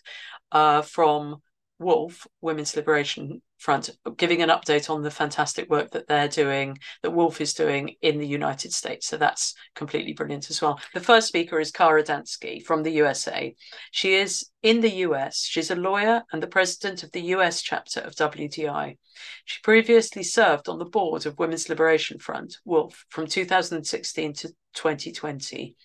uh, 0.52 0.82
from 0.82 1.42
Wolf 1.78 2.26
Women's 2.40 2.76
Liberation 2.76 3.42
Front, 3.58 3.90
giving 4.16 4.42
an 4.42 4.50
update 4.50 4.90
on 4.90 5.02
the 5.02 5.10
fantastic 5.10 5.70
work 5.70 5.90
that 5.92 6.06
they're 6.06 6.28
doing, 6.28 6.76
that 7.02 7.12
Wolf 7.12 7.40
is 7.40 7.54
doing 7.54 7.96
in 8.02 8.18
the 8.18 8.26
United 8.26 8.72
States. 8.72 9.06
So 9.06 9.16
that's 9.16 9.54
completely 9.74 10.12
brilliant 10.12 10.50
as 10.50 10.60
well. 10.60 10.78
The 10.92 11.00
first 11.00 11.28
speaker 11.28 11.58
is 11.58 11.70
Kara 11.70 12.02
Dansky 12.02 12.62
from 12.62 12.82
the 12.82 12.92
USA. 12.92 13.54
She 13.90 14.14
is 14.14 14.50
in 14.62 14.80
the 14.80 14.90
US. 15.06 15.44
She's 15.44 15.70
a 15.70 15.76
lawyer 15.76 16.22
and 16.32 16.42
the 16.42 16.46
president 16.46 17.02
of 17.02 17.12
the 17.12 17.22
US 17.36 17.62
chapter 17.62 18.00
of 18.00 18.14
WDI. 18.14 18.98
She 19.44 19.60
previously 19.62 20.22
served 20.22 20.68
on 20.68 20.78
the 20.78 20.84
board 20.84 21.26
of 21.26 21.38
Women's 21.38 21.68
Liberation 21.68 22.18
Front, 22.18 22.58
Wolf, 22.64 23.04
from 23.08 23.26
2016 23.26 24.32
to 24.34 24.48
2020. 24.74 25.76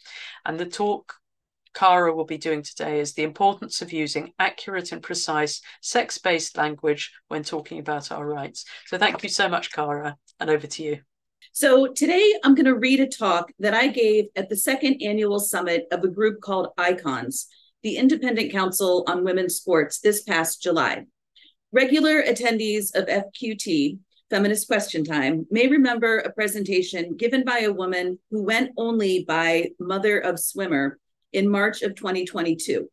And 0.46 0.60
the 0.60 0.66
talk 0.66 1.16
Kara 1.74 2.14
will 2.14 2.26
be 2.26 2.38
doing 2.38 2.64
today 2.64 3.00
is 3.00 3.14
the 3.14 3.24
importance 3.24 3.82
of 3.82 3.94
using 3.94 4.34
accurate 4.40 4.92
and 4.92 5.04
precise 5.04 5.62
sex 5.82 6.18
based 6.18 6.58
language 6.58 7.12
when 7.28 7.44
talking 7.44 7.80
about 7.80 8.12
our 8.12 8.26
rights. 8.26 8.66
So, 8.88 8.98
thank 8.98 9.24
you 9.24 9.30
so 9.30 9.48
much, 9.48 9.72
Kara, 9.72 10.18
and 10.40 10.50
over 10.50 10.68
to 10.68 10.84
you. 10.84 11.00
So, 11.52 11.88
today 11.88 12.34
I'm 12.44 12.56
going 12.56 12.66
to 12.66 12.76
read 12.76 13.00
a 13.00 13.08
talk 13.08 13.52
that 13.60 13.74
I 13.74 13.88
gave 13.88 14.26
at 14.36 14.50
the 14.50 14.58
second 14.58 15.02
annual 15.02 15.40
summit 15.40 15.88
of 15.92 16.04
a 16.04 16.08
group 16.08 16.42
called 16.42 16.70
ICONS, 16.78 17.46
the 17.84 17.98
Independent 17.98 18.52
Council 18.52 19.04
on 19.08 19.24
Women's 19.24 19.56
Sports, 19.56 20.00
this 20.00 20.24
past 20.24 20.62
July. 20.62 21.06
Regular 21.72 22.24
attendees 22.24 22.96
of 22.96 23.06
FQT, 23.06 24.00
Feminist 24.30 24.68
Question 24.68 25.04
Time, 25.04 25.46
may 25.50 25.68
remember 25.68 26.18
a 26.18 26.32
presentation 26.32 27.16
given 27.16 27.44
by 27.44 27.60
a 27.60 27.74
woman 27.74 28.20
who 28.32 28.44
went 28.44 28.72
only 28.76 29.24
by 29.24 29.70
Mother 29.80 30.20
of 30.20 30.40
Swimmer 30.40 31.00
in 31.34 31.50
March 31.50 31.82
of 31.82 31.96
2022. 31.96 32.90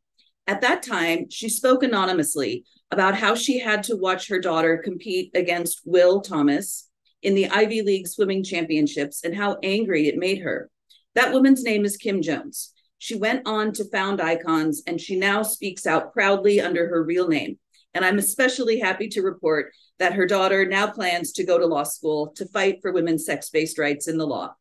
At 0.47 0.61
that 0.61 0.83
time, 0.83 1.29
she 1.31 1.49
spoke 1.49 1.83
anonymously 1.83 2.65
about 2.91 3.17
how 3.17 3.35
she 3.35 3.59
had 3.59 3.83
to 3.85 3.97
watch 3.97 4.29
her 4.29 4.39
daughter 4.39 4.79
compete 4.79 5.33
against 5.35 5.81
Will 5.85 6.21
Thomas 6.21 6.89
in 7.23 7.35
the 7.35 7.49
Ivy 7.49 7.83
League 7.83 8.07
swimming 8.07 8.45
championships 8.45 9.25
and 9.25 9.35
how 9.35 9.59
angry 9.63 10.07
it 10.07 10.17
made 10.17 10.43
her. 10.43 10.71
That 11.15 11.33
woman's 11.33 11.65
name 11.65 11.85
is 11.85 11.97
Kim 11.97 12.23
Jones. 12.23 12.73
She 12.99 13.17
went 13.17 13.47
on 13.47 13.73
to 13.73 13.85
found 13.91 14.21
Icons 14.21 14.83
and 14.87 15.01
she 15.01 15.17
now 15.17 15.43
speaks 15.43 15.87
out 15.87 16.13
proudly 16.13 16.61
under 16.61 16.89
her 16.89 17.03
real 17.03 17.29
name. 17.29 17.59
And 17.95 18.05
I'm 18.05 18.19
especially 18.19 18.79
happy 18.79 19.09
to 19.09 19.23
report 19.23 19.73
that 19.99 20.13
her 20.13 20.27
daughter 20.27 20.67
now 20.67 20.87
plans 20.87 21.33
to 21.33 21.45
go 21.45 21.59
to 21.59 21.67
law 21.67 21.83
school 21.83 22.29
to 22.37 22.47
fight 22.47 22.79
for 22.83 22.93
women's 22.93 23.25
sex 23.25 23.49
based 23.51 23.79
rights 23.79 24.07
in 24.07 24.19
the 24.19 24.27
law. 24.27 24.55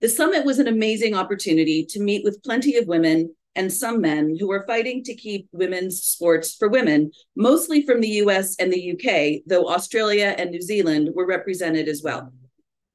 The 0.00 0.08
summit 0.08 0.44
was 0.44 0.60
an 0.60 0.68
amazing 0.68 1.14
opportunity 1.14 1.84
to 1.86 2.00
meet 2.00 2.22
with 2.22 2.42
plenty 2.44 2.76
of 2.76 2.86
women 2.86 3.34
and 3.56 3.72
some 3.72 4.00
men 4.00 4.36
who 4.38 4.52
are 4.52 4.64
fighting 4.64 5.02
to 5.02 5.14
keep 5.16 5.48
women's 5.50 6.00
sports 6.04 6.54
for 6.54 6.68
women, 6.68 7.10
mostly 7.34 7.82
from 7.82 8.00
the 8.00 8.22
US 8.22 8.54
and 8.60 8.72
the 8.72 8.92
UK, 8.92 9.42
though 9.44 9.68
Australia 9.68 10.36
and 10.38 10.50
New 10.50 10.62
Zealand 10.62 11.10
were 11.14 11.26
represented 11.26 11.88
as 11.88 12.00
well. 12.04 12.32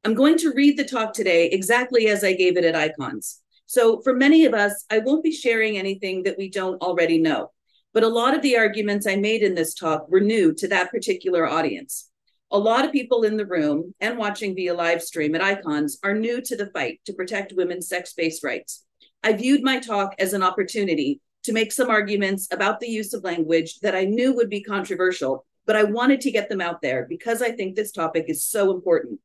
I'm 0.05 0.13
going 0.13 0.37
to 0.37 0.53
read 0.53 0.77
the 0.77 0.85
talk 0.85 1.11
today 1.11 1.47
exactly 1.47 2.07
as 2.07 2.23
I 2.23 2.33
gave 2.33 2.55
it 2.55 2.63
at 2.63 2.75
Icons. 2.75 3.41
So, 3.65 4.01
for 4.01 4.13
many 4.13 4.45
of 4.45 4.53
us, 4.53 4.85
I 4.89 4.99
won't 4.99 5.23
be 5.23 5.31
sharing 5.31 5.77
anything 5.77 6.23
that 6.23 6.37
we 6.37 6.49
don't 6.49 6.81
already 6.81 7.17
know. 7.17 7.51
But 7.93 8.03
a 8.03 8.07
lot 8.07 8.33
of 8.33 8.41
the 8.41 8.57
arguments 8.57 9.05
I 9.05 9.17
made 9.17 9.43
in 9.43 9.55
this 9.55 9.73
talk 9.73 10.09
were 10.09 10.21
new 10.21 10.53
to 10.55 10.67
that 10.69 10.91
particular 10.91 11.45
audience. 11.45 12.09
A 12.53 12.59
lot 12.59 12.85
of 12.85 12.91
people 12.91 13.23
in 13.23 13.35
the 13.35 13.47
room 13.47 13.95
and 13.99 14.15
watching 14.15 14.53
via 14.53 14.75
live 14.75 15.01
stream 15.01 15.33
at 15.33 15.41
Icons 15.41 15.97
are 16.03 16.13
new 16.13 16.39
to 16.41 16.55
the 16.55 16.67
fight 16.67 16.99
to 17.05 17.13
protect 17.13 17.53
women's 17.57 17.89
sex 17.89 18.13
based 18.13 18.43
rights. 18.43 18.85
I 19.23 19.33
viewed 19.33 19.63
my 19.63 19.79
talk 19.79 20.13
as 20.19 20.33
an 20.33 20.43
opportunity 20.43 21.19
to 21.45 21.51
make 21.51 21.71
some 21.71 21.89
arguments 21.89 22.47
about 22.51 22.79
the 22.79 22.87
use 22.87 23.15
of 23.15 23.23
language 23.23 23.79
that 23.79 23.95
I 23.95 24.05
knew 24.05 24.35
would 24.35 24.51
be 24.51 24.61
controversial, 24.61 25.47
but 25.65 25.75
I 25.75 25.83
wanted 25.83 26.21
to 26.21 26.31
get 26.31 26.47
them 26.47 26.61
out 26.61 26.79
there 26.83 27.07
because 27.09 27.41
I 27.41 27.53
think 27.53 27.75
this 27.75 27.91
topic 27.91 28.25
is 28.27 28.45
so 28.45 28.69
important. 28.69 29.19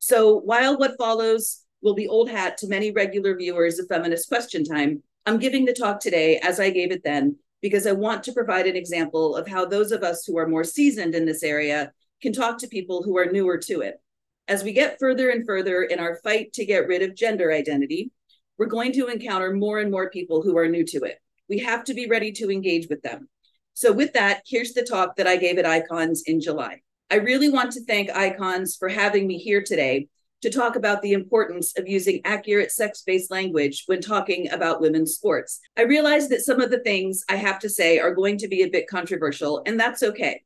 So 0.00 0.38
while 0.40 0.76
what 0.76 0.98
follows 0.98 1.62
will 1.80 1.94
be 1.94 2.08
old 2.08 2.28
hat 2.28 2.58
to 2.58 2.66
many 2.66 2.90
regular 2.90 3.36
viewers 3.36 3.78
of 3.78 3.86
Feminist 3.86 4.28
Question 4.28 4.64
Time, 4.64 5.00
I'm 5.26 5.38
giving 5.38 5.64
the 5.64 5.72
talk 5.72 6.00
today 6.00 6.40
as 6.40 6.58
I 6.58 6.70
gave 6.70 6.90
it 6.90 7.04
then 7.04 7.36
because 7.62 7.86
I 7.86 7.92
want 7.92 8.24
to 8.24 8.32
provide 8.32 8.66
an 8.66 8.74
example 8.74 9.36
of 9.36 9.46
how 9.46 9.64
those 9.64 9.92
of 9.92 10.02
us 10.02 10.26
who 10.26 10.36
are 10.38 10.48
more 10.48 10.64
seasoned 10.64 11.14
in 11.14 11.24
this 11.24 11.44
area 11.44 11.92
can 12.24 12.32
talk 12.32 12.56
to 12.56 12.66
people 12.66 13.02
who 13.02 13.18
are 13.18 13.26
newer 13.26 13.58
to 13.58 13.82
it. 13.82 14.00
As 14.48 14.64
we 14.64 14.72
get 14.72 14.98
further 14.98 15.28
and 15.28 15.44
further 15.44 15.82
in 15.82 16.00
our 16.00 16.16
fight 16.24 16.54
to 16.54 16.64
get 16.64 16.88
rid 16.88 17.02
of 17.02 17.14
gender 17.14 17.52
identity, 17.52 18.12
we're 18.56 18.64
going 18.64 18.92
to 18.92 19.08
encounter 19.08 19.52
more 19.52 19.78
and 19.78 19.90
more 19.90 20.08
people 20.08 20.40
who 20.40 20.56
are 20.56 20.66
new 20.66 20.86
to 20.86 21.02
it. 21.02 21.18
We 21.50 21.58
have 21.58 21.84
to 21.84 21.92
be 21.92 22.08
ready 22.08 22.32
to 22.32 22.50
engage 22.50 22.88
with 22.88 23.02
them. 23.02 23.28
So, 23.74 23.92
with 23.92 24.14
that, 24.14 24.40
here's 24.46 24.72
the 24.72 24.84
talk 24.84 25.16
that 25.16 25.26
I 25.26 25.36
gave 25.36 25.58
at 25.58 25.66
Icons 25.66 26.22
in 26.24 26.40
July. 26.40 26.80
I 27.10 27.16
really 27.16 27.50
want 27.50 27.72
to 27.72 27.84
thank 27.84 28.08
Icons 28.08 28.76
for 28.76 28.88
having 28.88 29.26
me 29.26 29.36
here 29.36 29.62
today 29.62 30.08
to 30.40 30.48
talk 30.48 30.76
about 30.76 31.02
the 31.02 31.12
importance 31.12 31.76
of 31.76 31.86
using 31.86 32.22
accurate 32.24 32.72
sex 32.72 33.02
based 33.02 33.30
language 33.30 33.82
when 33.84 34.00
talking 34.00 34.50
about 34.50 34.80
women's 34.80 35.12
sports. 35.12 35.60
I 35.76 35.82
realize 35.82 36.30
that 36.30 36.40
some 36.40 36.62
of 36.62 36.70
the 36.70 36.80
things 36.80 37.22
I 37.28 37.36
have 37.36 37.58
to 37.58 37.68
say 37.68 37.98
are 37.98 38.14
going 38.14 38.38
to 38.38 38.48
be 38.48 38.62
a 38.62 38.70
bit 38.70 38.88
controversial, 38.88 39.62
and 39.66 39.78
that's 39.78 40.02
okay 40.02 40.43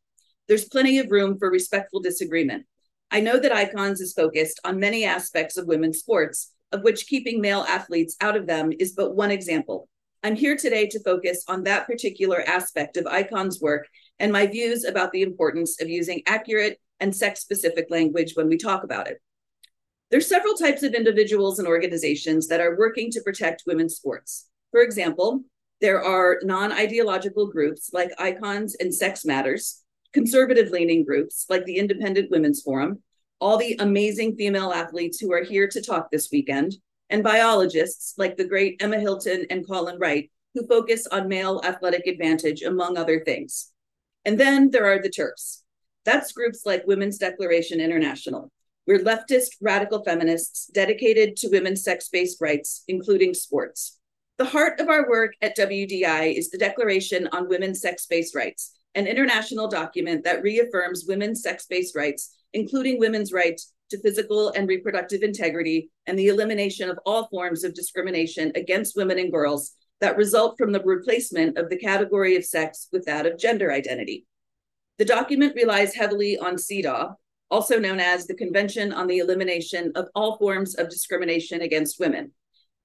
there's 0.49 0.65
plenty 0.65 0.99
of 0.99 1.11
room 1.11 1.39
for 1.39 1.51
respectful 1.51 2.01
disagreement. 2.01 2.67
I 3.11 3.21
know 3.21 3.39
that 3.39 3.53
Icons 3.53 4.01
is 4.01 4.13
focused 4.13 4.61
on 4.65 4.81
many 4.81 5.05
aspects 5.05 5.57
of 5.57 5.67
women's 5.67 5.99
sports, 5.99 6.53
of 6.73 6.83
which 6.83 7.07
keeping 7.07 7.41
male 7.41 7.65
athletes 7.69 8.17
out 8.21 8.37
of 8.37 8.47
them 8.47 8.73
is 8.79 8.93
but 8.93 9.15
one 9.15 9.31
example. 9.31 9.89
I'm 10.23 10.35
here 10.35 10.57
today 10.57 10.87
to 10.89 11.03
focus 11.03 11.45
on 11.49 11.63
that 11.63 11.87
particular 11.87 12.43
aspect 12.47 12.97
of 12.97 13.07
Icons' 13.07 13.61
work 13.61 13.89
and 14.19 14.33
my 14.33 14.47
views 14.47 14.85
about 14.85 15.13
the 15.13 15.23
importance 15.23 15.81
of 15.81 15.89
using 15.89 16.23
accurate 16.27 16.81
and 16.99 17.15
sex 17.15 17.41
specific 17.41 17.87
language 17.89 18.33
when 18.35 18.49
we 18.49 18.57
talk 18.57 18.85
about 18.85 19.07
it. 19.07 19.23
There's 20.11 20.27
several 20.27 20.55
types 20.55 20.83
of 20.83 20.95
individuals 20.95 21.59
and 21.59 21.69
organizations 21.69 22.49
that 22.49 22.61
are 22.61 22.79
working 22.79 23.11
to 23.13 23.23
protect 23.23 23.65
women's 23.67 23.97
sports. 23.97 24.49
For 24.71 24.81
example, 24.81 25.43
there 25.81 26.03
are 26.03 26.41
non 26.43 26.73
ideological 26.73 27.47
groups 27.47 27.91
like 27.93 28.11
Icons 28.19 28.75
and 28.81 28.93
Sex 28.93 29.25
Matters, 29.25 29.85
conservative 30.13 30.71
leaning 30.71 31.05
groups 31.05 31.47
like 31.49 31.65
the 31.65 31.77
Independent 31.77 32.31
Women's 32.31 32.63
Forum, 32.63 33.03
all 33.41 33.57
the 33.57 33.77
amazing 33.79 34.37
female 34.37 34.73
athletes 34.73 35.19
who 35.19 35.33
are 35.33 35.45
here 35.45 35.69
to 35.69 35.83
talk 35.83 36.11
this 36.11 36.31
weekend, 36.33 36.77
and 37.11 37.23
biologists 37.23 38.15
like 38.19 38.37
the 38.37 38.49
great 38.49 38.83
Emma 38.83 38.99
Hilton 38.99 39.47
and 39.51 39.67
Colin 39.67 39.99
Wright, 39.99 40.31
who 40.55 40.67
focus 40.67 41.07
on 41.07 41.29
male 41.29 41.61
athletic 41.65 42.07
advantage, 42.07 42.63
among 42.63 42.97
other 42.97 43.21
things. 43.21 43.73
And 44.25 44.39
then 44.39 44.71
there 44.71 44.87
are 44.87 45.01
the 45.01 45.11
TERFs. 45.11 45.63
That's 46.05 46.33
groups 46.33 46.63
like 46.65 46.87
Women's 46.87 47.19
Declaration 47.19 47.81
International. 47.81 48.51
We're 48.87 49.01
leftist 49.01 49.51
radical 49.61 50.03
feminists 50.03 50.67
dedicated 50.73 51.37
to 51.37 51.51
women's 51.51 51.85
sex 51.85 52.09
based 52.09 52.41
rights, 52.41 52.85
including 52.89 53.35
sports. 53.35 53.99
The 54.39 54.45
heart 54.45 54.81
of 54.81 54.89
our 54.89 55.09
work 55.09 55.35
at 55.43 55.57
WDI 55.57 56.33
is 56.33 56.51
the 56.51 56.59
Declaration 56.59 57.29
on 57.33 57.49
Women's 57.49 57.81
Sex 57.81 58.07
Based 58.07 58.37
Rights, 58.37 58.78
an 58.95 59.07
international 59.07 59.69
document 59.69 60.25
that 60.25 60.43
reaffirms 60.43 61.05
women's 61.07 61.43
sex 61.43 61.67
based 61.69 61.97
rights, 61.97 62.37
including 62.53 62.99
women's 62.99 63.33
right 63.33 63.61
to 63.91 64.01
physical 64.01 64.51
and 64.51 64.69
reproductive 64.69 65.23
integrity 65.23 65.91
and 66.07 66.19
the 66.19 66.29
elimination 66.29 66.91
of 66.91 66.99
all 67.07 67.29
forms 67.29 67.65
of 67.65 67.75
discrimination 67.75 68.53
against 68.55 68.97
women 68.97 69.19
and 69.19 69.33
girls 69.33 69.73
that 70.01 70.17
result 70.17 70.57
from 70.59 70.73
the 70.73 70.83
replacement 70.83 71.59
of 71.59 71.71
the 71.71 71.79
category 71.79 72.37
of 72.37 72.45
sex 72.45 72.89
with 72.93 73.05
that 73.07 73.27
of 73.27 73.39
gender 73.39 73.73
identity. 73.73 74.27
The 74.99 75.05
document 75.05 75.55
relies 75.55 75.95
heavily 75.95 76.39
on 76.39 76.57
CEDAW, 76.57 77.15
also 77.51 77.79
known 77.79 78.01
as 78.01 78.27
the 78.27 78.35
Convention 78.35 78.93
on 78.93 79.07
the 79.07 79.19
Elimination 79.19 79.93
of 79.95 80.09
All 80.15 80.37
Forms 80.39 80.75
of 80.75 80.91
Discrimination 80.91 81.63
Against 81.63 81.99
Women. 81.99 82.33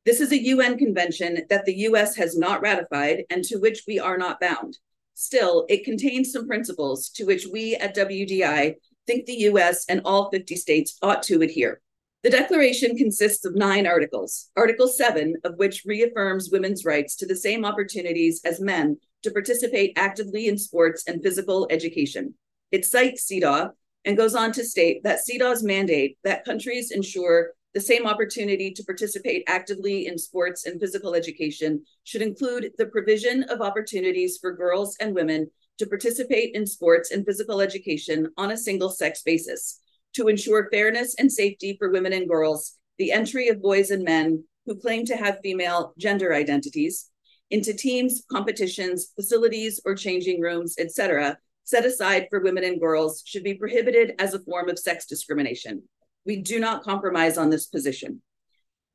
This 0.06 0.22
is 0.22 0.32
a 0.32 0.44
UN 0.44 0.78
convention 0.78 1.40
that 1.50 1.66
the 1.66 1.76
US 1.88 2.16
has 2.16 2.38
not 2.38 2.62
ratified 2.62 3.24
and 3.30 3.44
to 3.46 3.58
which 3.58 3.84
we 3.88 4.00
are 4.00 4.18
not 4.18 4.40
bound. 4.40 4.78
Still, 5.14 5.66
it 5.70 5.86
contains 5.86 6.32
some 6.32 6.48
principles 6.48 7.10
to 7.10 7.26
which 7.26 7.48
we 7.52 7.76
at 7.76 7.96
WDI 7.96 8.76
think 9.06 9.26
the 9.26 9.44
US 9.50 9.86
and 9.88 10.02
all 10.06 10.30
50 10.32 10.56
states 10.56 10.98
ought 11.02 11.24
to 11.24 11.42
adhere. 11.42 11.82
The 12.24 12.30
Declaration 12.30 12.96
consists 12.96 13.44
of 13.44 13.56
nine 13.56 13.86
articles, 13.86 14.50
Article 14.56 14.88
7 14.88 15.36
of 15.44 15.58
which 15.58 15.84
reaffirms 15.86 16.50
women's 16.52 16.86
rights 16.86 17.18
to 17.18 17.26
the 17.26 17.36
same 17.36 17.66
opportunities 17.66 18.42
as 18.46 18.62
men 18.62 18.98
to 19.24 19.32
participate 19.32 19.94
actively 19.98 20.48
in 20.48 20.58
sports 20.58 21.04
and 21.08 21.22
physical 21.22 21.68
education. 21.70 22.36
It 22.72 22.86
cites 22.86 23.28
CEDAW 23.28 23.72
and 24.06 24.18
goes 24.18 24.36
on 24.36 24.54
to 24.54 24.64
state 24.64 25.04
that 25.04 25.20
CEDAW's 25.20 25.64
mandate 25.64 26.18
that 26.24 26.46
countries 26.46 26.92
ensure 26.92 27.52
the 27.74 27.82
same 27.82 28.06
opportunity 28.06 28.72
to 28.72 28.84
participate 28.84 29.44
actively 29.48 30.08
in 30.08 30.18
sports 30.18 30.66
and 30.66 30.80
physical 30.80 31.16
education 31.16 31.84
should 32.04 32.22
include 32.22 32.72
the 32.78 32.86
provision 32.86 33.44
of 33.44 33.62
opportunities 33.62 34.38
for 34.40 34.56
girls 34.56 34.96
and 35.00 35.16
women 35.16 35.50
to 35.80 35.88
participate 35.88 36.54
in 36.54 36.68
sports 36.68 37.12
and 37.12 37.26
physical 37.26 37.62
education 37.62 38.30
on 38.38 38.52
a 38.52 38.58
single 38.58 38.90
sex 38.90 39.24
basis 39.24 39.80
to 40.14 40.28
ensure 40.28 40.70
fairness 40.72 41.16
and 41.18 41.32
safety 41.32 41.76
for 41.80 41.90
women 41.90 42.14
and 42.14 42.30
girls, 42.30 42.78
the 43.00 43.12
entry 43.12 43.48
of 43.48 43.62
boys 43.62 43.90
and 43.90 44.04
men 44.04 44.44
who 44.66 44.76
claim 44.76 45.06
to 45.06 45.18
have 45.18 45.40
female 45.42 45.94
gender 45.98 46.34
identities 46.34 47.10
into 47.50 47.74
teams, 47.74 48.24
competitions, 48.32 49.12
facilities, 49.16 49.82
or 49.86 49.96
changing 49.96 50.42
rooms, 50.42 50.76
etc., 50.80 51.38
set 51.66 51.86
aside 51.86 52.28
for 52.30 52.42
women 52.42 52.64
and 52.64 52.80
girls 52.80 53.24
should 53.26 53.44
be 53.44 53.54
prohibited 53.54 54.14
as 54.20 54.34
a 54.34 54.40
form 54.40 54.70
of 54.70 54.78
sex 54.78 55.06
discrimination. 55.06 55.82
We 56.26 56.42
do 56.42 56.60
not 56.60 56.84
compromise 56.84 57.38
on 57.38 57.50
this 57.50 57.68
position. 57.68 58.22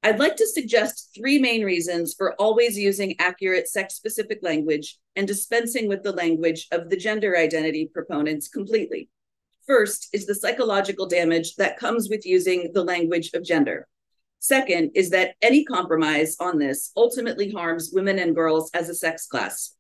I'd 0.03 0.21
like 0.21 0.37
to 0.37 0.47
suggest 0.47 1.11
three 1.17 1.39
main 1.39 1.65
reasons 1.65 2.15
for 2.17 2.35
always 2.35 2.79
using 2.79 3.17
accurate 3.19 3.69
sex 3.69 3.95
specific 3.95 4.39
language 4.43 4.97
and 5.17 5.27
dispensing 5.27 5.89
with 5.89 6.05
the 6.05 6.13
language 6.13 6.69
of 6.71 6.89
the 6.89 6.97
gender 6.97 7.37
identity 7.37 7.91
proponents 7.93 8.49
completely. 8.49 9.11
First 9.67 10.09
is 10.13 10.25
the 10.25 10.37
psychological 10.37 11.07
damage 11.07 11.57
that 11.57 11.79
comes 11.79 12.09
with 12.09 12.25
using 12.25 12.71
the 12.73 12.85
language 12.85 13.31
of 13.35 13.45
gender. 13.45 13.89
Second 14.39 14.93
is 14.95 15.11
that 15.11 15.35
any 15.43 15.65
compromise 15.65 16.37
on 16.39 16.59
this 16.59 16.93
ultimately 16.97 17.51
harms 17.51 17.91
women 17.93 18.21
and 18.21 18.37
girls 18.37 18.71
as 18.73 18.89
a 18.89 18.95
sex 18.95 19.27
class. 19.27 19.75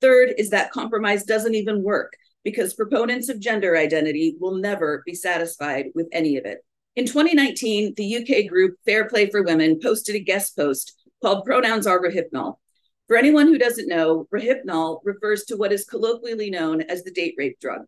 Third 0.00 0.34
is 0.36 0.50
that 0.50 0.72
compromise 0.72 1.24
doesn't 1.24 1.54
even 1.54 1.82
work 1.82 2.12
because 2.42 2.74
proponents 2.74 3.28
of 3.28 3.38
gender 3.38 3.76
identity 3.76 4.36
will 4.40 4.56
never 4.56 5.02
be 5.06 5.14
satisfied 5.14 5.86
with 5.94 6.08
any 6.10 6.36
of 6.36 6.44
it. 6.44 6.64
In 6.96 7.06
2019, 7.06 7.94
the 7.96 8.16
UK 8.16 8.48
group 8.48 8.76
Fair 8.84 9.08
Play 9.08 9.30
for 9.30 9.44
Women 9.44 9.78
posted 9.80 10.16
a 10.16 10.20
guest 10.20 10.56
post 10.56 11.00
called 11.22 11.44
Pronouns 11.44 11.86
Are 11.86 12.02
Rohypnol. 12.02 12.56
For 13.06 13.16
anyone 13.16 13.46
who 13.46 13.58
doesn't 13.58 13.88
know, 13.88 14.26
Rohypnol 14.34 15.00
refers 15.04 15.44
to 15.44 15.56
what 15.56 15.72
is 15.72 15.84
colloquially 15.84 16.50
known 16.50 16.82
as 16.82 17.04
the 17.04 17.12
date 17.12 17.34
rape 17.38 17.60
drug. 17.60 17.82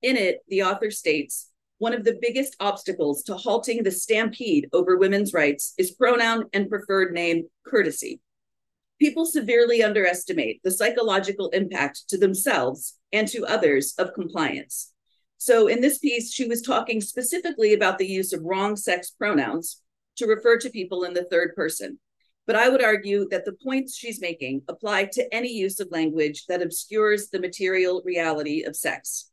In 0.00 0.16
it, 0.16 0.38
the 0.48 0.62
author 0.62 0.90
states 0.90 1.50
one 1.78 1.92
of 1.92 2.04
the 2.04 2.18
biggest 2.22 2.56
obstacles 2.58 3.22
to 3.24 3.36
halting 3.36 3.82
the 3.82 3.90
stampede 3.90 4.68
over 4.72 4.96
women's 4.96 5.34
rights 5.34 5.74
is 5.76 5.90
pronoun 5.90 6.46
and 6.54 6.70
preferred 6.70 7.12
name 7.12 7.48
courtesy. 7.66 8.20
People 8.98 9.26
severely 9.26 9.82
underestimate 9.82 10.62
the 10.62 10.70
psychological 10.70 11.50
impact 11.50 12.08
to 12.08 12.16
themselves 12.16 12.98
and 13.12 13.28
to 13.28 13.44
others 13.44 13.92
of 13.98 14.14
compliance. 14.14 14.94
So 15.38 15.68
in 15.68 15.80
this 15.80 15.98
piece, 15.98 16.32
she 16.32 16.46
was 16.46 16.62
talking 16.62 17.00
specifically 17.00 17.74
about 17.74 17.98
the 17.98 18.06
use 18.06 18.32
of 18.32 18.42
wrong 18.42 18.76
sex 18.76 19.10
pronouns 19.10 19.82
to 20.16 20.26
refer 20.26 20.56
to 20.58 20.70
people 20.70 21.04
in 21.04 21.14
the 21.14 21.24
third 21.24 21.54
person. 21.54 21.98
But 22.46 22.56
I 22.56 22.68
would 22.68 22.82
argue 22.82 23.28
that 23.30 23.44
the 23.44 23.56
points 23.62 23.96
she's 23.96 24.20
making 24.20 24.62
apply 24.68 25.06
to 25.12 25.34
any 25.34 25.52
use 25.52 25.80
of 25.80 25.90
language 25.90 26.46
that 26.46 26.62
obscures 26.62 27.28
the 27.28 27.40
material 27.40 28.02
reality 28.04 28.62
of 28.62 28.76
sex. 28.76 29.30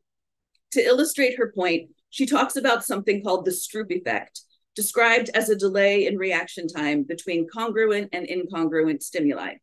To 0.71 0.81
illustrate 0.81 1.37
her 1.37 1.53
point, 1.55 1.91
she 2.09 2.25
talks 2.25 2.55
about 2.55 2.83
something 2.83 3.23
called 3.23 3.45
the 3.45 3.51
Stroop 3.51 3.91
effect, 3.91 4.41
described 4.75 5.29
as 5.35 5.49
a 5.49 5.55
delay 5.55 6.07
in 6.07 6.17
reaction 6.17 6.67
time 6.67 7.03
between 7.03 7.47
congruent 7.47 8.09
and 8.11 8.27
incongruent 8.27 9.03
stimuli. 9.03 9.55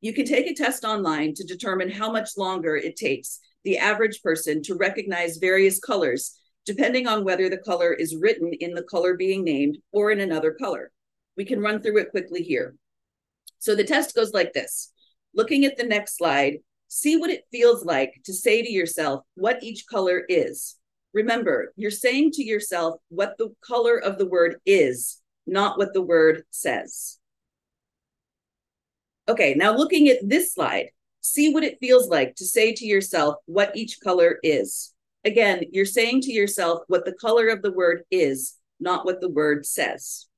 You 0.00 0.14
can 0.14 0.24
take 0.24 0.46
a 0.46 0.54
test 0.54 0.84
online 0.84 1.34
to 1.34 1.44
determine 1.44 1.90
how 1.90 2.10
much 2.10 2.36
longer 2.38 2.76
it 2.76 2.96
takes 2.96 3.40
the 3.66 3.78
average 3.78 4.22
person 4.22 4.62
to 4.62 4.76
recognize 4.76 5.38
various 5.38 5.80
colors, 5.80 6.38
depending 6.66 7.08
on 7.08 7.24
whether 7.24 7.50
the 7.50 7.58
color 7.58 7.92
is 7.92 8.14
written 8.14 8.52
in 8.60 8.74
the 8.74 8.84
color 8.84 9.16
being 9.16 9.42
named 9.42 9.76
or 9.90 10.12
in 10.12 10.20
another 10.20 10.52
color. 10.52 10.92
We 11.36 11.44
can 11.44 11.60
run 11.60 11.82
through 11.82 11.98
it 11.98 12.12
quickly 12.12 12.44
here. 12.44 12.76
So 13.58 13.74
the 13.74 13.82
test 13.82 14.14
goes 14.14 14.32
like 14.32 14.52
this. 14.52 14.92
Looking 15.34 15.64
at 15.64 15.76
the 15.76 15.82
next 15.82 16.16
slide, 16.16 16.58
see 16.86 17.16
what 17.16 17.30
it 17.30 17.42
feels 17.50 17.84
like 17.84 18.14
to 18.26 18.32
say 18.32 18.62
to 18.62 18.70
yourself 18.70 19.24
what 19.34 19.64
each 19.64 19.84
color 19.90 20.22
is. 20.28 20.76
Remember, 21.12 21.72
you're 21.74 21.90
saying 21.90 22.30
to 22.34 22.44
yourself 22.44 23.00
what 23.08 23.36
the 23.36 23.52
color 23.66 23.98
of 23.98 24.16
the 24.16 24.28
word 24.28 24.60
is, 24.64 25.20
not 25.44 25.76
what 25.76 25.92
the 25.92 26.02
word 26.02 26.44
says. 26.50 27.18
Okay, 29.28 29.54
now 29.54 29.76
looking 29.76 30.06
at 30.06 30.18
this 30.22 30.54
slide, 30.54 30.90
See 31.26 31.52
what 31.52 31.64
it 31.64 31.80
feels 31.80 32.08
like 32.08 32.36
to 32.36 32.44
say 32.44 32.72
to 32.72 32.86
yourself 32.86 33.34
what 33.46 33.76
each 33.76 33.98
color 33.98 34.38
is. 34.44 34.94
Again, 35.24 35.64
you're 35.72 35.84
saying 35.84 36.20
to 36.22 36.32
yourself 36.32 36.82
what 36.86 37.04
the 37.04 37.12
color 37.12 37.48
of 37.48 37.62
the 37.62 37.72
word 37.72 38.04
is, 38.12 38.54
not 38.78 39.04
what 39.04 39.20
the 39.20 39.28
word 39.28 39.66
says. 39.66 40.28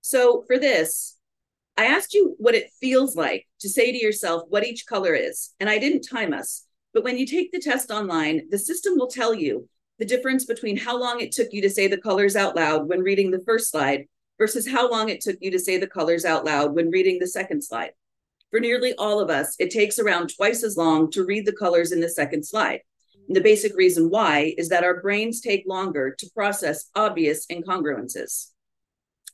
So 0.00 0.44
for 0.46 0.60
this, 0.60 1.16
I 1.76 1.86
asked 1.86 2.14
you 2.14 2.36
what 2.38 2.54
it 2.54 2.70
feels 2.80 3.16
like 3.16 3.48
to 3.60 3.68
say 3.68 3.90
to 3.90 3.98
yourself 3.98 4.44
what 4.48 4.64
each 4.64 4.86
color 4.86 5.12
is, 5.12 5.52
and 5.58 5.68
I 5.68 5.78
didn't 5.78 6.08
time 6.08 6.32
us. 6.32 6.64
But 6.92 7.02
when 7.02 7.18
you 7.18 7.26
take 7.26 7.50
the 7.50 7.58
test 7.58 7.90
online, 7.90 8.42
the 8.48 8.58
system 8.58 8.96
will 8.96 9.08
tell 9.08 9.34
you 9.34 9.68
the 9.98 10.04
difference 10.04 10.44
between 10.44 10.76
how 10.76 10.96
long 10.96 11.20
it 11.20 11.32
took 11.32 11.52
you 11.52 11.60
to 11.62 11.70
say 11.70 11.88
the 11.88 11.98
colors 11.98 12.36
out 12.36 12.54
loud 12.54 12.88
when 12.88 13.00
reading 13.00 13.32
the 13.32 13.42
first 13.44 13.72
slide 13.72 14.04
versus 14.38 14.68
how 14.68 14.88
long 14.88 15.08
it 15.08 15.20
took 15.20 15.36
you 15.40 15.50
to 15.50 15.58
say 15.58 15.78
the 15.78 15.86
colors 15.88 16.24
out 16.24 16.44
loud 16.44 16.76
when 16.76 16.90
reading 16.90 17.18
the 17.18 17.26
second 17.26 17.64
slide. 17.64 17.90
For 18.54 18.60
nearly 18.60 18.94
all 18.94 19.18
of 19.18 19.30
us, 19.30 19.56
it 19.58 19.72
takes 19.72 19.98
around 19.98 20.32
twice 20.32 20.62
as 20.62 20.76
long 20.76 21.10
to 21.10 21.24
read 21.24 21.44
the 21.44 21.52
colors 21.52 21.90
in 21.90 21.98
the 21.98 22.08
second 22.08 22.46
slide. 22.46 22.82
And 23.26 23.34
the 23.34 23.40
basic 23.40 23.74
reason 23.74 24.10
why 24.10 24.54
is 24.56 24.68
that 24.68 24.84
our 24.84 25.00
brains 25.00 25.40
take 25.40 25.64
longer 25.66 26.14
to 26.16 26.30
process 26.36 26.88
obvious 26.94 27.46
incongruences. 27.48 28.52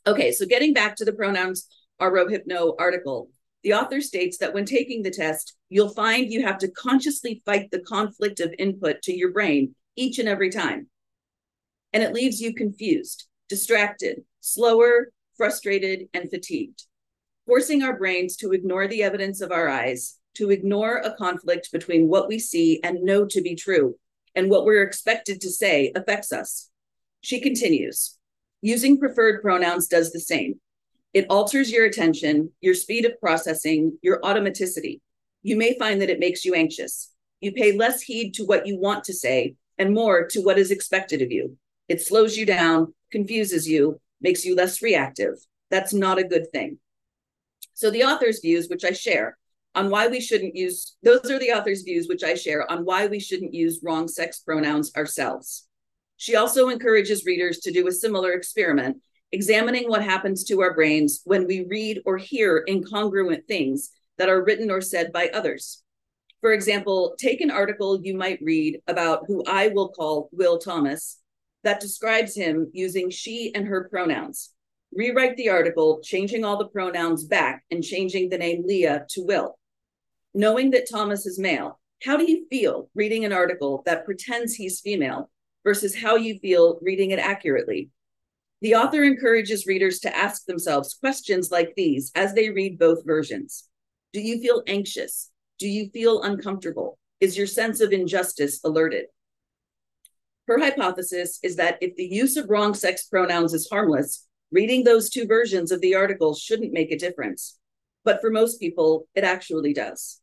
Okay, 0.06 0.32
so 0.32 0.46
getting 0.46 0.72
back 0.72 0.96
to 0.96 1.04
the 1.04 1.12
pronouns 1.12 1.68
are 1.98 2.10
Rohypnol 2.10 2.76
article, 2.78 3.28
the 3.62 3.74
author 3.74 4.00
states 4.00 4.38
that 4.38 4.54
when 4.54 4.64
taking 4.64 5.02
the 5.02 5.10
test, 5.10 5.54
you'll 5.68 5.90
find 5.90 6.32
you 6.32 6.46
have 6.46 6.56
to 6.56 6.70
consciously 6.70 7.42
fight 7.44 7.70
the 7.70 7.80
conflict 7.80 8.40
of 8.40 8.54
input 8.58 9.02
to 9.02 9.14
your 9.14 9.32
brain 9.32 9.74
each 9.96 10.18
and 10.18 10.30
every 10.30 10.48
time. 10.48 10.88
And 11.92 12.02
it 12.02 12.14
leaves 12.14 12.40
you 12.40 12.54
confused, 12.54 13.26
distracted, 13.50 14.22
slower, 14.40 15.12
frustrated, 15.36 16.08
and 16.14 16.30
fatigued 16.30 16.84
forcing 17.46 17.82
our 17.82 17.96
brains 17.96 18.36
to 18.36 18.52
ignore 18.52 18.86
the 18.88 19.02
evidence 19.02 19.40
of 19.40 19.52
our 19.52 19.68
eyes, 19.68 20.18
to 20.34 20.50
ignore 20.50 20.96
a 20.98 21.14
conflict 21.14 21.72
between 21.72 22.08
what 22.08 22.28
we 22.28 22.38
see 22.38 22.80
and 22.82 23.02
know 23.02 23.26
to 23.26 23.40
be 23.40 23.54
true 23.54 23.96
and 24.34 24.48
what 24.48 24.64
we're 24.64 24.82
expected 24.82 25.40
to 25.40 25.50
say 25.50 25.92
affects 25.94 26.32
us. 26.32 26.70
She 27.20 27.40
continues 27.40 28.16
using 28.62 28.98
preferred 28.98 29.42
pronouns 29.42 29.86
does 29.86 30.12
the 30.12 30.20
same. 30.20 30.60
It 31.12 31.26
alters 31.28 31.70
your 31.70 31.86
attention, 31.86 32.52
your 32.60 32.74
speed 32.74 33.04
of 33.04 33.18
processing, 33.20 33.98
your 34.02 34.20
automaticity. 34.20 35.00
You 35.42 35.56
may 35.56 35.78
find 35.78 36.00
that 36.00 36.10
it 36.10 36.20
makes 36.20 36.44
you 36.44 36.54
anxious. 36.54 37.10
You 37.40 37.52
pay 37.52 37.76
less 37.76 38.02
heed 38.02 38.34
to 38.34 38.44
what 38.44 38.66
you 38.66 38.78
want 38.78 39.04
to 39.04 39.14
say 39.14 39.56
and 39.78 39.94
more 39.94 40.26
to 40.28 40.40
what 40.40 40.58
is 40.58 40.70
expected 40.70 41.22
of 41.22 41.32
you. 41.32 41.56
It 41.88 42.02
slows 42.02 42.36
you 42.36 42.46
down, 42.46 42.94
confuses 43.10 43.66
you, 43.66 44.00
makes 44.20 44.44
you 44.44 44.54
less 44.54 44.82
reactive. 44.82 45.34
That's 45.70 45.94
not 45.94 46.18
a 46.18 46.24
good 46.24 46.52
thing. 46.52 46.78
So 47.80 47.90
the 47.90 48.04
author's 48.04 48.40
views, 48.40 48.68
which 48.68 48.84
I 48.84 48.92
share, 48.92 49.38
on 49.74 49.88
why 49.88 50.06
we 50.06 50.20
shouldn't 50.20 50.54
use, 50.54 50.96
those 51.02 51.30
are 51.30 51.38
the 51.38 51.52
author's 51.52 51.80
views, 51.80 52.08
which 52.08 52.22
I 52.22 52.34
share, 52.34 52.70
on 52.70 52.84
why 52.84 53.06
we 53.06 53.18
shouldn't 53.18 53.54
use 53.54 53.80
wrong 53.82 54.06
sex 54.06 54.40
pronouns 54.40 54.94
ourselves. 54.98 55.66
She 56.18 56.36
also 56.36 56.68
encourages 56.68 57.24
readers 57.24 57.60
to 57.60 57.72
do 57.72 57.88
a 57.88 57.92
similar 57.92 58.32
experiment, 58.32 58.98
examining 59.32 59.88
what 59.88 60.04
happens 60.04 60.44
to 60.44 60.60
our 60.60 60.74
brains 60.74 61.22
when 61.24 61.46
we 61.46 61.64
read 61.70 62.02
or 62.04 62.18
hear 62.18 62.66
incongruent 62.68 63.46
things 63.48 63.92
that 64.18 64.28
are 64.28 64.44
written 64.44 64.70
or 64.70 64.82
said 64.82 65.10
by 65.10 65.30
others. 65.32 65.82
For 66.42 66.52
example, 66.52 67.14
take 67.18 67.40
an 67.40 67.50
article 67.50 67.98
you 68.02 68.14
might 68.14 68.42
read 68.42 68.82
about 68.88 69.22
who 69.26 69.42
I 69.46 69.68
will 69.68 69.88
call 69.88 70.28
Will 70.32 70.58
Thomas 70.58 71.16
that 71.64 71.80
describes 71.80 72.34
him 72.34 72.70
using 72.74 73.08
she 73.08 73.54
and 73.54 73.66
her 73.66 73.88
pronouns. 73.88 74.50
Rewrite 74.92 75.36
the 75.36 75.50
article, 75.50 76.00
changing 76.02 76.44
all 76.44 76.56
the 76.56 76.68
pronouns 76.68 77.24
back 77.24 77.64
and 77.70 77.82
changing 77.82 78.28
the 78.28 78.38
name 78.38 78.64
Lia 78.66 79.06
to 79.10 79.22
Will. 79.24 79.56
Knowing 80.34 80.70
that 80.70 80.90
Thomas 80.90 81.26
is 81.26 81.38
male, 81.38 81.78
how 82.02 82.16
do 82.16 82.30
you 82.30 82.46
feel 82.48 82.88
reading 82.94 83.24
an 83.24 83.32
article 83.32 83.82
that 83.86 84.04
pretends 84.04 84.54
he's 84.54 84.80
female 84.80 85.30
versus 85.64 85.94
how 85.94 86.16
you 86.16 86.38
feel 86.40 86.78
reading 86.82 87.12
it 87.12 87.18
accurately? 87.18 87.90
The 88.62 88.74
author 88.74 89.04
encourages 89.04 89.66
readers 89.66 90.00
to 90.00 90.16
ask 90.16 90.44
themselves 90.44 90.94
questions 90.94 91.50
like 91.50 91.74
these 91.76 92.10
as 92.14 92.34
they 92.34 92.50
read 92.50 92.78
both 92.78 93.06
versions. 93.06 93.68
Do 94.12 94.20
you 94.20 94.40
feel 94.40 94.62
anxious? 94.66 95.30
Do 95.58 95.68
you 95.68 95.88
feel 95.90 96.22
uncomfortable? 96.22 96.98
Is 97.20 97.38
your 97.38 97.46
sense 97.46 97.80
of 97.80 97.92
injustice 97.92 98.60
alerted? 98.64 99.06
Her 100.48 100.58
hypothesis 100.58 101.38
is 101.42 101.56
that 101.56 101.78
if 101.80 101.94
the 101.96 102.06
use 102.06 102.36
of 102.36 102.50
wrong 102.50 102.74
sex 102.74 103.06
pronouns 103.06 103.54
is 103.54 103.68
harmless, 103.70 104.26
reading 104.52 104.84
those 104.84 105.10
two 105.10 105.26
versions 105.26 105.72
of 105.72 105.80
the 105.80 105.94
article 105.94 106.34
shouldn't 106.34 106.72
make 106.72 106.90
a 106.90 106.98
difference. 106.98 107.58
But 108.04 108.20
for 108.20 108.30
most 108.30 108.58
people, 108.58 109.06
it 109.14 109.24
actually 109.24 109.72
does. 109.72 110.20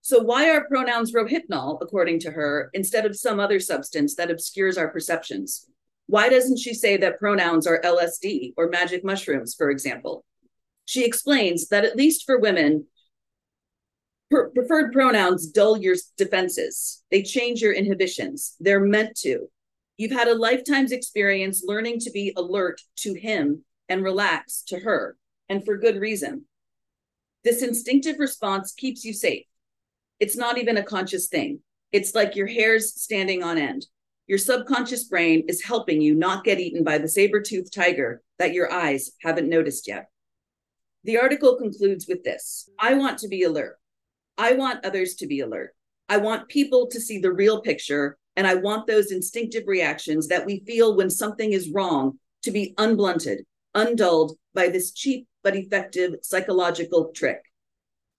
So, 0.00 0.20
why 0.20 0.48
are 0.50 0.66
pronouns 0.66 1.12
rohypnol, 1.12 1.78
according 1.82 2.20
to 2.20 2.30
her, 2.30 2.70
instead 2.72 3.04
of 3.04 3.16
some 3.16 3.38
other 3.40 3.60
substance 3.60 4.14
that 4.14 4.30
obscures 4.30 4.78
our 4.78 4.88
perceptions? 4.88 5.66
Why 6.06 6.30
doesn't 6.30 6.58
she 6.58 6.72
say 6.72 6.96
that 6.96 7.18
pronouns 7.18 7.66
are 7.66 7.82
LSD 7.84 8.54
or 8.56 8.70
magic 8.70 9.04
mushrooms, 9.04 9.54
for 9.54 9.70
example? 9.70 10.24
She 10.86 11.04
explains 11.04 11.68
that 11.68 11.84
at 11.84 11.96
least 11.96 12.24
for 12.24 12.38
women, 12.38 12.86
preferred 14.30 14.92
pronouns 14.92 15.46
dull 15.46 15.76
your 15.76 15.96
defenses. 16.16 17.02
They 17.10 17.22
change 17.22 17.60
your 17.60 17.74
inhibitions. 17.74 18.56
They're 18.60 18.80
meant 18.80 19.16
to. 19.18 19.50
You've 19.98 20.12
had 20.12 20.28
a 20.28 20.34
lifetime's 20.34 20.92
experience 20.92 21.64
learning 21.66 21.98
to 22.00 22.10
be 22.10 22.32
alert 22.36 22.80
to 22.98 23.14
him 23.14 23.64
and 23.88 24.02
relax 24.02 24.62
to 24.68 24.78
her, 24.78 25.16
and 25.48 25.64
for 25.64 25.76
good 25.76 25.96
reason. 25.96 26.44
This 27.42 27.62
instinctive 27.62 28.18
response 28.18 28.72
keeps 28.72 29.04
you 29.04 29.12
safe. 29.12 29.44
It's 30.20 30.36
not 30.36 30.56
even 30.56 30.76
a 30.76 30.84
conscious 30.84 31.26
thing. 31.26 31.60
It's 31.90 32.14
like 32.14 32.36
your 32.36 32.46
hair's 32.46 33.00
standing 33.00 33.42
on 33.42 33.58
end. 33.58 33.86
Your 34.28 34.38
subconscious 34.38 35.04
brain 35.04 35.44
is 35.48 35.64
helping 35.64 36.00
you 36.00 36.14
not 36.14 36.44
get 36.44 36.60
eaten 36.60 36.84
by 36.84 36.98
the 36.98 37.08
saber 37.08 37.40
toothed 37.40 37.72
tiger 37.72 38.22
that 38.38 38.52
your 38.52 38.70
eyes 38.70 39.12
haven't 39.22 39.48
noticed 39.48 39.88
yet. 39.88 40.10
The 41.04 41.18
article 41.18 41.56
concludes 41.56 42.06
with 42.06 42.22
this 42.22 42.68
I 42.78 42.94
want 42.94 43.18
to 43.18 43.28
be 43.28 43.42
alert. 43.42 43.78
I 44.36 44.52
want 44.52 44.84
others 44.84 45.14
to 45.16 45.26
be 45.26 45.40
alert. 45.40 45.74
I 46.08 46.18
want 46.18 46.48
people 46.48 46.86
to 46.88 47.00
see 47.00 47.18
the 47.18 47.32
real 47.32 47.62
picture, 47.62 48.16
and 48.38 48.46
I 48.46 48.54
want 48.54 48.86
those 48.86 49.10
instinctive 49.10 49.64
reactions 49.66 50.28
that 50.28 50.46
we 50.46 50.62
feel 50.64 50.96
when 50.96 51.10
something 51.10 51.52
is 51.52 51.70
wrong 51.70 52.20
to 52.44 52.52
be 52.52 52.72
unblunted, 52.78 53.38
undulled 53.74 54.38
by 54.54 54.68
this 54.68 54.92
cheap 54.92 55.26
but 55.42 55.56
effective 55.56 56.14
psychological 56.22 57.10
trick. 57.14 57.42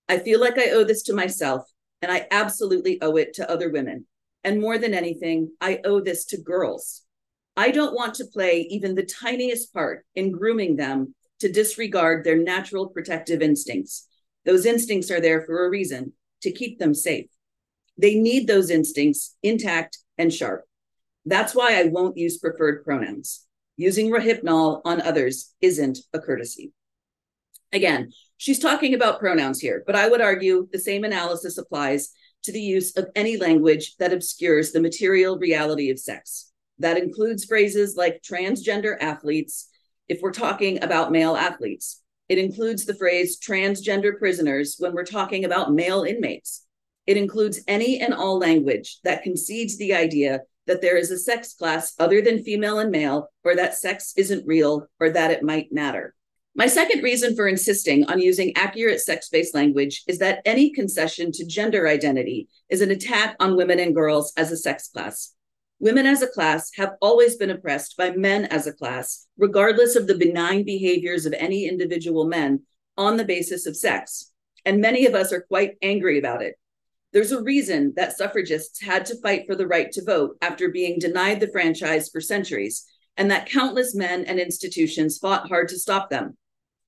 I 0.09 0.19
feel 0.19 0.41
like 0.41 0.57
I 0.57 0.71
owe 0.71 0.83
this 0.83 1.03
to 1.03 1.13
myself, 1.13 1.63
and 2.01 2.11
I 2.11 2.27
absolutely 2.31 3.01
owe 3.01 3.15
it 3.15 3.33
to 3.35 3.49
other 3.49 3.71
women. 3.71 4.05
And 4.43 4.59
more 4.59 4.77
than 4.77 4.93
anything, 4.93 5.51
I 5.61 5.79
owe 5.85 6.01
this 6.01 6.25
to 6.25 6.37
girls. 6.37 7.03
I 7.55 7.71
don't 7.71 7.95
want 7.95 8.15
to 8.15 8.25
play 8.25 8.67
even 8.69 8.95
the 8.95 9.05
tiniest 9.05 9.73
part 9.73 10.05
in 10.15 10.31
grooming 10.31 10.75
them 10.75 11.15
to 11.39 11.51
disregard 11.51 12.25
their 12.25 12.37
natural 12.37 12.89
protective 12.89 13.41
instincts 13.41 14.09
those 14.45 14.65
instincts 14.65 15.11
are 15.11 15.21
there 15.21 15.41
for 15.41 15.65
a 15.65 15.69
reason 15.69 16.13
to 16.41 16.51
keep 16.51 16.79
them 16.79 16.93
safe. 16.93 17.27
They 17.97 18.15
need 18.15 18.47
those 18.47 18.69
instincts 18.69 19.35
intact 19.43 19.99
and 20.19 20.31
sharp. 20.31 20.65
That's 21.25 21.55
why 21.55 21.79
I 21.79 21.85
won't 21.85 22.17
use 22.17 22.37
preferred 22.37 22.83
pronouns. 22.83 23.47
Using 23.77 24.11
Rohypnol 24.11 24.81
on 24.85 25.01
others 25.01 25.55
isn't 25.61 25.99
a 26.13 26.19
courtesy. 26.19 26.73
Again, 27.71 28.11
she's 28.37 28.59
talking 28.59 28.93
about 28.93 29.19
pronouns 29.19 29.59
here, 29.59 29.83
but 29.85 29.95
I 29.95 30.07
would 30.07 30.21
argue 30.21 30.67
the 30.71 30.79
same 30.79 31.03
analysis 31.03 31.57
applies 31.57 32.09
to 32.43 32.51
the 32.51 32.61
use 32.61 32.95
of 32.97 33.07
any 33.15 33.37
language 33.37 33.95
that 33.97 34.13
obscures 34.13 34.71
the 34.71 34.81
material 34.81 35.37
reality 35.37 35.89
of 35.89 35.99
sex. 35.99 36.51
That 36.79 36.97
includes 36.97 37.45
phrases 37.45 37.95
like 37.95 38.21
transgender 38.21 38.95
athletes, 38.99 39.69
if 40.09 40.21
we're 40.21 40.31
talking 40.31 40.83
about 40.83 41.11
male 41.11 41.35
athletes, 41.35 42.01
it 42.27 42.39
includes 42.39 42.85
the 42.85 42.95
phrase 42.95 43.39
transgender 43.39 44.17
prisoners 44.17 44.75
when 44.79 44.93
we're 44.93 45.05
talking 45.05 45.45
about 45.45 45.73
male 45.73 46.03
inmates. 46.03 46.65
It 47.09 47.17
includes 47.17 47.61
any 47.67 47.99
and 47.99 48.13
all 48.13 48.37
language 48.37 48.99
that 49.03 49.23
concedes 49.23 49.79
the 49.79 49.95
idea 49.95 50.41
that 50.67 50.79
there 50.79 50.95
is 50.95 51.09
a 51.09 51.17
sex 51.17 51.55
class 51.55 51.95
other 51.97 52.21
than 52.21 52.43
female 52.43 52.77
and 52.77 52.91
male, 52.91 53.29
or 53.43 53.55
that 53.55 53.73
sex 53.73 54.13
isn't 54.15 54.45
real, 54.45 54.85
or 54.99 55.09
that 55.09 55.31
it 55.31 55.41
might 55.41 55.71
matter. 55.71 56.13
My 56.53 56.67
second 56.67 57.01
reason 57.01 57.35
for 57.35 57.47
insisting 57.47 58.05
on 58.05 58.21
using 58.21 58.55
accurate 58.55 59.01
sex 59.01 59.27
based 59.27 59.55
language 59.55 60.03
is 60.07 60.19
that 60.19 60.43
any 60.45 60.69
concession 60.69 61.31
to 61.31 61.47
gender 61.47 61.87
identity 61.87 62.47
is 62.69 62.81
an 62.81 62.91
attack 62.91 63.35
on 63.39 63.57
women 63.57 63.79
and 63.79 63.95
girls 63.95 64.31
as 64.37 64.51
a 64.51 64.57
sex 64.57 64.87
class. 64.89 65.33
Women 65.79 66.05
as 66.05 66.21
a 66.21 66.27
class 66.27 66.69
have 66.75 66.93
always 67.01 67.37
been 67.37 67.49
oppressed 67.49 67.97
by 67.97 68.11
men 68.11 68.45
as 68.45 68.67
a 68.67 68.73
class, 68.73 69.25
regardless 69.35 69.95
of 69.95 70.05
the 70.05 70.13
benign 70.13 70.63
behaviors 70.63 71.25
of 71.25 71.33
any 71.33 71.67
individual 71.67 72.27
men 72.27 72.65
on 72.97 73.17
the 73.17 73.25
basis 73.25 73.65
of 73.65 73.75
sex. 73.75 74.31
And 74.63 74.79
many 74.79 75.07
of 75.07 75.15
us 75.15 75.33
are 75.33 75.41
quite 75.41 75.75
angry 75.81 76.19
about 76.19 76.43
it. 76.43 76.53
There's 77.11 77.31
a 77.31 77.41
reason 77.41 77.93
that 77.95 78.15
suffragists 78.15 78.81
had 78.81 79.05
to 79.07 79.19
fight 79.21 79.45
for 79.47 79.55
the 79.55 79.67
right 79.67 79.91
to 79.93 80.03
vote 80.03 80.37
after 80.41 80.69
being 80.69 80.99
denied 80.99 81.39
the 81.39 81.51
franchise 81.51 82.09
for 82.09 82.21
centuries, 82.21 82.85
and 83.17 83.31
that 83.31 83.49
countless 83.49 83.95
men 83.95 84.25
and 84.25 84.39
institutions 84.39 85.17
fought 85.17 85.47
hard 85.47 85.69
to 85.69 85.79
stop 85.79 86.09
them. 86.09 86.37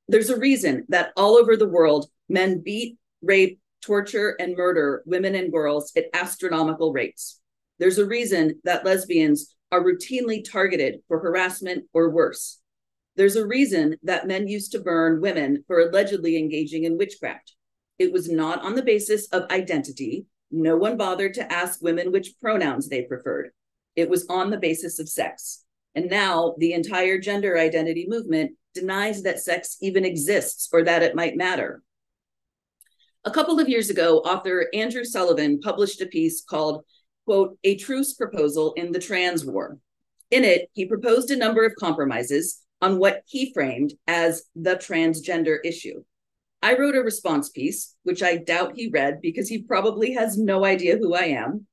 There's 0.08 0.30
a 0.30 0.40
reason 0.40 0.86
that 0.90 1.12
all 1.18 1.38
over 1.38 1.58
the 1.58 1.68
world, 1.68 2.08
men 2.30 2.62
beat, 2.64 2.98
rape, 3.24 3.60
torture, 3.82 4.36
and 4.40 4.56
murder 4.56 5.02
women 5.06 5.34
and 5.34 5.52
girls 5.52 5.92
at 5.96 6.06
astronomical 6.14 6.94
rates. 6.94 7.40
There's 7.80 7.98
a 7.98 8.06
reason 8.06 8.62
that 8.64 8.86
lesbians 8.86 9.56
are 9.72 9.84
routinely 9.84 10.44
targeted 10.48 11.00
for 11.08 11.20
harassment 11.20 11.86
or 11.94 12.12
worse. 12.12 12.60
There's 13.16 13.36
a 13.36 13.48
reason 13.48 13.98
that 14.04 14.28
men 14.28 14.48
used 14.48 14.72
to 14.74 14.80
burn 14.80 15.20
women 15.20 15.64
for 15.66 15.80
allegedly 15.80 16.38
engaging 16.38 16.84
in 16.84 16.98
witchcraft. 16.98 17.56
It 18.02 18.12
was 18.12 18.32
not 18.32 18.64
on 18.64 18.74
the 18.74 18.82
basis 18.82 19.28
of 19.28 19.52
identity. 19.52 20.26
No 20.50 20.76
one 20.76 20.98
bothered 20.98 21.36
to 21.36 21.54
ask 21.54 21.84
women 21.84 22.12
which 22.12 22.34
pronouns 22.42 22.90
they 22.90 23.04
preferred. 23.04 23.52
It 23.96 24.10
was 24.10 24.26
on 24.26 24.50
the 24.50 24.58
basis 24.58 24.98
of 24.98 25.08
sex. 25.08 25.64
And 25.94 26.10
now 26.10 26.56
the 26.58 26.74
entire 26.74 27.20
gender 27.20 27.60
identity 27.60 28.08
movement 28.10 28.54
denies 28.74 29.22
that 29.22 29.40
sex 29.40 29.78
even 29.82 30.04
exists 30.04 30.68
or 30.74 30.84
that 30.84 31.04
it 31.04 31.14
might 31.14 31.38
matter. 31.38 31.84
A 33.24 33.30
couple 33.30 33.60
of 33.60 33.70
years 33.70 33.92
ago, 33.92 34.18
author 34.22 34.68
Andrew 34.74 35.04
Sullivan 35.04 35.60
published 35.60 36.02
a 36.02 36.08
piece 36.08 36.42
called 36.42 36.84
quote, 37.28 37.56
a 37.64 37.76
truce 37.76 38.16
proposal 38.16 38.74
in 38.74 38.92
the 38.92 39.00
trans 39.00 39.46
war. 39.46 39.78
In 40.32 40.44
it, 40.44 40.72
he 40.74 40.88
proposed 40.88 41.30
a 41.30 41.38
number 41.38 41.64
of 41.64 41.76
compromises 41.76 42.64
on 42.82 42.98
what 42.98 43.22
he 43.28 43.54
framed 43.54 43.94
as 44.08 44.46
the 44.56 44.78
transgender 44.78 45.60
issue. 45.64 46.02
I 46.64 46.78
wrote 46.78 46.96
a 46.96 47.02
response 47.02 47.50
piece, 47.50 47.96
which 48.04 48.22
I 48.22 48.38
doubt 48.38 48.74
he 48.76 48.90
read 48.90 49.20
because 49.22 49.50
he 49.50 49.64
probably 49.64 50.14
has 50.14 50.38
no 50.38 50.64
idea 50.64 50.98
who 50.98 51.16
I 51.16 51.24
am. 51.24 51.66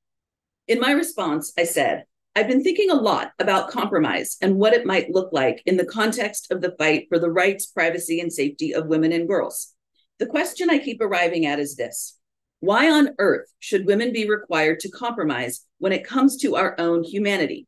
In 0.67 0.79
my 0.79 0.91
response, 0.91 1.53
I 1.57 1.63
said, 1.63 2.05
I've 2.35 2.47
been 2.47 2.63
thinking 2.63 2.89
a 2.89 2.95
lot 2.95 3.31
about 3.39 3.69
compromise 3.69 4.37
and 4.41 4.55
what 4.55 4.73
it 4.73 4.85
might 4.85 5.11
look 5.11 5.33
like 5.33 5.61
in 5.65 5.77
the 5.77 5.85
context 5.85 6.51
of 6.51 6.61
the 6.61 6.75
fight 6.77 7.07
for 7.09 7.19
the 7.19 7.31
rights, 7.31 7.65
privacy, 7.65 8.19
and 8.19 8.31
safety 8.31 8.73
of 8.73 8.87
women 8.87 9.11
and 9.11 9.27
girls. 9.27 9.73
The 10.19 10.27
question 10.27 10.69
I 10.69 10.79
keep 10.79 11.01
arriving 11.01 11.45
at 11.45 11.59
is 11.59 11.75
this 11.75 12.19
why 12.59 12.91
on 12.91 13.15
earth 13.19 13.51
should 13.59 13.85
women 13.85 14.11
be 14.11 14.29
required 14.29 14.81
to 14.81 14.89
compromise 14.89 15.65
when 15.77 15.93
it 15.93 16.05
comes 16.05 16.35
to 16.37 16.55
our 16.55 16.75
own 16.77 17.03
humanity? 17.03 17.67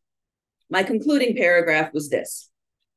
My 0.69 0.83
concluding 0.83 1.35
paragraph 1.35 1.93
was 1.93 2.09
this 2.09 2.50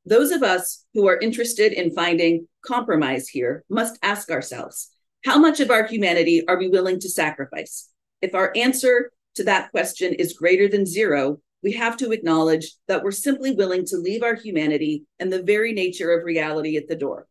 Those 0.06 0.30
of 0.30 0.42
us 0.42 0.84
who 0.92 1.06
are 1.08 1.18
interested 1.18 1.72
in 1.72 1.94
finding 1.94 2.46
compromise 2.64 3.28
here 3.28 3.64
must 3.70 3.98
ask 4.02 4.30
ourselves 4.30 4.90
how 5.24 5.38
much 5.38 5.60
of 5.60 5.70
our 5.70 5.86
humanity 5.86 6.46
are 6.46 6.58
we 6.58 6.68
willing 6.68 7.00
to 7.00 7.08
sacrifice? 7.08 7.88
If 8.20 8.34
our 8.34 8.52
answer 8.54 9.10
to 9.36 9.44
that 9.44 9.70
question 9.70 10.12
is 10.12 10.34
greater 10.34 10.68
than 10.68 10.84
zero, 10.84 11.40
we 11.62 11.72
have 11.72 11.96
to 11.96 12.12
acknowledge 12.12 12.74
that 12.88 13.02
we're 13.02 13.10
simply 13.10 13.52
willing 13.52 13.86
to 13.86 13.96
leave 13.96 14.22
our 14.22 14.34
humanity 14.34 15.06
and 15.18 15.32
the 15.32 15.42
very 15.42 15.72
nature 15.72 16.12
of 16.12 16.24
reality 16.24 16.76
at 16.76 16.88
the 16.88 16.96
door. 16.96 17.26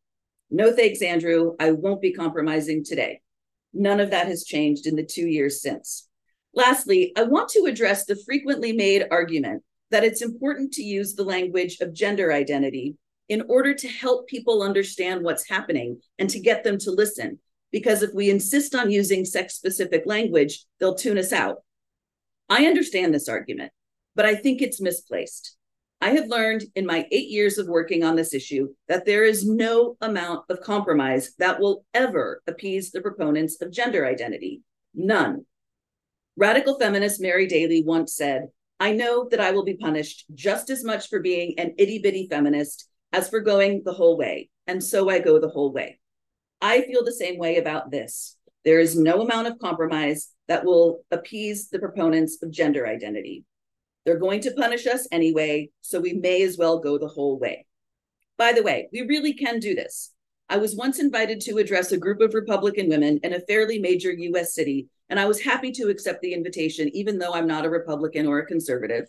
No 0.49 0.71
thanks, 0.71 1.03
Andrew. 1.03 1.53
I 1.59 1.71
won't 1.71 2.01
be 2.01 2.13
compromising 2.13 2.83
today. 2.83 3.21
None 3.73 3.99
of 3.99 4.09
that 4.09 4.27
has 4.27 4.43
changed 4.43 4.87
in 4.87 4.95
the 4.95 5.05
two 5.05 5.27
years 5.27 5.61
since. 5.61 6.07
Lastly, 6.55 7.13
I 7.15 7.23
want 7.23 7.49
to 7.49 7.65
address 7.65 8.05
the 8.05 8.15
frequently 8.15 8.71
made 8.71 9.05
argument 9.11 9.63
that 9.93 10.03
it's 10.03 10.23
important 10.23 10.73
to 10.73 10.81
use 10.81 11.13
the 11.13 11.23
language 11.23 11.77
of 11.79 11.93
gender 11.93 12.33
identity 12.33 12.97
in 13.29 13.43
order 13.47 13.75
to 13.75 13.87
help 13.87 14.27
people 14.27 14.63
understand 14.63 15.23
what's 15.23 15.47
happening 15.47 16.01
and 16.17 16.27
to 16.31 16.39
get 16.39 16.63
them 16.63 16.79
to 16.79 16.89
listen. 16.89 17.37
Because 17.71 18.01
if 18.01 18.09
we 18.11 18.31
insist 18.31 18.73
on 18.73 18.89
using 18.89 19.23
sex 19.23 19.53
specific 19.53 20.01
language, 20.07 20.65
they'll 20.79 20.95
tune 20.95 21.19
us 21.19 21.31
out. 21.31 21.57
I 22.49 22.65
understand 22.65 23.13
this 23.13 23.29
argument, 23.29 23.71
but 24.15 24.25
I 24.25 24.33
think 24.33 24.63
it's 24.63 24.81
misplaced. 24.81 25.55
I 26.01 26.09
have 26.09 26.27
learned 26.27 26.63
in 26.73 26.87
my 26.87 27.07
eight 27.11 27.29
years 27.29 27.59
of 27.59 27.67
working 27.67 28.03
on 28.03 28.15
this 28.15 28.33
issue 28.33 28.69
that 28.87 29.05
there 29.05 29.23
is 29.23 29.47
no 29.47 29.95
amount 30.01 30.45
of 30.49 30.61
compromise 30.61 31.35
that 31.37 31.59
will 31.59 31.85
ever 31.93 32.41
appease 32.47 32.89
the 32.89 33.01
proponents 33.01 33.61
of 33.61 33.71
gender 33.71 34.07
identity. 34.07 34.63
None. 34.95 35.45
Radical 36.35 36.79
feminist 36.79 37.21
Mary 37.21 37.45
Daly 37.45 37.83
once 37.85 38.15
said, 38.15 38.47
I 38.79 38.91
know 38.91 39.27
that 39.29 39.39
I 39.39 39.51
will 39.51 39.63
be 39.63 39.77
punished 39.77 40.25
just 40.33 40.69
as 40.69 40.83
much 40.83 41.09
for 41.09 41.19
being 41.19 41.57
an 41.57 41.73
itty 41.77 41.99
bitty 41.99 42.27
feminist 42.29 42.89
as 43.11 43.29
for 43.29 43.39
going 43.39 43.83
the 43.85 43.93
whole 43.93 44.17
way. 44.17 44.49
And 44.67 44.83
so 44.83 45.09
I 45.09 45.19
go 45.19 45.39
the 45.39 45.49
whole 45.49 45.71
way. 45.71 45.99
I 46.61 46.81
feel 46.81 47.03
the 47.03 47.11
same 47.11 47.37
way 47.37 47.57
about 47.57 47.91
this. 47.91 48.37
There 48.65 48.79
is 48.79 48.97
no 48.97 49.21
amount 49.21 49.47
of 49.47 49.59
compromise 49.59 50.29
that 50.47 50.65
will 50.65 51.03
appease 51.11 51.69
the 51.69 51.79
proponents 51.79 52.41
of 52.41 52.51
gender 52.51 52.87
identity. 52.87 53.45
They're 54.05 54.17
going 54.17 54.41
to 54.41 54.51
punish 54.51 54.87
us 54.87 55.07
anyway, 55.11 55.69
so 55.81 55.99
we 55.99 56.13
may 56.13 56.41
as 56.41 56.57
well 56.57 56.79
go 56.79 56.97
the 56.97 57.07
whole 57.07 57.39
way. 57.39 57.65
By 58.37 58.51
the 58.53 58.63
way, 58.63 58.89
we 58.91 59.01
really 59.01 59.33
can 59.33 59.59
do 59.59 59.75
this. 59.75 60.11
I 60.49 60.57
was 60.57 60.75
once 60.75 60.99
invited 60.99 61.39
to 61.41 61.57
address 61.57 61.91
a 61.91 61.97
group 61.97 62.19
of 62.21 62.33
Republican 62.33 62.89
women 62.89 63.19
in 63.23 63.33
a 63.33 63.39
fairly 63.41 63.79
major 63.79 64.11
US 64.11 64.53
city, 64.53 64.87
and 65.09 65.19
I 65.19 65.25
was 65.25 65.41
happy 65.41 65.71
to 65.73 65.89
accept 65.89 66.21
the 66.21 66.33
invitation, 66.33 66.89
even 66.95 67.19
though 67.19 67.33
I'm 67.33 67.47
not 67.47 67.65
a 67.65 67.69
Republican 67.69 68.25
or 68.25 68.39
a 68.39 68.45
conservative. 68.45 69.05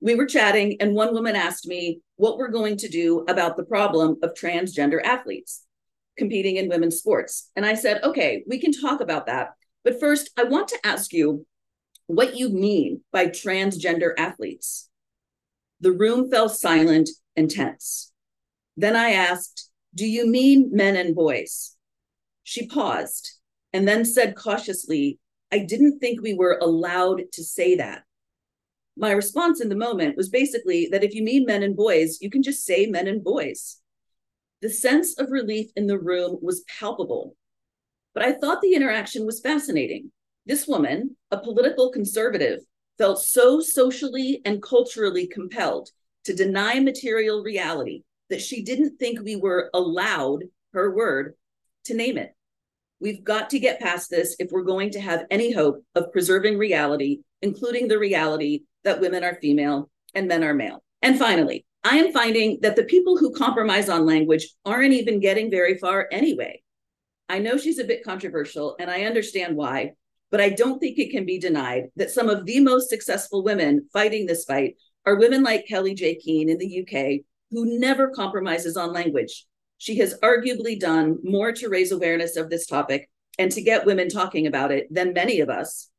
We 0.00 0.14
were 0.14 0.26
chatting, 0.26 0.76
and 0.80 0.94
one 0.94 1.14
woman 1.14 1.36
asked 1.36 1.66
me 1.66 2.00
what 2.16 2.36
we're 2.36 2.48
going 2.48 2.76
to 2.78 2.88
do 2.88 3.24
about 3.28 3.56
the 3.56 3.64
problem 3.64 4.16
of 4.22 4.34
transgender 4.34 5.02
athletes 5.02 5.64
competing 6.16 6.56
in 6.56 6.68
women's 6.68 6.96
sports. 6.96 7.50
And 7.56 7.64
I 7.64 7.74
said, 7.74 8.02
okay, 8.02 8.44
we 8.46 8.58
can 8.58 8.72
talk 8.72 9.00
about 9.00 9.26
that. 9.26 9.50
But 9.84 10.00
first, 10.00 10.30
I 10.36 10.44
want 10.44 10.68
to 10.68 10.86
ask 10.86 11.12
you 11.12 11.46
what 12.06 12.36
you 12.36 12.48
mean 12.48 13.02
by 13.12 13.26
transgender 13.26 14.12
athletes. 14.18 14.88
The 15.80 15.92
room 15.92 16.30
fell 16.30 16.48
silent 16.48 17.10
and 17.36 17.50
tense. 17.50 18.12
Then 18.76 18.96
I 18.96 19.10
asked, 19.10 19.70
Do 19.94 20.06
you 20.06 20.26
mean 20.26 20.70
men 20.72 20.96
and 20.96 21.14
boys? 21.14 21.76
She 22.44 22.66
paused 22.66 23.35
and 23.76 23.86
then 23.86 24.06
said 24.06 24.36
cautiously, 24.36 25.18
I 25.52 25.58
didn't 25.58 25.98
think 25.98 26.22
we 26.22 26.32
were 26.32 26.58
allowed 26.62 27.24
to 27.32 27.44
say 27.44 27.76
that. 27.76 28.04
My 28.96 29.10
response 29.10 29.60
in 29.60 29.68
the 29.68 29.76
moment 29.76 30.16
was 30.16 30.30
basically 30.30 30.88
that 30.92 31.04
if 31.04 31.14
you 31.14 31.22
mean 31.22 31.44
men 31.44 31.62
and 31.62 31.76
boys, 31.76 32.16
you 32.22 32.30
can 32.30 32.42
just 32.42 32.64
say 32.64 32.86
men 32.86 33.06
and 33.06 33.22
boys. 33.22 33.76
The 34.62 34.70
sense 34.70 35.18
of 35.18 35.30
relief 35.30 35.70
in 35.76 35.86
the 35.86 35.98
room 35.98 36.38
was 36.40 36.64
palpable, 36.80 37.36
but 38.14 38.24
I 38.24 38.32
thought 38.32 38.62
the 38.62 38.74
interaction 38.74 39.26
was 39.26 39.40
fascinating. 39.40 40.10
This 40.46 40.66
woman, 40.66 41.14
a 41.30 41.36
political 41.36 41.90
conservative, 41.90 42.60
felt 42.96 43.22
so 43.22 43.60
socially 43.60 44.40
and 44.46 44.62
culturally 44.62 45.26
compelled 45.26 45.90
to 46.24 46.34
deny 46.34 46.80
material 46.80 47.42
reality 47.42 48.04
that 48.30 48.40
she 48.40 48.64
didn't 48.64 48.96
think 48.96 49.20
we 49.20 49.36
were 49.36 49.68
allowed, 49.74 50.44
her 50.72 50.96
word, 50.96 51.34
to 51.84 51.94
name 51.94 52.16
it. 52.16 52.35
We've 53.00 53.22
got 53.22 53.50
to 53.50 53.58
get 53.58 53.80
past 53.80 54.10
this 54.10 54.36
if 54.38 54.50
we're 54.50 54.62
going 54.62 54.90
to 54.92 55.00
have 55.00 55.26
any 55.30 55.52
hope 55.52 55.84
of 55.94 56.12
preserving 56.12 56.56
reality, 56.56 57.20
including 57.42 57.88
the 57.88 57.98
reality 57.98 58.62
that 58.84 59.00
women 59.00 59.22
are 59.22 59.38
female 59.40 59.90
and 60.14 60.28
men 60.28 60.42
are 60.42 60.54
male. 60.54 60.82
And 61.02 61.18
finally, 61.18 61.66
I 61.84 61.98
am 61.98 62.12
finding 62.12 62.58
that 62.62 62.74
the 62.74 62.84
people 62.84 63.16
who 63.16 63.34
compromise 63.34 63.88
on 63.88 64.06
language 64.06 64.48
aren't 64.64 64.94
even 64.94 65.20
getting 65.20 65.50
very 65.50 65.76
far 65.76 66.08
anyway. 66.10 66.62
I 67.28 67.38
know 67.38 67.58
she's 67.58 67.78
a 67.78 67.84
bit 67.84 68.04
controversial, 68.04 68.76
and 68.80 68.90
I 68.90 69.02
understand 69.02 69.56
why, 69.56 69.92
but 70.30 70.40
I 70.40 70.50
don't 70.50 70.78
think 70.78 70.98
it 70.98 71.10
can 71.10 71.26
be 71.26 71.38
denied 71.38 71.84
that 71.96 72.10
some 72.10 72.28
of 72.28 72.46
the 72.46 72.60
most 72.60 72.88
successful 72.88 73.44
women 73.44 73.88
fighting 73.92 74.26
this 74.26 74.44
fight 74.44 74.76
are 75.04 75.16
women 75.16 75.42
like 75.42 75.68
Kellie-Jay 75.68 76.16
Keen 76.16 76.48
in 76.48 76.58
the 76.58 76.80
UK, 76.82 77.24
who 77.50 77.78
never 77.78 78.10
compromises 78.10 78.76
on 78.76 78.92
language. 78.92 79.46
She 79.78 79.98
has 79.98 80.18
arguably 80.20 80.78
done 80.78 81.18
more 81.22 81.52
to 81.52 81.68
raise 81.68 81.92
awareness 81.92 82.36
of 82.36 82.50
this 82.50 82.66
topic 82.66 83.10
and 83.38 83.52
to 83.52 83.62
get 83.62 83.84
women 83.84 84.08
talking 84.08 84.46
about 84.46 84.72
it 84.72 84.86
than 84.90 85.12
many 85.12 85.40
of 85.40 85.50
us. 85.50 85.90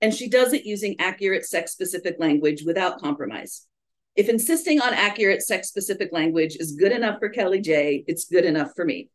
And 0.00 0.12
she 0.12 0.28
does 0.28 0.52
it 0.52 0.64
using 0.64 0.96
accurate 0.98 1.44
sex 1.44 1.72
specific 1.72 2.16
language 2.18 2.64
without 2.64 3.00
compromise. 3.00 3.66
If 4.16 4.28
insisting 4.28 4.80
on 4.80 4.92
accurate 4.92 5.42
sex 5.42 5.68
specific 5.68 6.10
language 6.12 6.56
is 6.56 6.72
good 6.72 6.92
enough 6.92 7.18
for 7.18 7.28
Kellie-Jay, 7.28 8.04
it's 8.06 8.24
good 8.24 8.44
enough 8.44 8.72
for 8.74 8.84
me. 8.84 9.08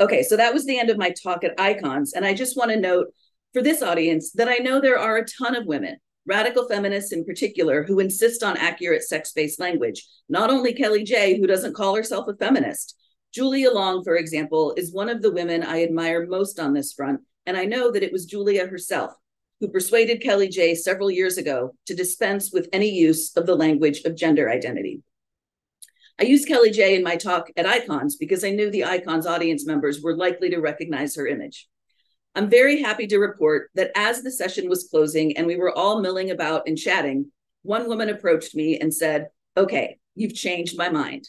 Okay, 0.00 0.22
so 0.22 0.36
that 0.36 0.54
was 0.54 0.66
the 0.66 0.78
end 0.78 0.90
of 0.90 0.98
my 0.98 1.10
talk 1.10 1.44
at 1.44 1.58
Icons. 1.58 2.14
And 2.14 2.24
I 2.24 2.34
just 2.34 2.56
want 2.56 2.70
to 2.70 2.80
note 2.80 3.08
for 3.52 3.62
this 3.62 3.82
audience 3.82 4.32
that 4.32 4.48
I 4.48 4.56
know 4.56 4.80
there 4.80 4.98
are 4.98 5.16
a 5.16 5.26
ton 5.26 5.54
of 5.54 5.66
women, 5.66 5.96
radical 6.26 6.66
feminists 6.68 7.12
in 7.12 7.24
particular, 7.24 7.84
who 7.84 8.00
insist 8.00 8.42
on 8.42 8.56
accurate 8.56 9.02
sex 9.02 9.32
based 9.32 9.60
language. 9.60 10.06
Not 10.28 10.50
only 10.50 10.74
Kellie-Jay, 10.74 11.38
who 11.38 11.46
doesn't 11.46 11.74
call 11.74 11.94
herself 11.94 12.26
a 12.28 12.34
feminist. 12.34 12.96
Julia 13.34 13.72
Long, 13.72 14.04
for 14.04 14.16
example, 14.16 14.74
is 14.76 14.92
one 14.92 15.08
of 15.08 15.20
the 15.20 15.32
women 15.32 15.64
I 15.64 15.82
admire 15.82 16.24
most 16.24 16.60
on 16.60 16.72
this 16.72 16.92
front. 16.92 17.20
And 17.46 17.56
I 17.56 17.64
know 17.64 17.90
that 17.90 18.04
it 18.04 18.12
was 18.12 18.26
Julia 18.26 18.66
herself 18.66 19.12
who 19.60 19.68
persuaded 19.68 20.22
Kellie-Jay 20.22 20.74
several 20.74 21.10
years 21.10 21.36
ago 21.36 21.74
to 21.86 21.94
dispense 21.94 22.52
with 22.52 22.68
any 22.72 22.90
use 22.90 23.36
of 23.36 23.46
the 23.46 23.56
language 23.56 24.02
of 24.04 24.16
gender 24.16 24.50
identity. 24.50 25.02
I 26.20 26.24
used 26.24 26.46
Kellie-Jay 26.46 26.94
in 26.94 27.02
my 27.02 27.16
talk 27.16 27.48
at 27.56 27.66
Icons 27.66 28.16
because 28.16 28.44
I 28.44 28.50
knew 28.50 28.70
the 28.70 28.84
Icons 28.84 29.26
audience 29.26 29.66
members 29.66 30.00
were 30.00 30.16
likely 30.16 30.50
to 30.50 30.60
recognize 30.60 31.16
her 31.16 31.26
image. 31.26 31.68
I'm 32.36 32.48
very 32.48 32.82
happy 32.82 33.06
to 33.08 33.18
report 33.18 33.70
that 33.74 33.90
as 33.96 34.22
the 34.22 34.30
session 34.30 34.68
was 34.68 34.88
closing 34.88 35.36
and 35.36 35.46
we 35.46 35.56
were 35.56 35.76
all 35.76 36.00
milling 36.00 36.30
about 36.30 36.68
and 36.68 36.78
chatting, 36.78 37.32
one 37.62 37.88
woman 37.88 38.10
approached 38.10 38.54
me 38.54 38.78
and 38.78 38.94
said, 38.94 39.28
Okay, 39.56 39.98
you've 40.14 40.34
changed 40.34 40.78
my 40.78 40.88
mind. 40.88 41.28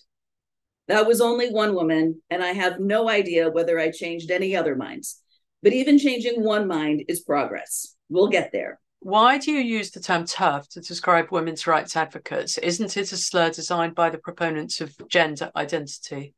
That 0.88 1.08
was 1.08 1.22
only 1.22 1.50
one 1.50 1.74
woman, 1.74 2.22
and 2.30 2.44
I 2.44 2.54
have 2.54 2.80
no 2.80 3.10
idea 3.10 3.50
whether 3.50 3.80
I 3.80 3.92
changed 3.92 4.30
any 4.30 4.56
other 4.56 4.76
minds. 4.76 5.22
But 5.64 5.74
even 5.74 5.98
changing 5.98 6.44
one 6.44 6.68
mind 6.68 7.06
is 7.08 7.22
progress. 7.22 7.96
We'll 8.10 8.28
get 8.28 8.52
there. 8.52 8.80
Why 9.00 9.38
do 9.38 9.52
you 9.52 9.60
use 9.60 9.92
the 9.92 10.00
term 10.00 10.26
TERF 10.26 10.68
to 10.70 10.82
describe 10.82 11.32
women's 11.32 11.68
rights 11.68 11.96
advocates? 11.96 12.58
Isn't 12.58 12.98
it 12.98 13.12
a 13.12 13.18
slur 13.18 13.52
designed 13.52 13.96
by 13.96 14.10
the 14.10 14.18
proponents 14.18 14.82
of 14.82 14.96
gender 15.10 15.52
identity? 15.56 16.34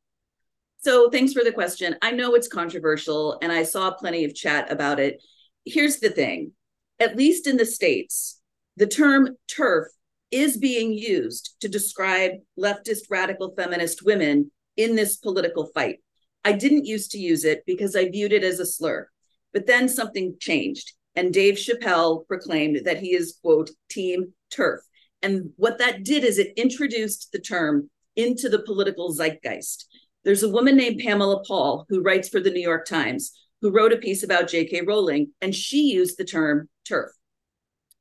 So 0.80 1.10
thanks 1.10 1.34
for 1.34 1.44
the 1.44 1.52
question. 1.52 1.96
I 2.02 2.12
know 2.12 2.36
it's 2.36 2.48
controversial 2.48 3.38
and 3.42 3.52
I 3.52 3.64
saw 3.64 3.92
plenty 3.92 4.26
of 4.26 4.36
chat 4.36 4.72
about 4.72 5.00
it. 5.00 5.22
Here's 5.66 6.00
the 6.00 6.10
thing 6.10 6.52
at 7.00 7.16
least 7.16 7.48
in 7.48 7.58
the 7.58 7.66
States, 7.66 8.40
the 8.76 8.88
term 8.88 9.38
TERF 9.48 9.86
is 10.32 10.58
being 10.58 10.94
used 10.94 11.56
to 11.62 11.70
describe 11.70 12.32
leftist 12.60 13.10
radical 13.10 13.54
feminist 13.56 14.04
women 14.04 14.52
in 14.76 14.96
this 14.96 15.18
political 15.18 15.68
fight. 15.74 15.98
I 16.44 16.54
didn't 16.54 16.86
used 16.86 17.12
to 17.12 17.18
use 17.18 17.44
it 17.44 17.64
because 17.66 17.96
I 17.96 18.10
viewed 18.10 18.34
it 18.34 18.44
as 18.44 18.60
a 18.60 18.66
slur, 18.66 19.10
but 19.54 19.68
then 19.68 19.90
something 19.90 20.36
changed. 20.40 20.94
And 21.16 21.34
Dave 21.34 21.56
Chappelle 21.56 22.28
proclaimed 22.28 22.82
that 22.86 23.00
he 23.00 23.16
is, 23.16 23.40
quote, 23.42 23.72
Team 23.90 24.34
TERF. 24.52 24.80
And 25.22 25.52
what 25.56 25.80
that 25.80 26.04
did 26.04 26.24
is 26.24 26.38
it 26.38 26.54
introduced 26.56 27.32
the 27.32 27.40
term 27.40 27.90
into 28.16 28.50
the 28.50 28.60
political 28.60 29.12
zeitgeist. 29.12 29.88
There's 30.24 30.44
a 30.44 30.50
woman 30.50 30.76
named 30.76 31.02
Pamela 31.04 31.44
Paul 31.44 31.86
who 31.90 32.02
writes 32.02 32.30
for 32.30 32.40
the 32.40 32.52
New 32.52 32.62
York 32.62 32.86
Times 32.86 33.32
who 33.62 33.72
wrote 33.72 33.94
a 33.94 33.98
piece 33.98 34.24
about 34.24 34.50
J.K. 34.50 34.82
Rowling, 34.82 35.32
and 35.42 35.56
she 35.56 35.92
used 35.92 36.18
the 36.18 36.26
term 36.26 36.70
TERF. 36.88 37.10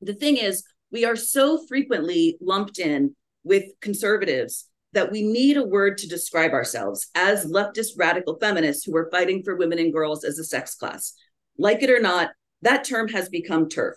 The 0.03 0.15
thing 0.15 0.37
is, 0.37 0.65
we 0.90 1.05
are 1.05 1.16
so 1.16 1.64
frequently 1.66 2.37
lumped 2.40 2.79
in 2.79 3.14
with 3.44 3.64
conservatives 3.81 4.68
that 4.92 5.12
we 5.12 5.22
need 5.22 5.57
a 5.57 5.66
word 5.66 5.99
to 5.99 6.09
describe 6.09 6.53
ourselves 6.53 7.09
as 7.14 7.44
leftist 7.44 7.99
radical 7.99 8.38
feminists 8.38 8.85
who 8.85 8.96
are 8.96 9.11
fighting 9.11 9.42
for 9.42 9.57
women 9.57 9.79
and 9.79 9.92
girls 9.92 10.25
as 10.25 10.38
a 10.38 10.44
sex 10.44 10.75
class. 10.75 11.12
Like 11.59 11.83
it 11.83 11.90
or 11.90 12.01
not, 12.01 12.31
that 12.62 12.85
term 12.85 13.09
has 13.09 13.29
become 13.29 13.68
TERF. 13.68 13.92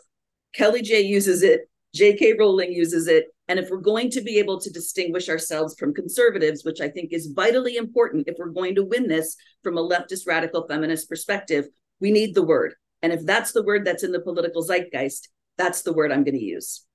Kelly 0.53 0.81
J 0.81 1.01
uses 1.01 1.43
it, 1.43 1.69
J.K. 1.93 2.35
Rowling 2.37 2.71
uses 2.71 3.07
it, 3.07 3.25
and 3.47 3.57
if 3.57 3.69
we're 3.69 3.77
going 3.77 4.11
to 4.11 4.21
be 4.21 4.37
able 4.37 4.59
to 4.59 4.69
distinguish 4.69 5.27
ourselves 5.27 5.75
from 5.79 5.93
conservatives, 5.93 6.63
which 6.63 6.81
I 6.81 6.89
think 6.89 7.11
is 7.11 7.33
vitally 7.35 7.77
important 7.77 8.27
if 8.27 8.35
we're 8.37 8.49
going 8.49 8.75
to 8.75 8.85
win 8.85 9.07
this 9.07 9.35
from 9.63 9.77
a 9.77 9.87
leftist 9.87 10.27
radical 10.27 10.67
feminist 10.67 11.09
perspective, 11.09 11.65
we 11.99 12.11
need 12.11 12.35
the 12.35 12.43
word. 12.43 12.75
And 13.01 13.11
if 13.11 13.25
that's 13.25 13.51
the 13.51 13.63
word 13.63 13.85
that's 13.85 14.03
in 14.03 14.11
the 14.11 14.19
political 14.19 14.63
zeitgeist, 14.63 15.29
that's 15.59 15.83
the 15.83 15.93
word 15.93 16.11
I'm 16.11 16.23
going 16.23 16.39
to 16.39 16.43
use. 16.43 16.85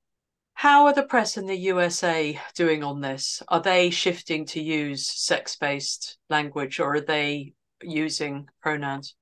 How 0.55 0.87
are 0.87 0.95
the 0.95 1.03
press 1.03 1.37
in 1.37 1.47
the 1.47 1.57
USA 1.57 2.41
doing 2.55 2.83
on 2.83 3.01
this? 3.01 3.43
Are 3.49 3.61
they 3.61 3.91
shifting 3.91 4.47
to 4.47 4.63
use 4.63 5.07
sex 5.07 5.57
based 5.57 6.17
language 6.31 6.81
or 6.81 6.95
are 6.95 7.01
they 7.01 7.53
using 7.83 8.49
pronouns? 8.63 9.15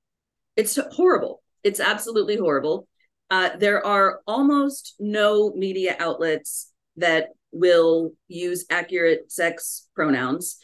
It's 0.55 0.79
horrible. 0.93 1.43
It's 1.63 1.79
absolutely 1.79 2.37
horrible. 2.37 2.87
Uh, 3.29 3.49
there 3.57 3.85
are 3.85 4.21
almost 4.25 4.95
no 4.99 5.51
media 5.55 5.95
outlets 5.99 6.71
that 6.97 7.29
will 7.51 8.11
use 8.27 8.65
accurate 8.69 9.31
sex 9.31 9.87
pronouns 9.95 10.57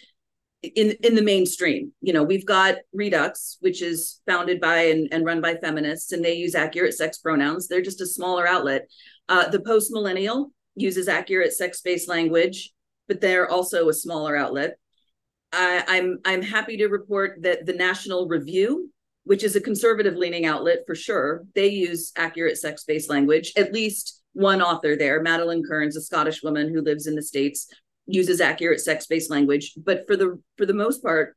in 0.61 0.91
in 1.03 1.15
the 1.15 1.21
mainstream. 1.21 1.91
You 2.01 2.13
know 2.13 2.23
we've 2.23 2.45
got 2.45 2.75
Reduxx 2.95 3.57
which 3.61 3.81
is 3.81 4.21
founded 4.27 4.59
by 4.59 4.83
and, 4.83 5.07
and 5.11 5.25
run 5.25 5.41
by 5.41 5.55
feminists 5.55 6.11
and 6.11 6.23
they 6.23 6.33
use 6.33 6.55
accurate 6.55 6.93
sex 6.93 7.17
pronouns. 7.17 7.67
They're 7.67 7.81
just 7.81 8.01
a 8.01 8.05
smaller 8.05 8.47
outlet. 8.47 8.87
Uh, 9.27 9.47
the 9.49 9.61
post 9.61 9.91
millennial 9.91 10.51
uses 10.75 11.07
accurate 11.07 11.53
sex-based 11.53 12.07
language 12.07 12.71
but 13.07 13.21
they're 13.21 13.49
also 13.49 13.89
a 13.89 13.93
smaller 13.93 14.35
outlet. 14.35 14.77
I, 15.51 15.83
i'm 15.87 16.19
i'm 16.25 16.43
happy 16.43 16.77
to 16.77 16.87
report 16.87 17.41
that 17.41 17.65
the 17.65 17.73
national 17.73 18.27
review 18.27 18.91
which 19.23 19.43
is 19.43 19.55
a 19.55 19.61
conservative 19.61 20.15
leaning 20.15 20.45
outlet 20.45 20.79
for 20.85 20.95
sure 20.95 21.43
they 21.55 21.69
use 21.69 22.11
accurate 22.15 22.57
sex-based 22.57 23.09
language. 23.09 23.53
At 23.55 23.73
least 23.73 24.21
one 24.33 24.61
author 24.61 24.95
there 24.95 25.21
Madeleine 25.21 25.63
kearns 25.63 25.95
a 25.95 26.01
scottish 26.01 26.43
woman 26.43 26.73
who 26.73 26.81
lives 26.81 27.07
in 27.07 27.15
the 27.15 27.21
states 27.21 27.67
uses 28.09 28.41
accurate 28.41 28.81
sex-based 28.81 29.29
language 29.29 29.73
but 29.77 30.05
for 30.07 30.15
the 30.17 30.39
for 30.57 30.65
the 30.65 30.73
most 30.73 31.03
part 31.03 31.35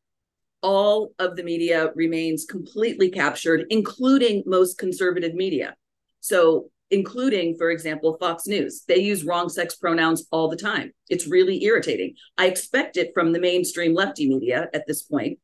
all 0.62 1.12
of 1.18 1.36
the 1.36 1.42
media 1.42 1.90
remains 1.94 2.44
completely 2.44 3.10
captured 3.10 3.66
including 3.70 4.42
most 4.46 4.78
conservative 4.78 5.34
media. 5.34 5.74
So 6.20 6.70
including 6.90 7.56
for 7.56 7.70
example 7.70 8.16
fox 8.20 8.46
news. 8.46 8.84
They 8.86 8.98
use 8.98 9.24
wrong 9.24 9.48
sex 9.48 9.74
pronouns 9.74 10.26
all 10.30 10.48
the 10.48 10.56
time. 10.56 10.92
It's 11.08 11.26
really 11.26 11.64
irritating. 11.64 12.14
I 12.38 12.46
expect 12.46 12.96
it 12.96 13.12
from 13.14 13.32
the 13.32 13.40
mainstream 13.40 13.94
lefty 13.94 14.28
media 14.28 14.68
at 14.72 14.86
this 14.86 15.02
point. 15.02 15.38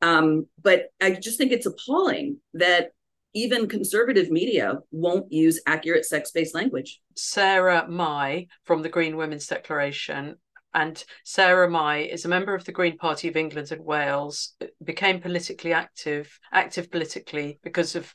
Um, 0.00 0.46
but 0.62 0.90
i 1.00 1.10
just 1.10 1.38
think 1.38 1.50
it's 1.50 1.66
appalling 1.66 2.36
that 2.54 2.92
even 3.34 3.68
conservative 3.68 4.30
media 4.30 4.78
won't 4.90 5.32
use 5.32 5.60
accurate 5.66 6.04
sex-based 6.04 6.54
language. 6.54 7.00
Sara 7.14 7.86
mai 7.88 8.46
from 8.64 8.82
the 8.82 8.88
green 8.88 9.16
women's 9.16 9.46
declaration 9.46 10.36
and 10.74 11.02
Sara 11.24 11.68
Mai 11.68 11.98
is 11.98 12.24
a 12.24 12.28
member 12.28 12.54
of 12.54 12.64
the 12.64 12.72
Green 12.72 12.98
Party 12.98 13.28
of 13.28 13.36
England 13.36 13.72
and 13.72 13.84
Wales, 13.84 14.54
uh, 14.60 14.66
became 14.82 15.20
politically 15.20 15.72
active, 15.72 16.38
active 16.52 16.90
politically 16.90 17.58
because 17.62 17.96
of 17.96 18.14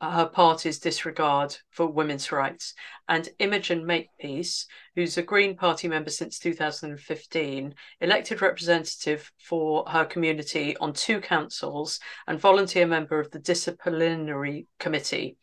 her 0.00 0.26
party's 0.26 0.78
disregard 0.78 1.56
for 1.70 1.86
women's 1.86 2.30
rights. 2.30 2.74
And 3.08 3.28
Imogen 3.40 3.84
Makepeace, 3.84 4.66
who's 4.94 5.18
a 5.18 5.22
Green 5.22 5.56
Party 5.56 5.88
member 5.88 6.10
since 6.10 6.38
2015, 6.38 7.74
elected 8.00 8.40
representative 8.40 9.30
for 9.38 9.84
her 9.88 10.04
community 10.04 10.76
on 10.76 10.92
two 10.92 11.20
councils 11.20 11.98
and 12.28 12.38
volunteer 12.38 12.86
member 12.86 13.18
of 13.18 13.30
the 13.32 13.40
disciplinary 13.40 14.68
committee 14.78 15.36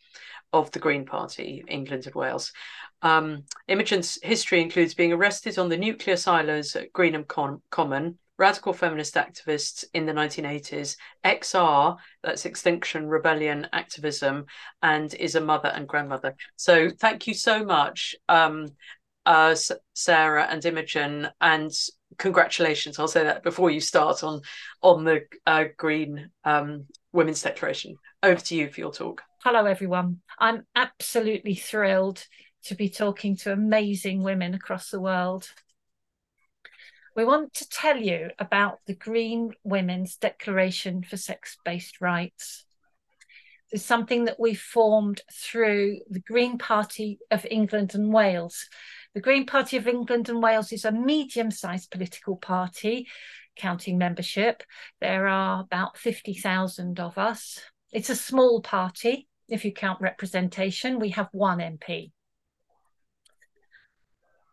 of 0.52 0.70
the 0.70 0.78
Green 0.78 1.04
Party, 1.04 1.62
England 1.68 2.06
and 2.06 2.14
Wales. 2.14 2.52
Um, 3.02 3.44
Imogen's 3.68 4.18
history 4.22 4.60
includes 4.60 4.94
being 4.94 5.12
arrested 5.12 5.58
on 5.58 5.68
the 5.68 5.76
nuclear 5.76 6.16
silos 6.16 6.74
at 6.76 6.92
Greenham 6.92 7.26
Com- 7.26 7.62
Common, 7.70 8.18
radical 8.38 8.72
feminist 8.72 9.14
activists 9.14 9.84
in 9.94 10.06
the 10.06 10.12
1980s, 10.12 10.96
XR, 11.24 11.96
that's 12.22 12.44
Extinction 12.44 13.06
Rebellion 13.06 13.66
activism, 13.72 14.46
and 14.82 15.12
is 15.14 15.34
a 15.34 15.40
mother 15.40 15.68
and 15.68 15.88
grandmother. 15.88 16.34
So 16.56 16.90
thank 16.90 17.26
you 17.26 17.34
so 17.34 17.64
much, 17.64 18.14
um, 18.28 18.68
uh, 19.24 19.54
Sara 19.94 20.44
and 20.44 20.64
Imogen, 20.64 21.28
and 21.40 21.72
congratulations. 22.18 22.98
I'll 22.98 23.08
say 23.08 23.24
that 23.24 23.42
before 23.42 23.70
you 23.70 23.80
start 23.80 24.22
on 24.22 24.40
on 24.82 25.04
the 25.04 25.22
uh, 25.46 25.64
Green 25.76 26.30
um, 26.44 26.86
Women's 27.12 27.42
Declaration. 27.42 27.96
Over 28.22 28.40
to 28.40 28.54
you 28.54 28.68
for 28.68 28.80
your 28.80 28.92
talk. 28.92 29.22
Hello, 29.42 29.64
everyone. 29.64 30.20
I'm 30.38 30.66
absolutely 30.74 31.54
thrilled 31.54 32.24
to 32.66 32.74
be 32.74 32.88
talking 32.88 33.36
to 33.36 33.52
amazing 33.52 34.22
women 34.22 34.54
across 34.54 34.90
the 34.90 35.00
world. 35.00 35.48
We 37.14 37.24
want 37.24 37.54
to 37.54 37.68
tell 37.68 37.96
you 37.96 38.30
about 38.38 38.80
the 38.86 38.94
Green 38.94 39.52
Women's 39.64 40.16
Declaration 40.16 41.02
for 41.02 41.16
Sex 41.16 41.56
Based 41.64 42.00
Rights. 42.00 42.64
It's 43.70 43.84
something 43.84 44.24
that 44.26 44.38
we 44.38 44.54
formed 44.54 45.22
through 45.32 46.00
the 46.10 46.20
Green 46.20 46.58
Party 46.58 47.18
of 47.30 47.46
England 47.50 47.94
and 47.94 48.12
Wales. 48.12 48.68
The 49.14 49.20
Green 49.20 49.46
Party 49.46 49.76
of 49.76 49.88
England 49.88 50.28
and 50.28 50.42
Wales 50.42 50.72
is 50.72 50.84
a 50.84 50.92
medium 50.92 51.50
sized 51.50 51.90
political 51.90 52.36
party, 52.36 53.08
counting 53.56 53.96
membership. 53.96 54.62
There 55.00 55.26
are 55.26 55.62
about 55.62 55.96
50,000 55.96 57.00
of 57.00 57.16
us. 57.16 57.60
It's 57.92 58.10
a 58.10 58.16
small 58.16 58.60
party. 58.60 59.28
If 59.48 59.64
you 59.64 59.72
count 59.72 60.00
representation, 60.00 60.98
we 60.98 61.10
have 61.10 61.28
one 61.32 61.58
MP. 61.58 62.12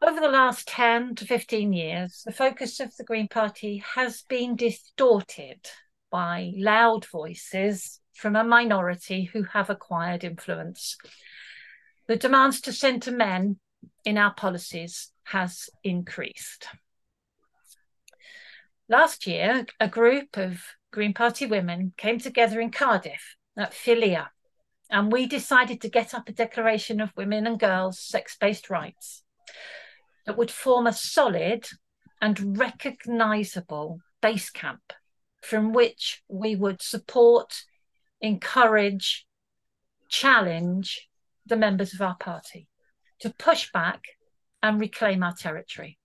Over 0.05 0.19
the 0.19 0.27
last 0.27 0.67
10 0.67 1.15
to 1.15 1.25
15 1.25 1.71
years, 1.71 2.23
the 2.25 2.33
focus 2.33 2.81
of 2.81 2.93
the 2.97 3.05
Green 3.05 3.29
Party 3.29 3.81
has 3.95 4.23
been 4.23 4.57
distorted 4.57 5.65
by 6.11 6.51
loud 6.57 7.05
voices 7.05 8.01
from 8.13 8.35
a 8.35 8.43
minority 8.43 9.23
who 9.23 9.43
have 9.43 9.69
acquired 9.69 10.25
influence. 10.25 10.97
The 12.09 12.17
demands 12.17 12.59
to 12.61 12.73
centre 12.73 13.13
men 13.13 13.61
in 14.03 14.17
our 14.17 14.33
policies 14.33 15.09
has 15.23 15.69
increased. 15.85 16.67
Last 18.89 19.25
year, 19.25 19.65
a 19.79 19.87
group 19.87 20.35
of 20.35 20.65
Green 20.91 21.13
Party 21.13 21.45
women 21.45 21.93
came 21.95 22.19
together 22.19 22.59
in 22.59 22.71
Cardiff 22.71 23.37
at 23.55 23.73
Filia, 23.73 24.31
and 24.89 25.13
we 25.13 25.27
decided 25.27 25.79
to 25.79 25.89
get 25.89 26.13
up 26.13 26.27
a 26.27 26.33
declaration 26.33 26.99
of 26.99 27.15
women 27.15 27.47
and 27.47 27.57
girls' 27.57 27.99
sex 27.99 28.35
based 28.37 28.69
rights 28.69 29.23
that 30.25 30.37
would 30.37 30.51
form 30.51 30.87
a 30.87 30.93
solid 30.93 31.67
and 32.21 32.57
recognizable 32.57 33.99
base 34.21 34.49
camp 34.49 34.93
from 35.41 35.73
which 35.73 36.21
we 36.29 36.55
would 36.55 36.81
support, 36.81 37.63
encourage, 38.21 39.25
challenge 40.07 41.09
the 41.45 41.57
members 41.57 41.93
of 41.93 42.01
our 42.01 42.15
party 42.15 42.67
to 43.19 43.33
push 43.37 43.71
back 43.71 44.03
and 44.61 44.79
reclaim 44.79 45.21
our 45.23 45.33
territory. 45.33 45.97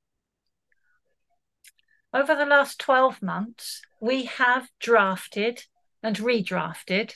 Over 2.13 2.35
the 2.35 2.47
last 2.47 2.81
12 2.81 3.23
months, 3.23 3.83
we 4.01 4.25
have 4.25 4.69
drafted 4.81 5.65
and 6.03 6.17
redrafted, 6.17 7.15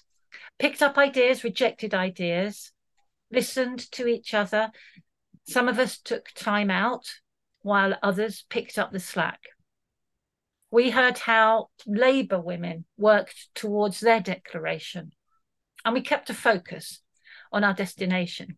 picked 0.59 0.83
up 0.83 0.99
ideas, 0.99 1.43
rejected 1.43 1.95
ideas, 1.95 2.73
listened 3.31 3.91
to 3.93 4.07
each 4.07 4.35
other, 4.35 4.71
some 5.45 5.69
of 5.69 5.79
us 5.79 5.99
took 5.99 6.29
time 6.35 6.71
out 6.71 7.07
while 7.63 7.99
others 8.03 8.45
picked 8.49 8.79
up 8.79 8.93
the 8.93 9.01
slack. 9.01 9.41
We 10.71 10.91
heard 10.91 11.19
how 11.19 11.69
Labour 11.87 12.41
women 12.41 12.87
worked 12.97 13.55
towards 13.55 14.01
their 14.01 14.21
declaration, 14.21 15.13
and 15.85 15.95
we 15.95 16.01
kept 16.01 16.31
a 16.31 16.35
focus 16.35 17.01
on 17.53 17.65
our 17.65 17.75
destination. 17.75 18.57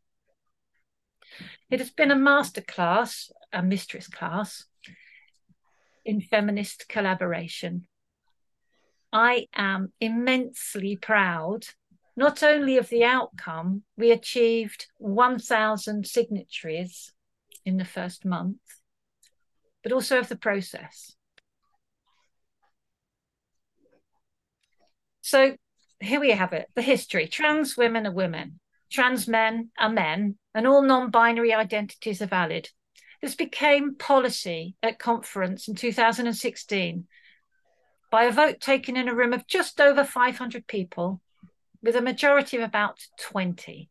It 1.70 1.80
has 1.80 1.90
been 1.90 2.12
a 2.12 2.16
masterclass, 2.16 3.30
a 3.52 3.62
mistress 3.62 4.06
class 4.06 4.64
in 6.04 6.20
feminist 6.20 6.88
collaboration. 6.88 7.86
I 9.12 9.46
am 9.54 9.92
immensely 10.00 10.96
proud 10.96 11.64
not 12.16 12.42
only 12.42 12.76
of 12.76 12.88
the 12.88 13.04
outcome, 13.04 13.82
we 13.96 14.10
achieved 14.10 14.86
1,000 14.98 16.06
signatories 16.06 17.12
in 17.64 17.76
the 17.76 17.84
first 17.84 18.24
month, 18.24 18.60
but 19.82 19.92
also 19.92 20.18
of 20.18 20.28
the 20.28 20.36
process. 20.36 21.16
So 25.22 25.56
here 26.00 26.20
we 26.20 26.30
have 26.32 26.52
it 26.52 26.68
the 26.74 26.82
history 26.82 27.26
trans 27.26 27.76
women 27.76 28.06
are 28.06 28.12
women, 28.12 28.60
trans 28.92 29.26
men 29.26 29.70
are 29.78 29.88
men, 29.88 30.36
and 30.54 30.66
all 30.66 30.82
non 30.82 31.10
binary 31.10 31.52
identities 31.52 32.20
are 32.20 32.26
valid. 32.26 32.68
This 33.22 33.34
became 33.34 33.96
policy 33.96 34.76
at 34.82 34.98
conference 34.98 35.66
in 35.66 35.74
2016 35.74 37.06
by 38.10 38.24
a 38.24 38.30
vote 38.30 38.60
taken 38.60 38.96
in 38.98 39.08
a 39.08 39.14
room 39.14 39.32
of 39.32 39.46
just 39.46 39.80
over 39.80 40.04
500 40.04 40.66
people 40.66 41.22
with 41.84 41.96
a 41.96 42.00
majority 42.00 42.56
of 42.56 42.62
about 42.62 42.98
20. 43.20 43.90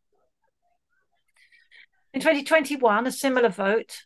In 2.12 2.20
2021, 2.20 3.06
a 3.06 3.12
similar 3.12 3.48
vote 3.48 4.02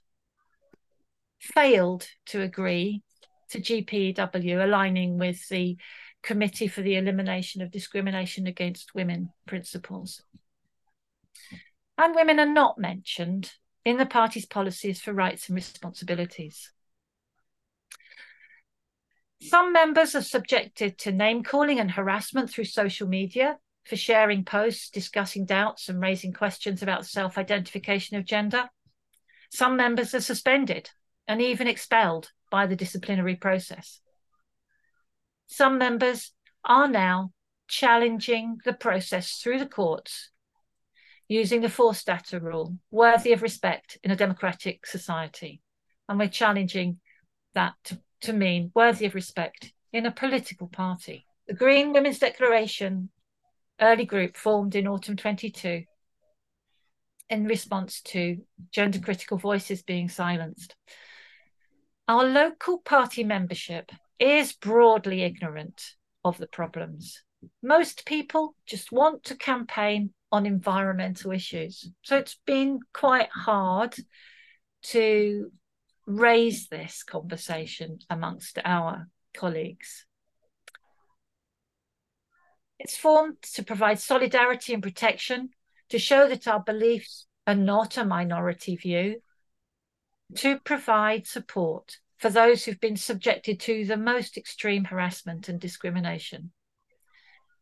failed 1.40 2.06
to 2.26 2.42
agree 2.42 3.02
to 3.50 3.60
GPW, 3.60 4.62
aligning 4.62 5.16
with 5.16 5.48
the 5.48 5.78
Committee 6.22 6.68
for 6.68 6.82
the 6.82 6.96
Elimination 6.96 7.62
of 7.62 7.70
Discrimination 7.70 8.46
Against 8.46 8.94
Women 8.94 9.30
principles. 9.46 10.22
And 11.96 12.14
women 12.14 12.38
are 12.38 12.46
not 12.46 12.78
mentioned 12.78 13.52
in 13.86 13.96
the 13.96 14.04
party's 14.04 14.44
policies 14.44 15.00
for 15.00 15.14
rights 15.14 15.48
and 15.48 15.56
responsibilities. 15.56 16.72
Some 19.40 19.72
members 19.72 20.14
are 20.14 20.22
subjected 20.22 20.98
to 20.98 21.12
name 21.12 21.42
calling 21.42 21.80
and 21.80 21.90
harassment 21.90 22.50
through 22.50 22.64
social 22.64 23.08
media, 23.08 23.58
for 23.88 23.96
sharing 23.96 24.44
posts, 24.44 24.90
discussing 24.90 25.46
doubts, 25.46 25.88
and 25.88 26.00
raising 26.00 26.32
questions 26.32 26.82
about 26.82 27.06
self 27.06 27.38
identification 27.38 28.16
of 28.16 28.24
gender. 28.24 28.68
Some 29.50 29.76
members 29.76 30.14
are 30.14 30.20
suspended 30.20 30.90
and 31.26 31.40
even 31.40 31.66
expelled 31.66 32.30
by 32.50 32.66
the 32.66 32.76
disciplinary 32.76 33.36
process. 33.36 34.00
Some 35.46 35.78
members 35.78 36.32
are 36.64 36.88
now 36.88 37.32
challenging 37.66 38.58
the 38.64 38.72
process 38.72 39.40
through 39.42 39.58
the 39.58 39.66
courts 39.66 40.30
using 41.28 41.60
the 41.60 41.68
Forstater 41.68 42.40
rule, 42.42 42.76
worthy 42.90 43.32
of 43.32 43.42
respect 43.42 43.98
in 44.02 44.10
a 44.10 44.16
democratic 44.16 44.86
society. 44.86 45.60
And 46.08 46.18
we're 46.18 46.28
challenging 46.28 47.00
that 47.54 47.74
to, 47.84 48.00
to 48.22 48.32
mean 48.32 48.72
worthy 48.74 49.04
of 49.04 49.14
respect 49.14 49.72
in 49.92 50.06
a 50.06 50.10
political 50.10 50.68
party. 50.68 51.26
The 51.46 51.54
Green 51.54 51.92
Women's 51.92 52.18
Declaration 52.18 53.10
early 53.80 54.04
group 54.04 54.36
formed 54.36 54.74
in 54.74 54.86
autumn 54.86 55.16
22 55.16 55.84
in 57.30 57.44
response 57.46 58.00
to 58.00 58.38
gender 58.72 58.98
critical 58.98 59.38
voices 59.38 59.82
being 59.82 60.08
silenced. 60.08 60.74
Our 62.06 62.24
local 62.24 62.78
party 62.78 63.22
membership 63.22 63.92
is 64.18 64.54
broadly 64.54 65.22
ignorant 65.22 65.94
of 66.24 66.38
the 66.38 66.46
problems. 66.46 67.22
Most 67.62 68.06
people 68.06 68.54
just 68.66 68.90
want 68.90 69.24
to 69.24 69.36
campaign 69.36 70.12
on 70.32 70.46
environmental 70.46 71.32
issues. 71.32 71.90
So 72.02 72.16
it's 72.16 72.38
been 72.46 72.80
quite 72.92 73.30
hard 73.30 73.94
to 74.84 75.50
raise 76.06 76.68
this 76.68 77.02
conversation 77.02 77.98
amongst 78.08 78.58
our 78.64 79.08
colleagues. 79.34 80.06
It's 82.78 82.96
formed 82.96 83.42
to 83.54 83.64
provide 83.64 83.98
solidarity 83.98 84.72
and 84.74 84.82
protection, 84.82 85.50
to 85.88 85.98
show 85.98 86.28
that 86.28 86.46
our 86.46 86.60
beliefs 86.60 87.26
are 87.46 87.54
not 87.54 87.96
a 87.96 88.04
minority 88.04 88.76
view, 88.76 89.20
to 90.36 90.60
provide 90.60 91.26
support 91.26 91.98
for 92.18 92.30
those 92.30 92.64
who've 92.64 92.80
been 92.80 92.96
subjected 92.96 93.60
to 93.60 93.84
the 93.84 93.96
most 93.96 94.36
extreme 94.36 94.84
harassment 94.84 95.48
and 95.48 95.60
discrimination. 95.60 96.52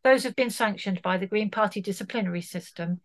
Those 0.02 0.24
have 0.24 0.36
been 0.36 0.50
sanctioned 0.50 1.02
by 1.02 1.18
the 1.18 1.26
Green 1.26 1.50
Party 1.50 1.80
disciplinary 1.80 2.40
system 2.40 3.00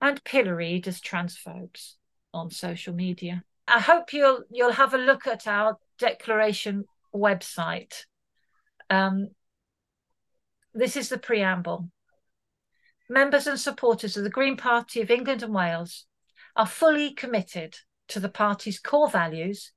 and 0.00 0.22
pilloried 0.24 0.86
as 0.86 1.00
transphobes 1.00 1.94
on 2.32 2.50
social 2.50 2.92
media. 2.92 3.44
I 3.66 3.80
hope 3.80 4.12
you'll 4.12 4.44
you'll 4.50 4.72
have 4.72 4.92
a 4.92 4.98
look 4.98 5.26
at 5.26 5.46
our 5.46 5.78
declaration 5.98 6.84
website. 7.14 8.04
Um, 8.90 9.28
this 10.74 10.96
is 10.96 11.08
the 11.08 11.18
preamble. 11.18 11.88
Members 13.08 13.46
and 13.46 13.58
supporters 13.58 14.16
of 14.16 14.24
the 14.24 14.30
Green 14.30 14.56
Party 14.56 15.00
of 15.00 15.10
England 15.10 15.42
and 15.42 15.54
Wales 15.54 16.06
are 16.56 16.66
fully 16.66 17.12
committed 17.12 17.76
to 18.08 18.20
the 18.20 18.28
party's 18.28 18.78
core 18.78 19.08
values 19.08 19.72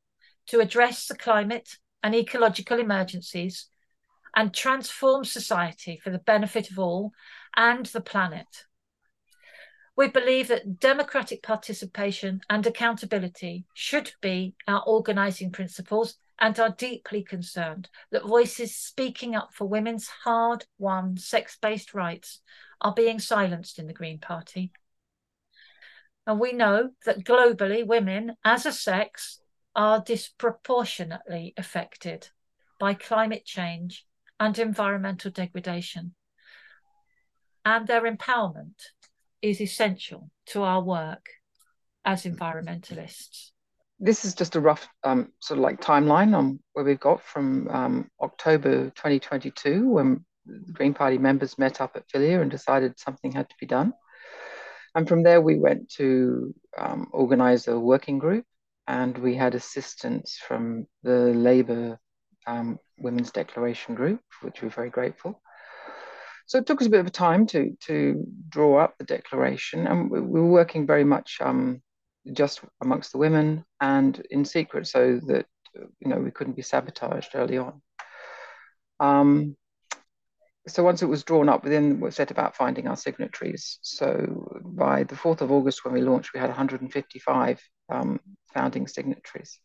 to 0.47 0.59
address 0.59 1.05
the 1.05 1.15
climate 1.15 1.77
and 2.03 2.15
ecological 2.15 2.79
emergencies 2.79 3.67
and 4.35 4.53
transform 4.53 5.23
society 5.23 5.99
for 6.01 6.09
the 6.09 6.19
benefit 6.19 6.71
of 6.71 6.79
all 6.79 7.11
and 7.55 7.85
the 7.87 8.01
planet. 8.01 8.65
We 9.95 10.07
believe 10.07 10.47
that 10.49 10.79
democratic 10.79 11.41
participation 11.41 12.41
and 12.49 12.65
accountability 12.65 13.65
should 13.73 14.13
be 14.21 14.55
our 14.67 14.83
organising 14.85 15.51
principles 15.51 16.15
and 16.39 16.59
are 16.59 16.75
deeply 16.77 17.23
concerned 17.23 17.89
that 18.11 18.25
voices 18.25 18.75
speaking 18.75 19.35
up 19.35 19.53
for 19.53 19.65
women's 19.65 20.07
hard 20.07 20.65
won 20.77 21.17
sex 21.17 21.57
based 21.61 21.93
rights 21.93 22.41
are 22.81 22.93
being 22.93 23.19
silenced 23.19 23.79
in 23.79 23.87
the 23.87 23.93
Green 23.93 24.19
Party. 24.19 24.71
And 26.25 26.39
we 26.39 26.51
know 26.51 26.91
that 27.05 27.23
globally, 27.23 27.85
women 27.85 28.35
as 28.43 28.65
a 28.65 28.71
sex 28.71 29.39
are 29.75 30.03
disproportionately 30.03 31.53
affected 31.57 32.29
by 32.79 32.93
climate 32.93 33.45
change 33.45 34.05
and 34.39 34.57
environmental 34.59 35.31
degradation. 35.31 36.13
And 37.65 37.87
their 37.87 38.03
empowerment 38.03 38.81
is 39.41 39.61
essential 39.61 40.29
to 40.47 40.63
our 40.63 40.81
work 40.81 41.25
as 42.05 42.23
environmentalists. 42.23 43.51
This 43.99 44.25
is 44.25 44.35
just 44.35 44.55
a 44.55 44.61
rough 44.61 44.87
um, 45.03 45.31
sort 45.39 45.57
of 45.57 45.63
like 45.63 45.81
timeline 45.81 46.35
on 46.35 46.59
where 46.73 46.85
we've 46.85 46.99
got 46.99 47.23
from 47.23 47.67
um, 47.69 48.11
October 48.21 48.91
2022 48.91 49.87
when 49.87 50.23
the 50.45 50.71
Green 50.71 50.93
Party 50.93 51.17
members 51.17 51.57
met 51.57 51.81
up 51.81 51.95
at 51.95 52.09
Filia 52.09 52.41
and 52.41 52.51
decided 52.51 52.99
something 52.99 53.31
had 53.31 53.49
to 53.49 53.55
be 53.59 53.65
done. 53.65 53.93
And 54.95 55.07
from 55.07 55.23
there, 55.23 55.41
we 55.41 55.57
went 55.57 55.89
to 55.93 56.53
um, 56.77 57.07
organize 57.11 57.67
a 57.67 57.79
working 57.79 58.19
group 58.19 58.45
and 58.87 59.17
we 59.17 59.35
had 59.35 59.55
assistance 59.55 60.39
from 60.47 60.87
the 61.03 61.33
Labour 61.33 61.99
um, 62.47 62.79
Women's 62.97 63.31
Declaration 63.31 63.95
Group, 63.95 64.21
which 64.41 64.61
we're 64.61 64.69
very 64.69 64.89
grateful. 64.89 65.41
So 66.45 66.57
it 66.57 66.65
took 66.65 66.81
us 66.81 66.87
a 66.87 66.89
bit 66.89 67.05
of 67.05 67.11
time 67.11 67.45
to 67.47 67.75
to 67.87 68.25
draw 68.47 68.77
up 68.77 68.97
the 68.97 69.03
declaration, 69.03 69.85
and 69.85 70.09
we, 70.09 70.21
we 70.21 70.39
were 70.39 70.47
working 70.47 70.87
very 70.87 71.03
much 71.03 71.39
um, 71.41 71.81
just 72.33 72.61
amongst 72.81 73.11
the 73.11 73.17
women 73.17 73.65
and 73.81 74.25
in 74.31 74.45
secret, 74.45 74.87
so 74.87 75.19
that 75.27 75.45
you 75.99 76.09
know 76.09 76.17
we 76.17 76.31
couldn't 76.31 76.55
be 76.55 76.61
sabotaged 76.61 77.31
early 77.35 77.57
on. 77.57 77.81
Um, 78.99 79.55
so 80.67 80.83
once 80.83 81.01
it 81.01 81.07
was 81.07 81.23
drawn 81.23 81.47
up, 81.47 81.63
then 81.63 81.99
we 81.99 82.11
set 82.11 82.31
about 82.31 82.55
finding 82.55 82.87
our 82.87 82.97
signatories. 82.97 83.79
So 83.81 84.61
by 84.65 85.03
the 85.03 85.15
4th 85.15 85.41
of 85.41 85.51
August, 85.51 85.85
when 85.85 85.93
we 85.93 86.01
launched, 86.01 86.33
we 86.33 86.41
had 86.41 86.49
155 86.49 87.61
um, 87.89 88.19
founding 88.53 88.87
signatories. 88.87 89.59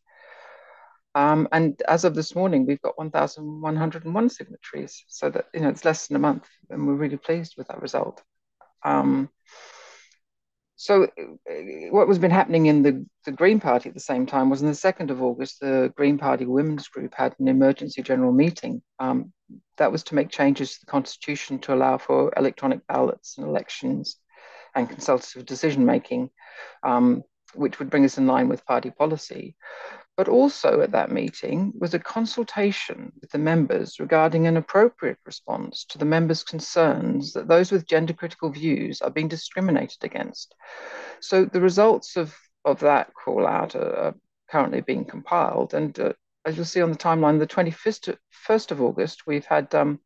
Um, 1.15 1.49
and 1.53 1.81
as 1.89 2.05
of 2.05 2.15
this 2.15 2.35
morning, 2.35 2.67
we've 2.67 2.81
got 2.81 2.97
1,101 2.97 4.29
signatories. 4.31 5.05
So 5.09 5.29
that, 5.31 5.47
you 5.53 5.61
know, 5.61 5.69
it's 5.69 5.85
less 5.85 6.07
than 6.07 6.17
a 6.17 6.21
month 6.21 6.47
and 6.71 6.87
we're 6.87 6.95
really 6.95 7.19
pleased 7.19 7.55
with 7.59 7.69
that 7.69 7.83
result. 7.83 8.23
So 10.83 11.07
what 11.91 12.09
was 12.09 12.19
been 12.19 12.33
happening 12.33 12.67
in 12.67 12.83
the, 12.83 13.07
the 13.25 13.31
Green 13.31 13.61
Party 13.61 13.89
at 13.89 13.95
the 13.95 14.01
same 14.01 14.27
time 14.27 14.51
was 14.51 14.63
on 14.63 14.67
the 14.67 14.75
2nd 14.75 15.11
of 15.11 15.23
August, 15.23 15.61
the 15.61 15.93
Green 15.97 16.19
Party 16.19 16.45
Women's 16.45 16.89
Group 16.89 17.15
had 17.15 17.37
an 17.39 17.47
emergency 17.47 18.03
general 18.03 18.33
meeting. 18.33 18.83
Um, 18.99 19.33
that 19.77 19.93
was 19.93 20.03
to 20.03 20.17
make 20.17 20.29
changes 20.29 20.73
to 20.73 20.81
the 20.81 20.91
constitution 20.91 21.61
to 21.61 21.75
allow 21.75 21.99
for 21.99 22.33
electronic 22.37 22.85
ballots 22.89 23.39
and 23.39 23.47
elections 23.47 24.17
and 24.75 24.91
consultative 24.91 25.47
decision 25.47 25.87
making, 25.87 26.31
um, 26.83 27.23
which 27.55 27.79
would 27.79 27.91
bring 27.91 28.05
us 28.05 28.19
in 28.19 28.27
line 28.27 28.49
with 28.49 28.67
party 28.67 28.91
policy. 28.91 29.57
But 30.17 30.29
also 30.29 30.83
at 30.83 30.93
that 30.93 31.11
meeting 31.11 31.73
was 31.79 31.95
a 31.95 31.99
consultation 31.99 33.13
with 33.21 33.31
the 33.31 33.39
members 33.39 33.99
regarding 33.99 34.47
an 34.47 34.59
appropriate 34.59 35.19
response 35.25 35.85
to 35.87 35.99
the 35.99 36.05
members' 36.05 36.45
concerns 36.45 37.33
that 37.33 37.49
those 37.49 37.73
with 37.73 37.89
gender 37.89 38.13
critical 38.13 38.51
views 38.51 39.01
are 39.01 39.11
being 39.11 39.29
discriminated 39.29 40.05
against. 40.05 40.55
So 41.21 41.47
the 41.47 41.63
results 41.63 42.17
of, 42.17 42.37
of 42.65 42.81
that 42.81 43.13
call 43.15 43.47
out 43.47 43.75
are, 43.75 43.97
are 43.97 44.15
currently 44.51 44.83
being 44.83 45.07
compiled. 45.07 45.73
And 45.73 45.99
uh, 45.99 46.13
as 46.45 46.57
you'll 46.57 46.67
see 46.67 46.83
on 46.83 46.93
the 46.93 46.99
timeline, 46.99 47.39
the 47.39 47.47
21st 47.47 48.17
first 48.31 48.71
of 48.71 48.83
August, 48.83 49.27
we've 49.27 49.47
had 49.47 49.75
um, 49.75 49.99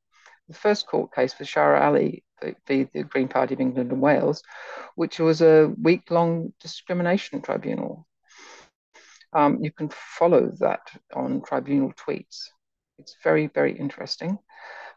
the 0.48 0.54
first 0.54 0.86
court 0.86 1.12
case 1.14 1.34
for 1.34 1.44
Shahrar 1.44 1.80
Ali, 1.80 2.22
the, 2.40 2.88
the 2.92 3.02
Green 3.04 3.28
Party 3.28 3.54
of 3.54 3.60
England 3.60 3.92
and 3.92 4.00
Wales, 4.00 4.42
which 4.94 5.18
was 5.18 5.40
a 5.40 5.72
week 5.80 6.10
long 6.10 6.52
discrimination 6.60 7.42
tribunal 7.42 8.06
um, 9.36 9.58
you 9.60 9.70
can 9.70 9.90
follow 9.90 10.50
that 10.60 10.80
on 11.14 11.42
tribunal 11.42 11.92
tweets. 11.92 12.48
It's 12.98 13.16
very, 13.22 13.48
very 13.48 13.78
interesting. 13.78 14.38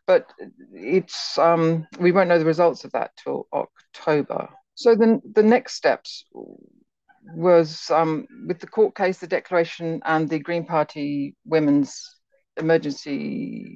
But 0.07 0.31
it's 0.73 1.37
um, 1.37 1.87
we 1.99 2.11
won't 2.11 2.29
know 2.29 2.39
the 2.39 2.45
results 2.45 2.83
of 2.83 2.91
that 2.93 3.11
till 3.21 3.47
October. 3.53 4.49
So 4.75 4.95
then 4.95 5.21
the 5.33 5.43
next 5.43 5.75
steps 5.75 6.25
was 7.35 7.91
um, 7.91 8.27
with 8.47 8.59
the 8.59 8.67
court 8.67 8.95
case, 8.95 9.19
the 9.19 9.27
declaration, 9.27 10.01
and 10.05 10.27
the 10.27 10.39
Green 10.39 10.65
Party 10.65 11.35
Women's 11.45 12.01
Emergency 12.57 13.67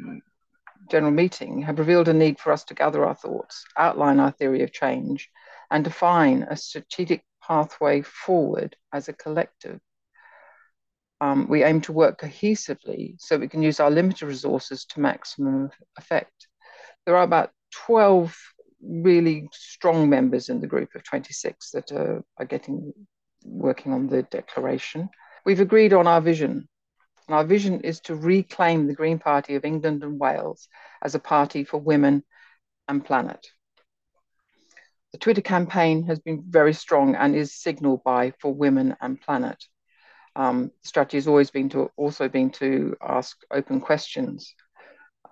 General 0.89 1.11
Meeting 1.11 1.61
have 1.63 1.79
revealed 1.79 2.07
a 2.07 2.13
need 2.13 2.39
for 2.39 2.51
us 2.51 2.63
to 2.65 2.73
gather 2.73 3.05
our 3.05 3.15
thoughts, 3.15 3.65
outline 3.77 4.19
our 4.19 4.31
theory 4.31 4.63
of 4.63 4.71
change, 4.71 5.29
and 5.71 5.83
define 5.83 6.43
a 6.43 6.55
strategic 6.55 7.23
pathway 7.41 8.01
forward 8.01 8.75
as 8.91 9.09
a 9.09 9.13
collective 9.13 9.79
um, 11.23 11.47
we 11.47 11.63
aim 11.63 11.79
to 11.81 11.93
work 11.93 12.19
cohesively 12.19 13.15
so 13.17 13.37
we 13.37 13.47
can 13.47 13.61
use 13.61 13.79
our 13.79 13.89
limited 13.89 14.25
resources 14.25 14.83
to 14.85 14.99
maximum 14.99 15.69
effect. 15.97 16.47
There 17.05 17.15
are 17.15 17.23
about 17.23 17.51
12 17.85 18.37
really 18.81 19.47
strong 19.53 20.09
members 20.09 20.49
in 20.49 20.59
the 20.59 20.67
group 20.67 20.89
of 20.95 21.03
26 21.05 21.71
that 21.71 21.93
are, 21.93 22.23
are 22.37 22.45
getting 22.45 22.91
working 23.45 23.93
on 23.93 24.07
the 24.07 24.23
declaration. 24.23 25.09
We've 25.45 25.61
agreed 25.61 25.93
on 25.93 26.07
our 26.07 26.19
vision. 26.19 26.67
And 27.27 27.35
our 27.35 27.43
vision 27.43 27.81
is 27.81 27.99
to 28.01 28.15
reclaim 28.15 28.87
the 28.87 28.93
Green 28.93 29.19
Party 29.19 29.55
of 29.55 29.65
England 29.65 30.03
and 30.03 30.19
Wales 30.19 30.67
as 31.01 31.15
a 31.15 31.19
party 31.19 31.63
for 31.63 31.77
women 31.77 32.23
and 32.87 33.03
planet. 33.03 33.47
The 35.13 35.19
Twitter 35.19 35.41
campaign 35.41 36.03
has 36.03 36.19
been 36.19 36.43
very 36.47 36.73
strong 36.73 37.15
and 37.15 37.35
is 37.35 37.53
signaled 37.53 38.03
by 38.03 38.33
for 38.39 38.53
women 38.53 38.95
and 38.99 39.21
planet. 39.21 39.63
Um, 40.35 40.71
the 40.81 40.87
strategy 40.87 41.17
has 41.17 41.27
always 41.27 41.51
been 41.51 41.69
to 41.69 41.91
also 41.95 42.27
been 42.27 42.49
to 42.51 42.95
ask 42.99 43.37
open 43.51 43.79
questions, 43.79 44.55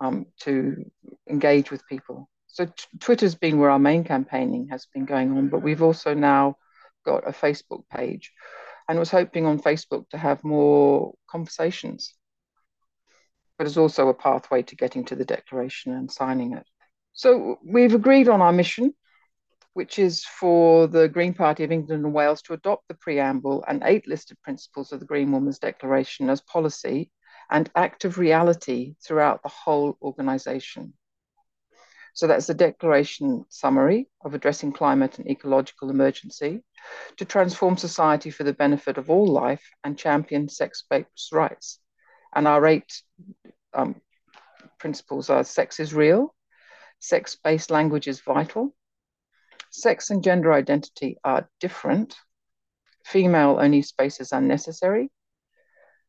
um, 0.00 0.26
to 0.40 0.88
engage 1.28 1.70
with 1.72 1.86
people. 1.88 2.28
So 2.46 2.68
Twitter's 3.00 3.34
been 3.34 3.58
where 3.58 3.70
our 3.70 3.78
main 3.78 4.04
campaigning 4.04 4.68
has 4.68 4.86
been 4.94 5.04
going 5.04 5.36
on, 5.36 5.48
but 5.48 5.62
we've 5.62 5.82
also 5.82 6.14
now 6.14 6.56
got 7.04 7.26
a 7.26 7.32
Facebook 7.32 7.82
page, 7.90 8.32
and 8.88 8.98
was 8.98 9.10
hoping 9.10 9.46
on 9.46 9.60
Facebook 9.60 10.08
to 10.10 10.18
have 10.18 10.44
more 10.44 11.14
conversations. 11.30 12.14
But 13.58 13.66
it's 13.66 13.76
also 13.76 14.08
a 14.08 14.14
pathway 14.14 14.62
to 14.62 14.76
getting 14.76 15.04
to 15.06 15.16
the 15.16 15.24
declaration 15.24 15.92
and 15.92 16.10
signing 16.10 16.54
it. 16.54 16.66
So 17.12 17.58
we've 17.64 17.94
agreed 17.94 18.28
on 18.28 18.40
our 18.40 18.52
mission 18.52 18.94
which 19.74 19.98
is 19.98 20.24
for 20.24 20.86
the 20.86 21.08
Green 21.08 21.34
Party 21.34 21.64
of 21.64 21.72
England 21.72 22.04
and 22.04 22.12
Wales 22.12 22.42
to 22.42 22.52
adopt 22.52 22.88
the 22.88 22.94
preamble 22.94 23.64
and 23.66 23.82
eight 23.84 24.06
listed 24.06 24.36
principles 24.42 24.92
of 24.92 25.00
the 25.00 25.06
Green 25.06 25.32
Woman's 25.32 25.58
Declaration 25.58 26.28
as 26.28 26.40
policy 26.40 27.10
and 27.50 27.70
active 27.74 28.18
reality 28.18 28.94
throughout 29.04 29.42
the 29.42 29.48
whole 29.48 29.96
organisation. 30.02 30.92
So 32.14 32.26
that's 32.26 32.46
the 32.46 32.54
declaration 32.54 33.44
summary 33.48 34.08
of 34.24 34.34
addressing 34.34 34.72
climate 34.72 35.18
and 35.18 35.28
ecological 35.30 35.90
emergency 35.90 36.62
to 37.16 37.24
transform 37.24 37.76
society 37.76 38.30
for 38.30 38.44
the 38.44 38.52
benefit 38.52 38.98
of 38.98 39.08
all 39.08 39.26
life 39.26 39.66
and 39.82 39.96
champion 39.96 40.48
sex-based 40.48 41.32
rights. 41.32 41.78
And 42.34 42.46
our 42.46 42.66
eight 42.66 43.02
um, 43.72 44.00
principles 44.78 45.30
are 45.30 45.44
sex 45.44 45.80
is 45.80 45.94
real, 45.94 46.34
sex-based 46.98 47.70
language 47.70 48.08
is 48.08 48.20
vital, 48.20 48.74
Sex 49.74 50.10
and 50.10 50.22
gender 50.22 50.52
identity 50.52 51.16
are 51.24 51.48
different. 51.58 52.14
Female 53.06 53.56
only 53.58 53.80
spaces 53.80 54.30
are 54.30 54.40
necessary. 54.40 55.10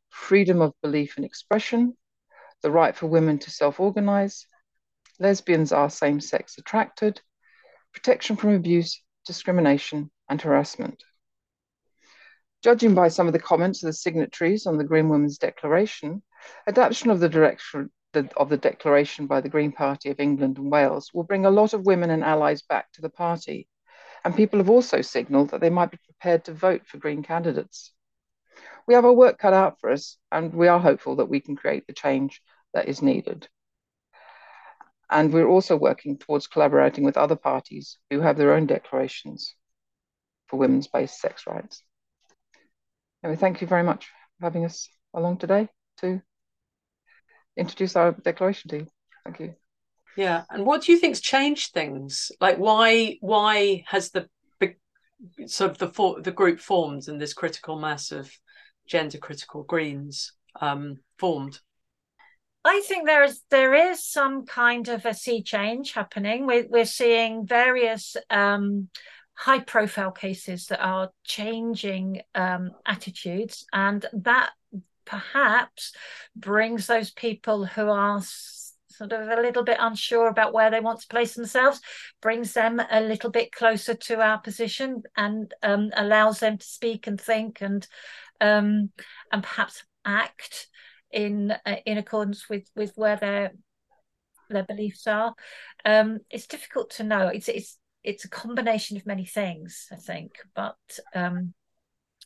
Freedom 0.09 0.61
of 0.61 0.73
belief 0.81 1.15
and 1.15 1.25
expression. 1.25 1.95
The 2.61 2.71
right 2.71 2.93
for 2.93 3.07
women 3.07 3.39
to 3.39 3.49
self 3.49 3.79
organize. 3.79 4.45
Lesbians 5.23 5.71
are 5.71 5.89
same 5.89 6.19
sex 6.19 6.57
attracted. 6.57 7.21
Protection 7.93 8.35
from 8.35 8.55
abuse, 8.55 9.01
discrimination, 9.25 10.11
and 10.27 10.41
harassment. 10.41 11.01
Judging 12.61 12.93
by 12.93 13.07
some 13.07 13.27
of 13.27 13.31
the 13.31 13.39
comments 13.39 13.81
of 13.81 13.87
the 13.87 13.93
signatories 13.93 14.65
on 14.65 14.77
the 14.77 14.83
Green 14.83 15.07
Women's 15.07 15.37
Declaration, 15.37 16.21
adoption 16.67 17.09
of 17.09 17.21
the 17.21 17.29
direction 17.29 17.89
of 18.35 18.49
the 18.49 18.57
declaration 18.57 19.25
by 19.25 19.39
the 19.39 19.47
Green 19.47 19.71
Party 19.71 20.09
of 20.09 20.19
England 20.19 20.57
and 20.57 20.69
Wales 20.69 21.11
will 21.13 21.23
bring 21.23 21.45
a 21.45 21.51
lot 21.51 21.73
of 21.73 21.85
women 21.85 22.09
and 22.09 22.21
allies 22.21 22.61
back 22.61 22.91
to 22.91 23.01
the 23.01 23.09
party. 23.09 23.69
And 24.25 24.35
people 24.35 24.59
have 24.59 24.69
also 24.69 25.01
signalled 25.01 25.51
that 25.51 25.61
they 25.61 25.69
might 25.69 25.91
be 25.91 25.99
prepared 26.03 26.43
to 26.45 26.53
vote 26.53 26.85
for 26.85 26.97
Green 26.97 27.23
candidates. 27.23 27.93
We 28.87 28.93
have 28.93 29.05
our 29.05 29.13
work 29.13 29.37
cut 29.37 29.53
out 29.53 29.79
for 29.79 29.89
us, 29.89 30.17
and 30.33 30.53
we 30.53 30.67
are 30.67 30.79
hopeful 30.79 31.15
that 31.15 31.29
we 31.29 31.39
can 31.39 31.55
create 31.55 31.87
the 31.87 31.93
change 31.93 32.41
that 32.73 32.89
is 32.89 33.01
needed. 33.01 33.47
And 35.13 35.31
we're 35.31 35.47
also 35.47 35.77
working 35.77 36.17
towards 36.17 36.47
collaborating 36.47 37.03
with 37.03 37.17
other 37.17 37.35
parties 37.35 37.99
who 38.09 38.19
have 38.21 38.35
their 38.35 38.55
own 38.55 38.65
declarations 38.65 39.55
for 40.47 40.57
women's 40.57 40.87
based 40.87 41.21
sex 41.21 41.45
rights. 41.45 41.83
Anyway, 43.23 43.37
thank 43.37 43.61
you 43.61 43.67
very 43.67 43.83
much 43.83 44.07
for 44.07 44.47
having 44.47 44.65
us 44.65 44.89
along 45.13 45.37
today 45.37 45.69
to 45.97 46.19
introduce 47.55 47.95
our 47.95 48.13
declaration 48.13 48.69
to 48.71 48.77
you. 48.77 48.87
Thank 49.23 49.39
you. 49.39 49.53
Yeah, 50.17 50.45
and 50.49 50.65
what 50.65 50.81
do 50.81 50.91
you 50.91 50.97
think's 50.97 51.21
changed 51.21 51.73
things? 51.73 52.31
Like, 52.41 52.57
why 52.57 53.17
why 53.21 53.83
has 53.87 54.09
the 54.09 54.27
sort 55.45 55.71
of 55.71 55.77
the 55.77 55.89
for, 55.89 56.21
the 56.21 56.31
group 56.31 56.59
formed 56.59 57.07
and 57.07 57.21
this 57.21 57.35
critical 57.35 57.79
mass 57.79 58.11
of 58.11 58.31
gender 58.87 59.19
critical 59.19 59.61
Greens 59.61 60.33
um, 60.59 60.97
formed? 61.19 61.59
I 62.65 62.81
think 62.87 63.05
there 63.05 63.23
is 63.23 63.41
there 63.49 63.73
is 63.73 64.03
some 64.03 64.45
kind 64.45 64.87
of 64.87 65.05
a 65.05 65.13
sea 65.13 65.43
change 65.43 65.93
happening. 65.93 66.45
We're 66.45 66.67
we're 66.69 66.85
seeing 66.85 67.45
various 67.45 68.15
um, 68.29 68.89
high 69.33 69.59
profile 69.59 70.11
cases 70.11 70.67
that 70.67 70.81
are 70.81 71.11
changing 71.25 72.21
um, 72.35 72.71
attitudes, 72.85 73.65
and 73.73 74.05
that 74.13 74.51
perhaps 75.05 75.93
brings 76.35 76.87
those 76.87 77.11
people 77.11 77.65
who 77.65 77.89
are 77.89 78.21
sort 78.21 79.11
of 79.11 79.27
a 79.27 79.41
little 79.41 79.63
bit 79.63 79.77
unsure 79.79 80.27
about 80.27 80.53
where 80.53 80.71
they 80.71 80.79
want 80.79 81.01
to 81.01 81.07
place 81.07 81.33
themselves, 81.33 81.81
brings 82.21 82.53
them 82.53 82.81
a 82.91 83.01
little 83.01 83.31
bit 83.31 83.51
closer 83.51 83.95
to 83.95 84.21
our 84.21 84.39
position 84.39 85.03
and 85.17 85.53
um, 85.63 85.89
allows 85.95 86.39
them 86.39 86.57
to 86.57 86.65
speak 86.65 87.07
and 87.07 87.19
think 87.19 87.61
and 87.61 87.87
um, 88.39 88.89
and 89.31 89.43
perhaps 89.43 89.83
act 90.05 90.67
in 91.13 91.51
uh, 91.51 91.75
in 91.85 91.97
accordance 91.97 92.49
with 92.49 92.69
with 92.75 92.91
where 92.95 93.15
their 93.15 93.51
their 94.49 94.63
beliefs 94.63 95.07
are. 95.07 95.33
Um, 95.85 96.19
it's 96.29 96.47
difficult 96.47 96.89
to 96.91 97.03
know. 97.03 97.27
It's 97.27 97.47
it's 97.47 97.77
it's 98.03 98.25
a 98.25 98.29
combination 98.29 98.97
of 98.97 99.05
many 99.05 99.25
things, 99.25 99.87
I 99.91 99.95
think, 99.95 100.33
but 100.55 100.75
um, 101.15 101.53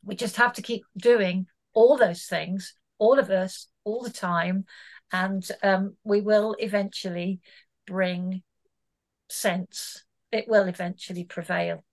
we 0.03 0.15
just 0.15 0.37
have 0.37 0.53
to 0.53 0.61
keep 0.61 0.83
doing 0.97 1.47
all 1.73 1.97
those 1.97 2.25
things, 2.25 2.73
all 2.97 3.19
of 3.19 3.29
us, 3.29 3.67
all 3.83 4.01
the 4.01 4.09
time, 4.09 4.65
and 5.11 5.47
um, 5.61 5.95
we 6.03 6.21
will 6.21 6.55
eventually 6.59 7.39
bring 7.85 8.41
sense. 9.29 10.03
It 10.31 10.47
will 10.47 10.67
eventually 10.67 11.23
prevail. 11.23 11.83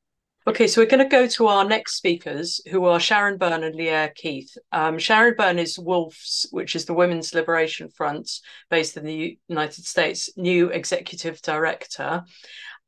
Okay, 0.46 0.66
so 0.66 0.82
we're 0.82 0.86
going 0.86 1.02
to 1.02 1.08
go 1.08 1.26
to 1.26 1.46
our 1.46 1.64
next 1.64 1.94
speakers, 1.94 2.60
who 2.70 2.84
are 2.84 3.00
Sharon 3.00 3.38
Byrne 3.38 3.64
and 3.64 3.74
Lierre 3.74 4.12
Keith. 4.14 4.54
Um, 4.72 4.98
Sharon 4.98 5.36
Byrne 5.38 5.58
is 5.58 5.78
WOLF's, 5.78 6.46
which 6.50 6.76
is 6.76 6.84
the 6.84 6.92
Women's 6.92 7.32
Liberation 7.32 7.88
Front, 7.88 8.30
based 8.68 8.98
in 8.98 9.06
the 9.06 9.38
United 9.48 9.86
States, 9.86 10.28
new 10.36 10.68
executive 10.68 11.40
director. 11.40 12.24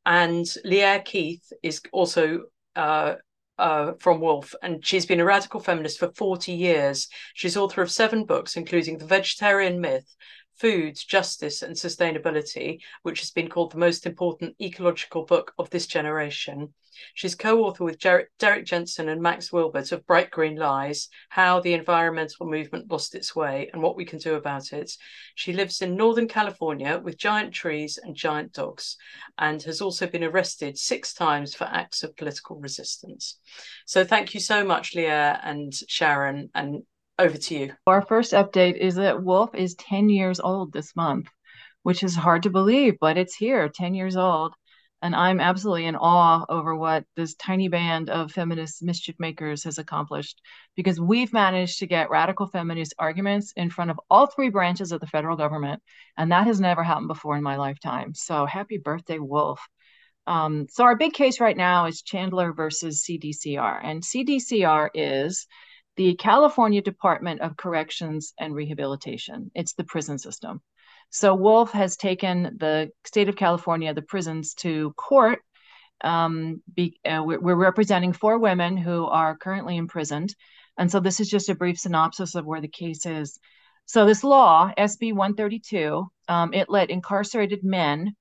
And 0.05 0.45
Lierre 0.67 1.01
Keith 1.01 1.51
is 1.63 1.81
also 1.93 2.43
uh, 2.77 3.15
uh, 3.59 3.93
from 4.01 4.21
WOLF, 4.21 4.55
and 4.63 4.85
she's 4.85 5.07
been 5.07 5.21
a 5.21 5.25
radical 5.25 5.59
feminist 5.59 5.99
for 5.99 6.13
40 6.13 6.53
years. 6.53 7.09
She's 7.33 7.57
author 7.57 7.81
of 7.81 7.91
seven 7.91 8.27
books, 8.27 8.59
including 8.59 8.99
The 8.99 9.07
Vegetarian 9.07 9.81
Myth, 9.81 10.15
Foods, 10.59 11.05
Justice 11.05 11.63
and 11.63 11.75
Sustainability, 11.75 12.81
which 13.03 13.21
has 13.21 13.31
been 13.31 13.49
called 13.49 13.73
the 13.73 13.79
most 13.79 14.07
important 14.07 14.57
ecological 14.61 15.25
book 15.25 15.53
of 15.59 15.71
this 15.71 15.87
generation. 15.87 16.73
She's 17.15 17.35
co 17.35 17.63
author 17.65 17.85
with 17.85 17.99
Derrick 17.99 18.65
Jensen 18.65 19.11
and 19.11 19.21
Max 19.21 19.53
Wilbert 19.53 19.93
of 19.93 20.07
Bright 20.07 20.31
Green 20.31 20.57
Lies 20.57 21.09
How 21.29 21.61
the 21.61 21.75
Environmental 21.75 22.47
Movement 22.47 22.91
Lost 22.91 23.15
Its 23.15 23.37
Way 23.37 23.69
and 23.73 23.83
What 23.83 23.97
We 23.97 24.07
Can 24.07 24.19
Do 24.19 24.35
About 24.35 24.73
It. 24.73 24.93
She 25.35 25.53
lives 25.53 25.83
in 25.83 25.97
Northern 25.97 26.29
California 26.29 26.99
with 26.99 27.19
giant 27.19 27.53
trees 27.53 27.99
and 28.03 28.17
giant 28.17 28.55
dogs 28.55 28.97
and 29.37 29.63
has 29.65 29.83
also 29.83 30.07
been 30.07 30.25
arrested 30.25 30.79
six 30.79 31.13
times 31.13 31.55
for 31.55 31.65
acts 31.65 32.03
of 32.03 32.17
political 32.17 32.57
resistance. 32.57 33.39
So 33.85 34.05
thank 34.05 34.33
you 34.33 34.41
so 34.41 34.65
much, 34.65 34.95
Lierre 34.95 35.39
and 35.43 35.75
Sharon, 35.89 36.51
and 36.55 36.83
over 37.19 37.37
to 37.37 37.55
you. 37.55 37.73
Our 37.87 38.03
first 38.03 38.33
update 38.33 38.77
is 38.77 38.97
that 38.97 39.17
WOLF 39.17 39.55
is 39.55 39.75
10 39.77 40.09
years 40.09 40.41
old 40.41 40.73
this 40.73 40.95
month, 40.95 41.29
which 41.83 42.03
is 42.03 42.15
hard 42.15 42.43
to 42.45 42.51
believe, 42.51 42.95
but 43.01 43.17
it's 43.17 43.35
here, 43.35 43.69
10 43.69 43.95
years 43.95 44.17
old. 44.17 44.55
And 45.03 45.15
I'm 45.15 45.41
absolutely 45.41 45.85
in 45.85 45.95
awe 45.95 46.45
over 46.49 46.75
what 46.75 47.05
this 47.17 47.35
tiny 47.35 47.69
band 47.69 48.09
of 48.09 48.33
feminist 48.33 48.83
mischief 48.83 49.15
makers 49.19 49.63
has 49.65 49.79
accomplished 49.79 50.41
because 50.75 50.99
we've 50.99 51.33
managed 51.33 51.79
to 51.81 51.87
get 51.87 52.11
radical 52.11 52.47
feminist 52.47 52.95
arguments 52.99 53.53
in 53.57 53.69
front 53.71 53.91
of 53.91 54.01
all 54.09 54.27
three 54.27 54.49
branches 54.49 54.93
of 54.93 55.01
the 55.01 55.07
federal 55.07 55.37
government. 55.37 55.83
And 56.17 56.33
that 56.33 56.47
has 56.47 56.61
never 56.61 56.83
happened 56.83 57.09
before 57.09 57.37
in 57.37 57.43
my 57.43 57.57
lifetime. 57.57 58.15
So 58.15 58.47
happy 58.47 58.79
birthday, 58.79 59.19
WOLF. 59.19 59.59
Um, 60.27 60.67
so 60.71 60.85
our 60.85 60.97
big 60.97 61.13
case 61.13 61.41
right 61.41 61.57
now 61.57 61.87
is 61.87 62.03
Chandler 62.03 62.53
versus 62.53 63.05
CDCR. 63.09 63.81
And 63.85 64.03
CDCR 64.03 64.89
is 64.95 65.47
the 65.97 66.15
California 66.15 66.83
Department 66.83 67.41
of 67.41 67.57
Corrections 67.57 68.35
and 68.39 68.55
Rehabilitation. 68.55 69.51
It's 69.55 69.75
the 69.75 69.85
prison 69.85 70.19
system. 70.19 70.61
So 71.11 71.37
WOLF 71.37 71.71
has 71.71 71.97
taken 71.97 72.57
the 72.59 72.91
state 73.05 73.29
of 73.29 73.37
California, 73.37 73.95
the 73.95 74.03
prisons, 74.03 74.55
to 74.55 74.93
court. 74.97 75.41
Um, 76.03 76.63
be, 76.75 76.99
uh, 77.07 77.23
we're, 77.25 77.55
representing 77.55 78.13
four 78.13 78.39
women 78.39 78.77
who 78.77 79.07
are 79.07 79.37
currently 79.37 79.79
imprisoned. 79.79 80.35
And 80.77 80.91
so 80.91 81.01
this 81.01 81.21
is 81.21 81.31
just 81.31 81.49
a 81.49 81.55
brief 81.55 81.79
synopsis 81.79 82.35
of 82.35 82.45
where 82.45 82.61
the 82.61 82.69
case 82.69 83.07
is. 83.07 83.39
So 83.87 84.05
this 84.05 84.23
law, 84.23 84.71
SB 84.77 85.15
132, 85.15 86.07
um, 86.29 86.53
it 86.53 86.69
let 86.69 86.91
incarcerated 86.91 87.65
men 87.65 88.15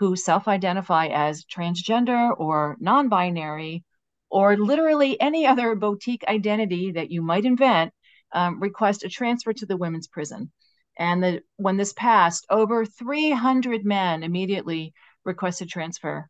who 0.00 0.16
self-identify 0.16 1.08
as 1.08 1.44
transgender 1.44 2.32
or 2.36 2.76
non-binary 2.80 3.84
or 4.30 4.56
literally 4.56 5.20
any 5.20 5.46
other 5.46 5.74
boutique 5.74 6.24
identity 6.28 6.92
that 6.92 7.10
you 7.10 7.22
might 7.22 7.44
invent, 7.44 7.92
um, 8.32 8.60
request 8.60 9.04
a 9.04 9.08
transfer 9.08 9.52
to 9.52 9.66
the 9.66 9.76
women's 9.76 10.06
prison. 10.06 10.50
And 10.96 11.22
the, 11.22 11.42
when 11.56 11.76
this 11.76 11.92
passed, 11.92 12.46
over 12.50 12.84
300 12.84 13.84
men 13.84 14.22
immediately 14.22 14.92
requested 15.24 15.68
transfer. 15.68 16.28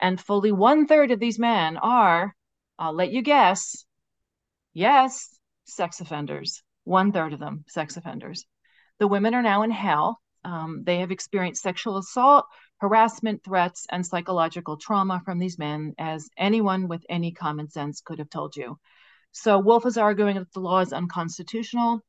And 0.00 0.20
fully 0.20 0.52
one 0.52 0.86
third 0.86 1.10
of 1.10 1.20
these 1.20 1.38
men 1.38 1.76
are, 1.76 2.34
I'll 2.78 2.92
let 2.92 3.10
you 3.12 3.22
guess, 3.22 3.84
yes, 4.72 5.38
sex 5.64 6.00
offenders. 6.00 6.62
One 6.84 7.12
third 7.12 7.32
of 7.32 7.40
them, 7.40 7.64
sex 7.68 7.96
offenders. 7.96 8.44
The 8.98 9.08
women 9.08 9.34
are 9.34 9.42
now 9.42 9.62
in 9.62 9.70
hell. 9.70 10.20
Um, 10.44 10.82
they 10.84 10.98
have 10.98 11.10
experienced 11.10 11.62
sexual 11.62 11.98
assault, 11.98 12.46
harassment, 12.80 13.42
threats, 13.44 13.86
and 13.90 14.06
psychological 14.06 14.76
trauma 14.76 15.20
from 15.24 15.38
these 15.38 15.58
men, 15.58 15.94
as 15.98 16.28
anyone 16.36 16.88
with 16.88 17.04
any 17.08 17.32
common 17.32 17.68
sense 17.68 18.00
could 18.00 18.18
have 18.18 18.30
told 18.30 18.56
you. 18.56 18.78
So 19.32 19.58
Wolf 19.58 19.86
is 19.86 19.98
arguing 19.98 20.36
that 20.36 20.52
the 20.52 20.60
law 20.60 20.80
is 20.80 20.92
unconstitutional 20.92 22.02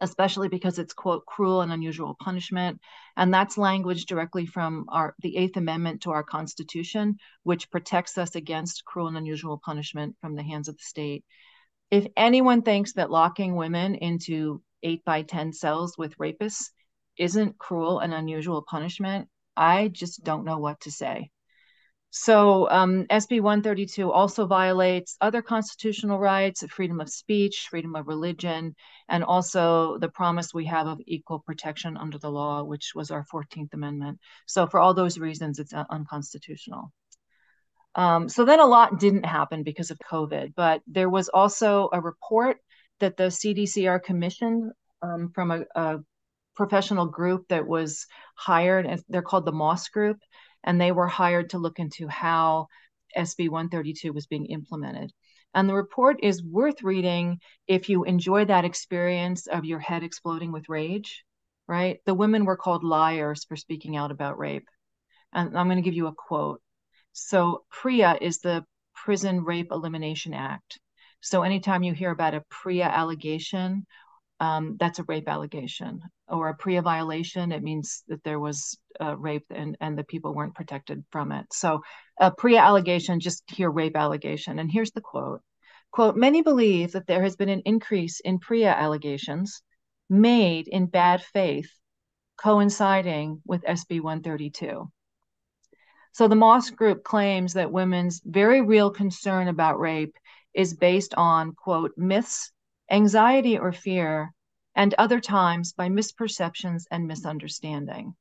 especially 0.00 0.48
because 0.48 0.78
it's 0.78 0.94
quote 0.94 1.26
cruel 1.26 1.60
and 1.60 1.72
unusual 1.72 2.16
punishment 2.20 2.80
and 3.16 3.32
that's 3.32 3.58
language 3.58 4.06
directly 4.06 4.46
from 4.46 4.86
our 4.88 5.14
the 5.20 5.36
eighth 5.36 5.56
amendment 5.56 6.00
to 6.02 6.10
our 6.10 6.22
constitution 6.22 7.16
which 7.42 7.70
protects 7.70 8.16
us 8.18 8.34
against 8.34 8.84
cruel 8.84 9.08
and 9.08 9.16
unusual 9.16 9.60
punishment 9.64 10.16
from 10.20 10.34
the 10.34 10.42
hands 10.42 10.68
of 10.68 10.76
the 10.76 10.82
state 10.82 11.24
if 11.90 12.06
anyone 12.16 12.62
thinks 12.62 12.94
that 12.94 13.10
locking 13.10 13.54
women 13.56 13.94
into 13.94 14.62
eight 14.82 15.04
by 15.04 15.22
ten 15.22 15.52
cells 15.52 15.96
with 15.98 16.16
rapists 16.18 16.70
isn't 17.18 17.58
cruel 17.58 17.98
and 17.98 18.14
unusual 18.14 18.62
punishment 18.62 19.28
i 19.56 19.88
just 19.88 20.24
don't 20.24 20.44
know 20.44 20.58
what 20.58 20.80
to 20.80 20.90
say 20.90 21.30
so 22.10 22.68
um, 22.70 23.06
SB 23.08 23.40
132 23.40 24.10
also 24.10 24.44
violates 24.44 25.16
other 25.20 25.42
constitutional 25.42 26.18
rights, 26.18 26.64
freedom 26.68 27.00
of 27.00 27.08
speech, 27.08 27.68
freedom 27.70 27.94
of 27.94 28.08
religion, 28.08 28.74
and 29.08 29.22
also 29.22 29.96
the 29.98 30.08
promise 30.08 30.52
we 30.52 30.66
have 30.66 30.88
of 30.88 31.00
equal 31.06 31.38
protection 31.38 31.96
under 31.96 32.18
the 32.18 32.30
law, 32.30 32.64
which 32.64 32.92
was 32.96 33.12
our 33.12 33.24
14th 33.32 33.72
Amendment. 33.74 34.18
So 34.46 34.66
for 34.66 34.80
all 34.80 34.92
those 34.92 35.18
reasons, 35.18 35.60
it's 35.60 35.72
uh, 35.72 35.84
unconstitutional. 35.88 36.92
Um, 37.94 38.28
so 38.28 38.44
then 38.44 38.58
a 38.58 38.66
lot 38.66 38.98
didn't 38.98 39.26
happen 39.26 39.62
because 39.62 39.92
of 39.92 39.98
COVID, 39.98 40.54
but 40.56 40.82
there 40.88 41.08
was 41.08 41.28
also 41.28 41.90
a 41.92 42.00
report 42.00 42.58
that 42.98 43.16
the 43.16 43.30
CDCR 43.30 44.02
commissioned 44.02 44.72
um, 45.00 45.30
from 45.32 45.52
a, 45.52 45.64
a 45.76 45.98
professional 46.60 47.06
group 47.06 47.48
that 47.48 47.66
was 47.66 48.06
hired, 48.34 48.84
and 48.84 49.02
they're 49.08 49.22
called 49.22 49.46
the 49.46 49.52
Moss 49.52 49.88
Group 49.88 50.18
and 50.62 50.78
they 50.78 50.92
were 50.92 51.06
hired 51.06 51.48
to 51.50 51.58
look 51.58 51.78
into 51.78 52.06
how 52.06 52.66
SB 53.16 53.48
132 53.48 54.12
was 54.12 54.26
being 54.26 54.44
implemented. 54.44 55.10
And 55.54 55.66
the 55.66 55.74
report 55.74 56.18
is 56.22 56.44
worth 56.44 56.82
reading 56.82 57.40
if 57.66 57.88
you 57.88 58.04
enjoy 58.04 58.44
that 58.44 58.66
experience 58.66 59.46
of 59.46 59.64
your 59.64 59.78
head 59.78 60.02
exploding 60.02 60.52
with 60.52 60.68
rage, 60.68 61.24
right? 61.66 61.98
The 62.04 62.14
women 62.14 62.44
were 62.44 62.58
called 62.58 62.84
liars 62.84 63.44
for 63.44 63.56
speaking 63.56 63.96
out 63.96 64.10
about 64.10 64.38
rape. 64.38 64.68
And 65.32 65.56
I'm 65.56 65.66
going 65.66 65.78
to 65.78 65.82
give 65.82 65.94
you 65.94 66.08
a 66.08 66.14
quote. 66.14 66.60
So, 67.12 67.64
PREA 67.70 68.18
is 68.20 68.40
the 68.40 68.66
Prison 68.94 69.44
Rape 69.44 69.72
Elimination 69.72 70.34
Act. 70.34 70.78
So, 71.22 71.42
anytime 71.42 71.82
you 71.82 71.94
hear 71.94 72.10
about 72.10 72.34
a 72.34 72.44
PREA 72.50 72.84
allegation 72.84 73.86
um, 74.40 74.76
that's 74.80 74.98
a 74.98 75.04
rape 75.04 75.28
allegation 75.28 76.00
or 76.30 76.48
a 76.48 76.54
PREA 76.54 76.80
violation. 76.80 77.52
It 77.52 77.62
means 77.62 78.02
that 78.08 78.22
there 78.24 78.40
was 78.40 78.78
uh, 79.00 79.16
rape 79.16 79.46
and, 79.50 79.76
and 79.80 79.98
the 79.98 80.04
people 80.04 80.34
weren't 80.34 80.54
protected 80.54 81.04
from 81.10 81.32
it. 81.32 81.46
So 81.52 81.82
a 82.18 82.30
PREA 82.30 82.58
allegation, 82.58 83.20
just 83.20 83.42
hear 83.50 83.70
rape 83.70 83.96
allegation. 83.96 84.58
And 84.58 84.70
here's 84.70 84.92
the 84.92 85.00
quote, 85.00 85.40
quote, 85.90 86.16
many 86.16 86.42
believe 86.42 86.92
that 86.92 87.06
there 87.06 87.22
has 87.22 87.36
been 87.36 87.48
an 87.48 87.62
increase 87.64 88.20
in 88.20 88.38
PREA 88.38 88.68
allegations 88.68 89.62
made 90.08 90.68
in 90.68 90.86
bad 90.86 91.22
faith 91.22 91.70
coinciding 92.36 93.42
with 93.44 93.62
SB 93.62 94.00
132. 94.00 94.90
So 96.12 96.26
the 96.26 96.34
Moss 96.34 96.70
Group 96.70 97.04
claims 97.04 97.52
that 97.52 97.70
women's 97.70 98.20
very 98.24 98.62
real 98.62 98.90
concern 98.90 99.48
about 99.48 99.78
rape 99.78 100.16
is 100.54 100.74
based 100.74 101.14
on, 101.14 101.52
quote, 101.54 101.92
myths 101.96 102.50
anxiety 102.90 103.56
or 103.56 103.72
fear, 103.72 104.32
and 104.74 104.94
other 104.94 105.20
times 105.20 105.72
by 105.72 105.88
misperceptions 105.88 106.84
and 106.90 107.06
misunderstanding. 107.06 108.14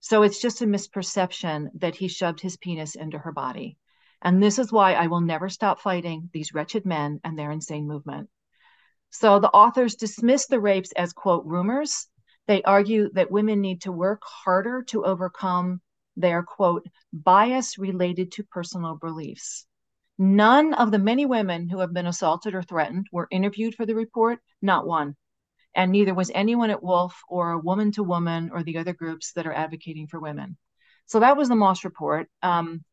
So 0.00 0.22
it's 0.22 0.40
just 0.40 0.62
a 0.62 0.66
misperception 0.66 1.68
that 1.74 1.96
he 1.96 2.08
shoved 2.08 2.40
his 2.40 2.56
penis 2.56 2.94
into 2.94 3.18
her 3.18 3.32
body. 3.32 3.76
And 4.22 4.42
this 4.42 4.58
is 4.58 4.72
why 4.72 4.94
I 4.94 5.06
will 5.06 5.20
never 5.20 5.48
stop 5.48 5.80
fighting 5.80 6.30
these 6.32 6.54
wretched 6.54 6.84
men 6.84 7.20
and 7.24 7.38
their 7.38 7.50
insane 7.50 7.86
movement. 7.86 8.28
So 9.10 9.38
the 9.38 9.50
authors 9.50 9.94
dismiss 9.94 10.46
the 10.46 10.60
rapes 10.60 10.92
as, 10.92 11.12
quote, 11.12 11.44
rumors. 11.46 12.08
They 12.46 12.62
argue 12.62 13.10
that 13.12 13.30
women 13.30 13.60
need 13.60 13.82
to 13.82 13.92
work 13.92 14.22
harder 14.24 14.82
to 14.88 15.04
overcome 15.04 15.80
their, 16.16 16.42
quote, 16.42 16.86
bias 17.12 17.78
related 17.78 18.32
to 18.32 18.44
personal 18.44 18.96
beliefs. 18.96 19.66
None 20.18 20.74
of 20.74 20.90
the 20.90 20.98
many 20.98 21.26
women 21.26 21.68
who 21.68 21.78
have 21.78 21.94
been 21.94 22.06
assaulted 22.06 22.54
or 22.54 22.62
threatened 22.62 23.06
were 23.12 23.28
interviewed 23.30 23.76
for 23.76 23.86
the 23.86 23.94
report, 23.94 24.40
not 24.60 24.86
one. 24.86 25.14
And 25.74 25.92
neither 25.92 26.14
was 26.14 26.30
anyone 26.34 26.70
at 26.70 26.82
Wolf 26.82 27.14
or 27.28 27.58
Woman 27.58 27.92
to 27.92 28.02
Woman 28.02 28.50
or 28.52 28.62
the 28.62 28.78
other 28.78 28.94
groups 28.94 29.32
that 29.32 29.46
are 29.46 29.52
advocating 29.52 30.06
for 30.06 30.20
women. 30.20 30.56
So 31.06 31.20
that 31.20 31.36
was 31.36 31.48
the 31.48 31.56
Moss 31.56 31.84
report. 31.84 32.28
Um, 32.42 32.84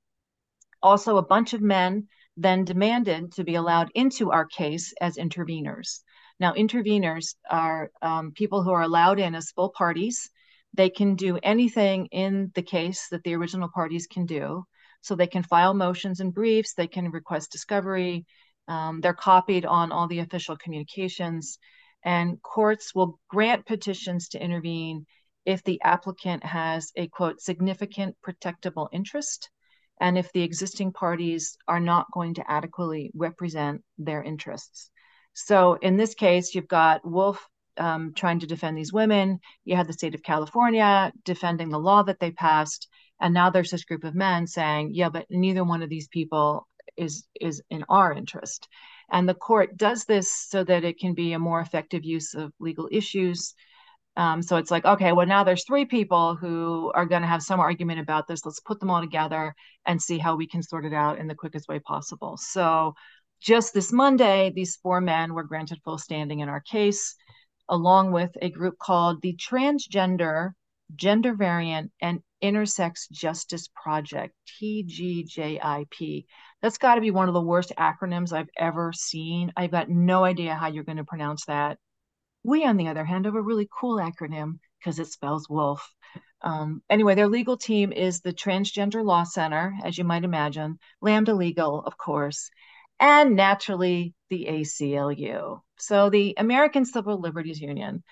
also, 0.81 1.17
a 1.17 1.25
bunch 1.25 1.53
of 1.53 1.61
men 1.61 2.07
then 2.37 2.65
demanded 2.65 3.31
to 3.33 3.43
be 3.43 3.55
allowed 3.55 3.89
into 3.95 4.31
our 4.31 4.45
case 4.45 4.93
as 5.01 5.17
interveners. 5.17 6.01
Now, 6.39 6.53
interveners 6.53 7.35
are 7.49 7.91
um, 8.01 8.33
people 8.33 8.61
who 8.61 8.71
are 8.71 8.81
allowed 8.81 9.19
in 9.19 9.35
as 9.35 9.51
full 9.51 9.69
parties. 9.69 10.29
They 10.73 10.89
can 10.89 11.15
do 11.15 11.39
anything 11.41 12.07
in 12.07 12.51
the 12.53 12.61
case 12.61 13.07
that 13.09 13.23
the 13.23 13.35
original 13.35 13.69
parties 13.73 14.07
can 14.07 14.25
do. 14.25 14.65
So 15.01 15.15
they 15.15 15.27
can 15.27 15.43
file 15.43 15.73
motions 15.73 16.19
and 16.19 16.33
briefs, 16.33 16.73
they 16.73 16.87
can 16.87 17.11
request 17.11 17.51
discovery, 17.51 18.25
um, 18.67 19.01
they're 19.01 19.13
copied 19.13 19.65
on 19.65 19.91
all 19.91 20.07
the 20.07 20.19
official 20.19 20.57
communications, 20.57 21.59
and 22.05 22.41
courts 22.41 22.95
will 22.95 23.19
grant 23.29 23.65
petitions 23.65 24.29
to 24.29 24.41
intervene 24.41 25.05
if 25.45 25.63
the 25.63 25.81
applicant 25.81 26.43
has 26.43 26.91
a 26.95 27.07
quote 27.07 27.41
significant 27.41 28.15
protectable 28.25 28.87
interest 28.93 29.49
and 29.99 30.17
if 30.17 30.31
the 30.31 30.43
existing 30.43 30.91
parties 30.91 31.57
are 31.67 31.79
not 31.79 32.11
going 32.13 32.35
to 32.35 32.51
adequately 32.51 33.11
represent 33.15 33.81
their 33.97 34.21
interests. 34.21 34.91
So 35.33 35.73
in 35.73 35.97
this 35.97 36.13
case, 36.13 36.53
you've 36.53 36.67
got 36.67 37.05
Wolf 37.09 37.45
um, 37.77 38.13
trying 38.15 38.39
to 38.39 38.47
defend 38.47 38.77
these 38.77 38.93
women. 38.93 39.39
You 39.63 39.75
had 39.75 39.87
the 39.87 39.93
state 39.93 40.15
of 40.15 40.23
California 40.23 41.11
defending 41.23 41.69
the 41.69 41.79
law 41.79 42.03
that 42.03 42.19
they 42.19 42.31
passed. 42.31 42.87
And 43.19 43.33
now 43.33 43.49
there's 43.49 43.71
this 43.71 43.85
group 43.85 44.03
of 44.03 44.15
men 44.15 44.47
saying, 44.47 44.91
yeah, 44.93 45.09
but 45.09 45.25
neither 45.29 45.63
one 45.63 45.83
of 45.83 45.89
these 45.89 46.07
people 46.07 46.67
is 46.97 47.25
is 47.39 47.61
in 47.69 47.83
our 47.89 48.13
interest. 48.13 48.67
And 49.11 49.27
the 49.27 49.33
court 49.33 49.77
does 49.77 50.05
this 50.05 50.31
so 50.49 50.63
that 50.63 50.83
it 50.83 50.99
can 50.99 51.13
be 51.13 51.33
a 51.33 51.39
more 51.39 51.59
effective 51.61 52.03
use 52.03 52.33
of 52.33 52.51
legal 52.59 52.87
issues. 52.91 53.53
Um, 54.17 54.41
so 54.41 54.57
it's 54.57 54.71
like, 54.71 54.85
okay, 54.85 55.11
well, 55.11 55.27
now 55.27 55.43
there's 55.43 55.65
three 55.65 55.85
people 55.85 56.35
who 56.35 56.91
are 56.95 57.05
going 57.05 57.21
to 57.21 57.27
have 57.27 57.43
some 57.43 57.59
argument 57.59 57.99
about 57.99 58.27
this. 58.27 58.45
Let's 58.45 58.61
put 58.61 58.79
them 58.79 58.89
all 58.89 59.01
together 59.01 59.53
and 59.85 60.01
see 60.01 60.17
how 60.17 60.35
we 60.35 60.47
can 60.47 60.63
sort 60.63 60.85
it 60.85 60.93
out 60.93 61.19
in 61.19 61.27
the 61.27 61.35
quickest 61.35 61.67
way 61.67 61.79
possible. 61.79 62.37
So 62.37 62.95
just 63.41 63.73
this 63.73 63.91
Monday, 63.91 64.51
these 64.55 64.77
four 64.77 65.01
men 65.01 65.33
were 65.33 65.43
granted 65.43 65.79
full 65.83 65.97
standing 65.97 66.39
in 66.39 66.49
our 66.49 66.61
case, 66.61 67.15
along 67.67 68.11
with 68.11 68.31
a 68.41 68.49
group 68.49 68.77
called 68.79 69.21
the 69.21 69.35
Transgender, 69.35 70.51
Gender 70.95 71.35
Variant, 71.35 71.91
and 72.01 72.21
Intersex 72.45 73.09
Justice 73.11 73.67
Project, 73.67 74.33
TGJIP. 74.61 76.25
That's 76.61 76.77
got 76.77 76.95
to 76.95 77.01
be 77.01 77.11
one 77.11 77.27
of 77.27 77.33
the 77.33 77.41
worst 77.41 77.73
acronyms 77.77 78.31
I've 78.31 78.49
ever 78.57 78.93
seen. 78.93 79.51
I've 79.57 79.71
got 79.71 79.89
no 79.89 80.23
idea 80.23 80.55
how 80.55 80.67
you're 80.67 80.83
going 80.83 80.97
to 80.97 81.03
pronounce 81.03 81.45
that. 81.45 81.77
We, 82.43 82.65
on 82.65 82.77
the 82.77 82.87
other 82.87 83.05
hand, 83.05 83.25
have 83.25 83.35
a 83.35 83.41
really 83.41 83.67
cool 83.79 83.97
acronym 83.97 84.59
because 84.79 84.99
it 84.99 85.07
spells 85.07 85.49
wolf. 85.49 85.91
Um, 86.41 86.83
anyway, 86.89 87.15
their 87.15 87.27
legal 87.27 87.57
team 87.57 87.91
is 87.91 88.21
the 88.21 88.33
Transgender 88.33 89.03
Law 89.03 89.23
Center, 89.23 89.73
as 89.83 89.97
you 89.97 90.03
might 90.03 90.23
imagine, 90.23 90.77
Lambda 91.01 91.33
Legal, 91.33 91.81
of 91.81 91.97
course, 91.97 92.51
and 92.99 93.35
naturally 93.35 94.13
the 94.29 94.45
ACLU. 94.49 95.61
So 95.79 96.09
the 96.09 96.35
American 96.37 96.85
Civil 96.85 97.19
Liberties 97.19 97.59
Union. 97.59 98.03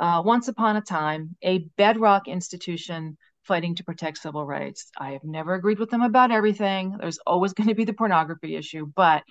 Uh, 0.00 0.22
once 0.24 0.48
upon 0.48 0.76
a 0.76 0.80
time, 0.80 1.36
a 1.42 1.58
bedrock 1.76 2.26
institution 2.26 3.18
fighting 3.44 3.74
to 3.76 3.84
protect 3.84 4.18
civil 4.18 4.46
rights. 4.46 4.90
I 4.98 5.12
have 5.12 5.24
never 5.24 5.54
agreed 5.54 5.78
with 5.78 5.90
them 5.90 6.02
about 6.02 6.30
everything. 6.30 6.96
There's 6.98 7.18
always 7.26 7.52
going 7.54 7.68
to 7.68 7.74
be 7.74 7.84
the 7.84 7.92
pornography 7.92 8.56
issue, 8.56 8.86
but 8.94 9.22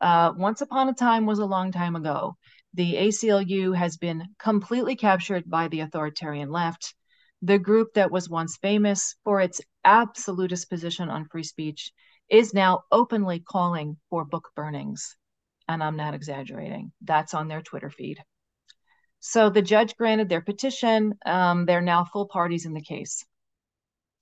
uh, 0.00 0.32
once 0.36 0.60
upon 0.60 0.88
a 0.88 0.94
time 0.94 1.26
was 1.26 1.38
a 1.38 1.46
long 1.46 1.72
time 1.72 1.96
ago. 1.96 2.36
The 2.74 2.94
ACLU 2.94 3.74
has 3.74 3.96
been 3.96 4.22
completely 4.38 4.96
captured 4.96 5.48
by 5.48 5.68
the 5.68 5.80
authoritarian 5.80 6.50
left. 6.50 6.94
The 7.42 7.58
group 7.58 7.94
that 7.94 8.10
was 8.10 8.28
once 8.28 8.58
famous 8.58 9.14
for 9.24 9.40
its 9.40 9.60
absolutist 9.84 10.68
position 10.68 11.08
on 11.08 11.26
free 11.26 11.42
speech 11.42 11.90
is 12.28 12.52
now 12.52 12.82
openly 12.92 13.40
calling 13.40 13.96
for 14.10 14.24
book 14.24 14.50
burnings. 14.54 15.16
And 15.68 15.82
I'm 15.82 15.96
not 15.96 16.14
exaggerating. 16.14 16.92
That's 17.00 17.34
on 17.34 17.48
their 17.48 17.62
Twitter 17.62 17.90
feed. 17.90 18.18
So 19.20 19.50
the 19.50 19.62
judge 19.62 19.96
granted 19.96 20.28
their 20.28 20.42
petition. 20.42 21.14
Um, 21.24 21.66
they're 21.66 21.80
now 21.80 22.04
full 22.04 22.28
parties 22.28 22.66
in 22.66 22.74
the 22.74 22.82
case. 22.82 23.24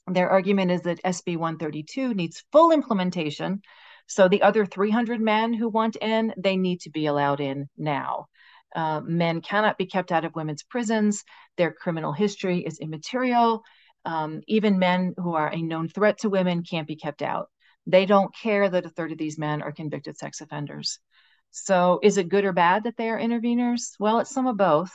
Their 0.07 0.30
argument 0.30 0.70
is 0.70 0.82
that 0.82 1.02
SB 1.02 1.36
132 1.36 2.14
needs 2.14 2.44
full 2.52 2.72
implementation. 2.72 3.62
So 4.07 4.28
the 4.28 4.42
other 4.42 4.66
300 4.66 5.20
men 5.20 5.55
who 5.55 5.68
want 5.68 5.96
in, 5.96 6.34
they 6.36 6.57
need 6.57 6.80
to 6.82 6.90
be 6.90 7.07
allowed 7.07 7.40
in 7.40 7.68
now. 7.76 8.26
Uh, 8.74 9.00
men 9.00 9.40
cannot 9.40 9.78
be 9.78 9.86
kept 9.86 10.12
out 10.12 10.24
of 10.24 10.34
women's 10.34 10.62
prisons. 10.62 11.24
Their 11.57 11.72
criminal 11.72 12.12
history 12.12 12.61
is 12.61 12.80
immaterial. 12.80 13.62
Um, 14.05 14.42
even 14.46 14.78
men 14.78 15.14
who 15.16 15.34
are 15.34 15.48
a 15.48 15.62
known 15.62 15.88
threat 15.88 16.18
to 16.18 16.28
women 16.28 16.62
can't 16.62 16.88
be 16.88 16.96
kept 16.96 17.22
out. 17.22 17.48
They 17.86 18.05
don't 18.05 18.34
care 18.34 18.68
that 18.68 18.84
a 18.84 18.90
third 18.90 19.12
of 19.12 19.18
these 19.18 19.38
men 19.38 19.62
are 19.62 19.72
convicted 19.72 20.18
sex 20.18 20.40
offenders. 20.40 20.98
So, 21.50 22.00
is 22.02 22.18
it 22.18 22.28
good 22.28 22.44
or 22.44 22.52
bad 22.52 22.84
that 22.84 22.96
they 22.96 23.09
are 23.09 23.18
interveners? 23.18 23.94
Well, 23.98 24.18
it's 24.18 24.30
some 24.30 24.46
of 24.46 24.57
both. 24.57 24.90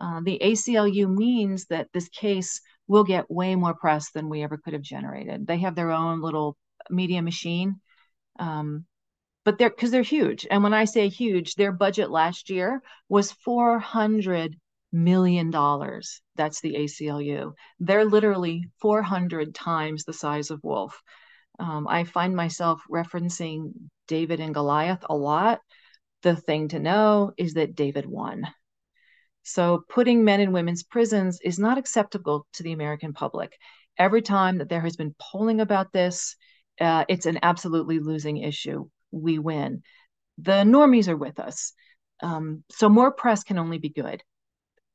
Uh, 0.00 0.20
the 0.22 0.38
ACLU 0.42 1.08
means 1.08 1.66
that 1.66 1.88
this 1.92 2.08
case 2.08 2.60
will 2.88 3.04
get 3.04 3.30
way 3.30 3.54
more 3.56 3.74
press 3.74 4.10
than 4.10 4.28
we 4.28 4.42
ever 4.42 4.56
could 4.56 4.72
have 4.72 4.82
generated. 4.82 5.46
They 5.46 5.58
have 5.58 5.74
their 5.74 5.90
own 5.90 6.20
little 6.20 6.56
media 6.90 7.22
machine, 7.22 7.80
um, 8.38 8.84
but 9.44 9.58
they're 9.58 9.70
because 9.70 9.90
they're 9.90 10.02
huge. 10.02 10.46
And 10.50 10.62
when 10.62 10.74
I 10.74 10.84
say 10.84 11.08
huge, 11.08 11.54
their 11.54 11.72
budget 11.72 12.10
last 12.10 12.50
year 12.50 12.82
was 13.08 13.32
four 13.32 13.78
hundred 13.78 14.56
million 14.92 15.50
dollars. 15.50 16.20
That's 16.36 16.60
the 16.60 16.74
ACLU. 16.74 17.54
They're 17.80 18.04
literally 18.04 18.64
400 18.80 19.54
times 19.54 20.04
the 20.04 20.12
size 20.12 20.50
of 20.50 20.62
Wolf. 20.62 21.02
Um, 21.58 21.86
I 21.88 22.04
find 22.04 22.36
myself 22.36 22.82
referencing 22.90 23.72
David 24.08 24.40
and 24.40 24.54
Goliath 24.54 25.04
a 25.08 25.16
lot. 25.16 25.60
The 26.22 26.36
thing 26.36 26.68
to 26.68 26.78
know 26.78 27.32
is 27.36 27.54
that 27.54 27.74
David 27.74 28.06
won. 28.06 28.46
So 29.48 29.84
putting 29.88 30.24
men 30.24 30.40
in 30.40 30.50
women's 30.50 30.82
prisons 30.82 31.38
is 31.40 31.56
not 31.56 31.78
acceptable 31.78 32.48
to 32.54 32.64
the 32.64 32.72
American 32.72 33.12
public. 33.12 33.52
Every 33.96 34.20
time 34.20 34.58
that 34.58 34.68
there 34.68 34.80
has 34.80 34.96
been 34.96 35.14
polling 35.20 35.60
about 35.60 35.92
this, 35.92 36.34
uh, 36.80 37.04
it's 37.08 37.26
an 37.26 37.38
absolutely 37.44 38.00
losing 38.00 38.38
issue. 38.38 38.88
We 39.12 39.38
win. 39.38 39.84
The 40.38 40.64
normies 40.64 41.06
are 41.06 41.16
with 41.16 41.38
us. 41.38 41.72
Um, 42.20 42.64
so 42.72 42.88
more 42.88 43.12
press 43.12 43.44
can 43.44 43.56
only 43.56 43.78
be 43.78 43.88
good. 43.88 44.20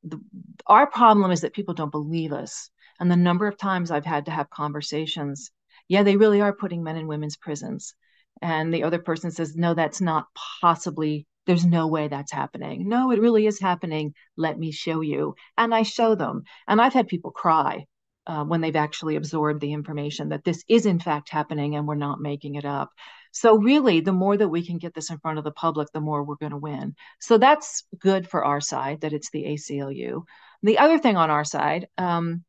The, 0.04 0.20
our 0.66 0.86
problem 0.86 1.30
is 1.30 1.40
that 1.40 1.54
people 1.54 1.72
don't 1.72 1.90
believe 1.90 2.34
us. 2.34 2.68
And 3.00 3.10
the 3.10 3.16
number 3.16 3.46
of 3.46 3.56
times 3.56 3.90
I've 3.90 4.04
had 4.04 4.26
to 4.26 4.32
have 4.32 4.50
conversations, 4.50 5.50
yeah, 5.88 6.02
they 6.02 6.18
really 6.18 6.42
are 6.42 6.52
putting 6.52 6.82
men 6.82 6.98
in 6.98 7.06
women's 7.06 7.38
prisons. 7.38 7.94
And 8.42 8.72
the 8.72 8.82
other 8.82 8.98
person 8.98 9.30
says, 9.30 9.56
no, 9.56 9.72
that's 9.72 10.02
not 10.02 10.26
possibly 10.60 11.26
there's 11.46 11.66
no 11.66 11.86
way 11.86 12.08
that's 12.08 12.32
happening. 12.32 12.88
No, 12.88 13.10
it 13.10 13.20
really 13.20 13.46
is 13.46 13.60
happening. 13.60 14.14
Let 14.36 14.58
me 14.58 14.70
show 14.70 15.00
you. 15.00 15.34
And 15.56 15.74
I 15.74 15.82
show 15.82 16.14
them. 16.14 16.44
And 16.68 16.80
I've 16.80 16.92
had 16.92 17.08
people 17.08 17.30
cry 17.30 17.86
uh, 18.26 18.44
when 18.44 18.60
they've 18.60 18.76
actually 18.76 19.16
absorbed 19.16 19.60
the 19.60 19.72
information 19.72 20.28
that 20.28 20.44
this 20.44 20.62
is 20.68 20.86
in 20.86 21.00
fact 21.00 21.28
happening 21.30 21.74
and 21.74 21.86
we're 21.86 21.94
not 21.96 22.20
making 22.20 22.54
it 22.54 22.64
up. 22.64 22.90
So, 23.32 23.56
really, 23.56 24.00
the 24.00 24.12
more 24.12 24.36
that 24.36 24.48
we 24.48 24.64
can 24.64 24.78
get 24.78 24.94
this 24.94 25.10
in 25.10 25.18
front 25.18 25.38
of 25.38 25.44
the 25.44 25.52
public, 25.52 25.88
the 25.92 26.00
more 26.00 26.22
we're 26.22 26.36
going 26.36 26.52
to 26.52 26.58
win. 26.58 26.94
So, 27.18 27.38
that's 27.38 27.84
good 27.98 28.28
for 28.28 28.44
our 28.44 28.60
side 28.60 29.00
that 29.00 29.14
it's 29.14 29.30
the 29.30 29.44
ACLU. 29.44 30.22
The 30.62 30.78
other 30.78 30.98
thing 30.98 31.16
on 31.16 31.30
our 31.30 31.44
side, 31.44 31.88
um, 31.96 32.44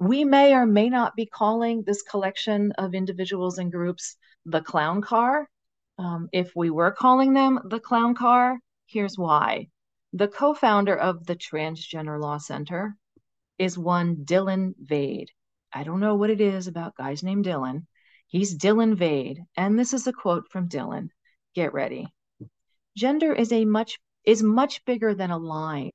we 0.00 0.24
may 0.24 0.54
or 0.54 0.66
may 0.66 0.88
not 0.88 1.14
be 1.14 1.26
calling 1.26 1.84
this 1.84 2.02
collection 2.02 2.72
of 2.72 2.94
individuals 2.94 3.58
and 3.58 3.70
groups 3.70 4.16
the 4.46 4.62
clown 4.62 5.02
car 5.02 5.48
um, 6.02 6.28
if 6.32 6.50
we 6.56 6.68
were 6.68 6.90
calling 6.90 7.32
them 7.32 7.60
the 7.64 7.78
clown 7.78 8.14
car, 8.16 8.58
here's 8.86 9.16
why. 9.16 9.68
The 10.12 10.26
co 10.26 10.52
founder 10.52 10.96
of 10.96 11.26
the 11.26 11.36
Transgender 11.36 12.20
Law 12.20 12.38
Center 12.38 12.96
is 13.56 13.78
one 13.78 14.16
Dylan 14.24 14.74
Vade. 14.78 15.30
I 15.72 15.84
don't 15.84 16.00
know 16.00 16.16
what 16.16 16.30
it 16.30 16.40
is 16.40 16.66
about 16.66 16.96
guys 16.96 17.22
named 17.22 17.44
Dylan. 17.44 17.86
He's 18.26 18.58
Dylan 18.58 18.96
Vade, 18.96 19.44
and 19.56 19.78
this 19.78 19.94
is 19.94 20.06
a 20.08 20.12
quote 20.12 20.50
from 20.50 20.68
Dylan. 20.68 21.10
Get 21.54 21.72
ready. 21.72 22.08
Gender 22.96 23.32
is 23.32 23.52
a 23.52 23.64
much 23.64 23.98
is 24.24 24.42
much 24.42 24.84
bigger 24.84 25.14
than 25.14 25.30
a 25.30 25.38
line. 25.38 25.92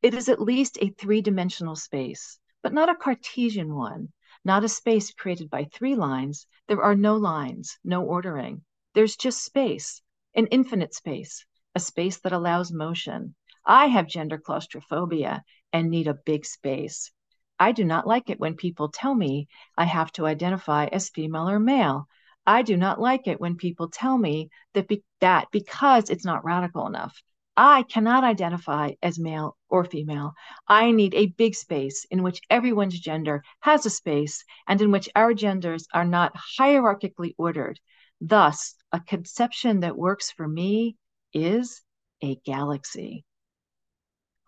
It 0.00 0.14
is 0.14 0.30
at 0.30 0.40
least 0.40 0.78
a 0.80 0.88
three-dimensional 0.88 1.76
space, 1.76 2.38
but 2.62 2.72
not 2.72 2.88
a 2.88 2.94
Cartesian 2.94 3.74
one, 3.74 4.08
not 4.42 4.64
a 4.64 4.68
space 4.68 5.12
created 5.12 5.50
by 5.50 5.64
three 5.64 5.96
lines. 5.96 6.46
There 6.66 6.82
are 6.82 6.94
no 6.94 7.16
lines, 7.16 7.78
no 7.84 8.02
ordering. 8.04 8.62
There's 8.94 9.16
just 9.16 9.44
space, 9.44 10.02
an 10.34 10.46
infinite 10.46 10.94
space, 10.94 11.44
a 11.74 11.80
space 11.80 12.18
that 12.20 12.32
allows 12.32 12.72
motion. 12.72 13.34
I 13.66 13.86
have 13.86 14.06
gender 14.06 14.38
claustrophobia 14.38 15.42
and 15.72 15.90
need 15.90 16.06
a 16.06 16.14
big 16.14 16.46
space. 16.46 17.10
I 17.58 17.72
do 17.72 17.84
not 17.84 18.06
like 18.06 18.30
it 18.30 18.38
when 18.38 18.54
people 18.54 18.88
tell 18.88 19.14
me 19.14 19.48
I 19.76 19.84
have 19.84 20.12
to 20.12 20.26
identify 20.26 20.86
as 20.86 21.08
female 21.08 21.48
or 21.48 21.58
male. 21.58 22.06
I 22.46 22.62
do 22.62 22.76
not 22.76 23.00
like 23.00 23.26
it 23.26 23.40
when 23.40 23.56
people 23.56 23.88
tell 23.88 24.16
me 24.16 24.50
that, 24.74 24.86
be- 24.86 25.02
that 25.20 25.48
because 25.50 26.10
it's 26.10 26.24
not 26.24 26.44
radical 26.44 26.86
enough. 26.86 27.20
I 27.56 27.84
cannot 27.84 28.22
identify 28.24 28.92
as 29.02 29.18
male 29.18 29.56
or 29.68 29.84
female. 29.84 30.34
I 30.68 30.90
need 30.90 31.14
a 31.14 31.26
big 31.26 31.54
space 31.54 32.04
in 32.10 32.22
which 32.22 32.40
everyone's 32.50 32.98
gender 32.98 33.42
has 33.60 33.86
a 33.86 33.90
space 33.90 34.44
and 34.68 34.80
in 34.80 34.90
which 34.90 35.08
our 35.16 35.34
genders 35.34 35.86
are 35.92 36.04
not 36.04 36.34
hierarchically 36.58 37.34
ordered. 37.38 37.80
Thus, 38.20 38.74
a 38.92 39.00
conception 39.00 39.80
that 39.80 39.96
works 39.96 40.30
for 40.30 40.46
me 40.46 40.96
is 41.32 41.82
a 42.22 42.36
galaxy. 42.44 43.24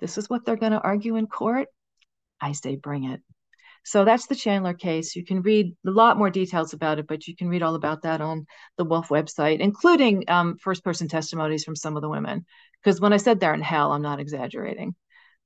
This 0.01 0.19
is 0.19 0.29
what 0.29 0.45
they're 0.45 0.57
going 0.57 0.73
to 0.73 0.81
argue 0.81 1.17
in 1.17 1.27
court. 1.27 1.69
I 2.41 2.53
say, 2.53 2.77
bring 2.77 3.05
it. 3.05 3.21
So 3.85 4.05
that's 4.05 4.27
the 4.27 4.35
Chandler 4.35 4.75
case. 4.75 5.15
You 5.15 5.25
can 5.25 5.43
read 5.43 5.77
a 5.87 5.91
lot 5.91 6.19
more 6.19 6.29
details 6.29 6.73
about 6.73 6.99
it, 6.99 7.07
but 7.07 7.29
you 7.29 7.37
can 7.37 7.49
read 7.49 7.63
all 7.63 7.77
about 7.77 8.03
that 8.03 8.21
on 8.21 8.47
the 8.77 8.85
Wolf 8.85 9.09
website, 9.11 9.61
including 9.61 10.25
um, 10.27 10.57
first 10.59 10.83
person 10.83 11.07
testimonies 11.07 11.63
from 11.63 11.77
some 11.77 11.95
of 11.95 12.03
the 12.03 12.09
women. 12.09 12.45
Because 12.83 13.01
when 13.01 13.13
I 13.13 13.19
said 13.19 13.39
they're 13.39 13.55
in 13.55 13.63
hell, 13.63 13.93
I'm 13.93 14.03
not 14.03 14.19
exaggerating. 14.19 14.97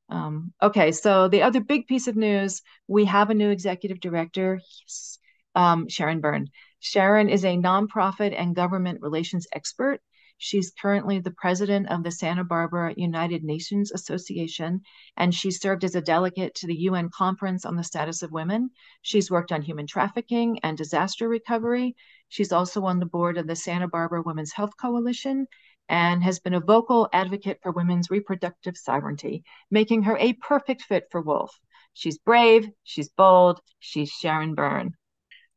Um, 0.09 0.55
okay, 0.63 0.91
so 0.91 1.29
the 1.29 1.43
other 1.43 1.61
big 1.61 1.87
piece 1.87 2.09
of 2.09 2.17
news 2.17 2.63
we 2.89 3.05
have 3.05 3.29
a 3.29 3.35
new 3.35 3.51
executive 3.51 4.01
director, 4.01 4.61
yes, 4.83 5.19
um, 5.55 5.89
Sharon 5.89 6.21
Byrne. 6.21 6.49
Sharon 6.83 7.29
is 7.29 7.45
a 7.45 7.59
nonprofit 7.59 8.35
and 8.35 8.57
government 8.57 9.03
relations 9.03 9.47
expert. 9.53 10.01
She's 10.39 10.71
currently 10.71 11.19
the 11.19 11.31
president 11.31 11.91
of 11.91 12.03
the 12.03 12.11
Santa 12.11 12.43
Barbara 12.43 12.95
United 12.97 13.45
Nations 13.45 13.93
Association, 13.93 14.81
and 15.15 15.35
she 15.35 15.51
served 15.51 15.85
as 15.85 15.95
a 15.95 16.01
delegate 16.01 16.55
to 16.55 16.67
the 16.67 16.81
UN 16.89 17.11
Conference 17.11 17.67
on 17.67 17.77
the 17.77 17.85
Status 17.85 18.23
of 18.23 18.33
Women. 18.33 18.71
She's 19.03 19.31
worked 19.31 19.53
on 19.53 19.61
human 19.61 19.87
trafficking 19.87 20.59
and 20.63 20.79
disaster 20.79 21.29
recovery. 21.29 21.97
She's 22.31 22.51
also 22.51 22.85
on 22.87 22.99
the 22.99 23.05
board 23.05 23.37
of 23.37 23.47
the 23.47 23.57
Santa 23.57 23.87
Barbara 23.87 24.23
Women's 24.23 24.53
Health 24.53 24.73
Coalition 24.81 25.47
and 25.91 26.25
has 26.25 26.39
been 26.39 26.55
a 26.55 26.61
vocal 26.61 27.11
advocate 27.13 27.59
for 27.63 27.73
women's 27.73 28.11
reproductive 28.11 28.79
sovereignty, 28.79 29.45
making 29.71 30.05
her 30.05 30.17
a 30.17 30.33
perfect 30.33 30.81
fit 30.81 31.05
for 31.11 31.21
Wolf. 31.21 31.61
She's 31.93 32.17
brave, 32.17 32.71
she's 32.85 33.11
bold, 33.11 33.61
she's 33.81 34.09
Sharon 34.09 34.55
Byrne. 34.55 34.95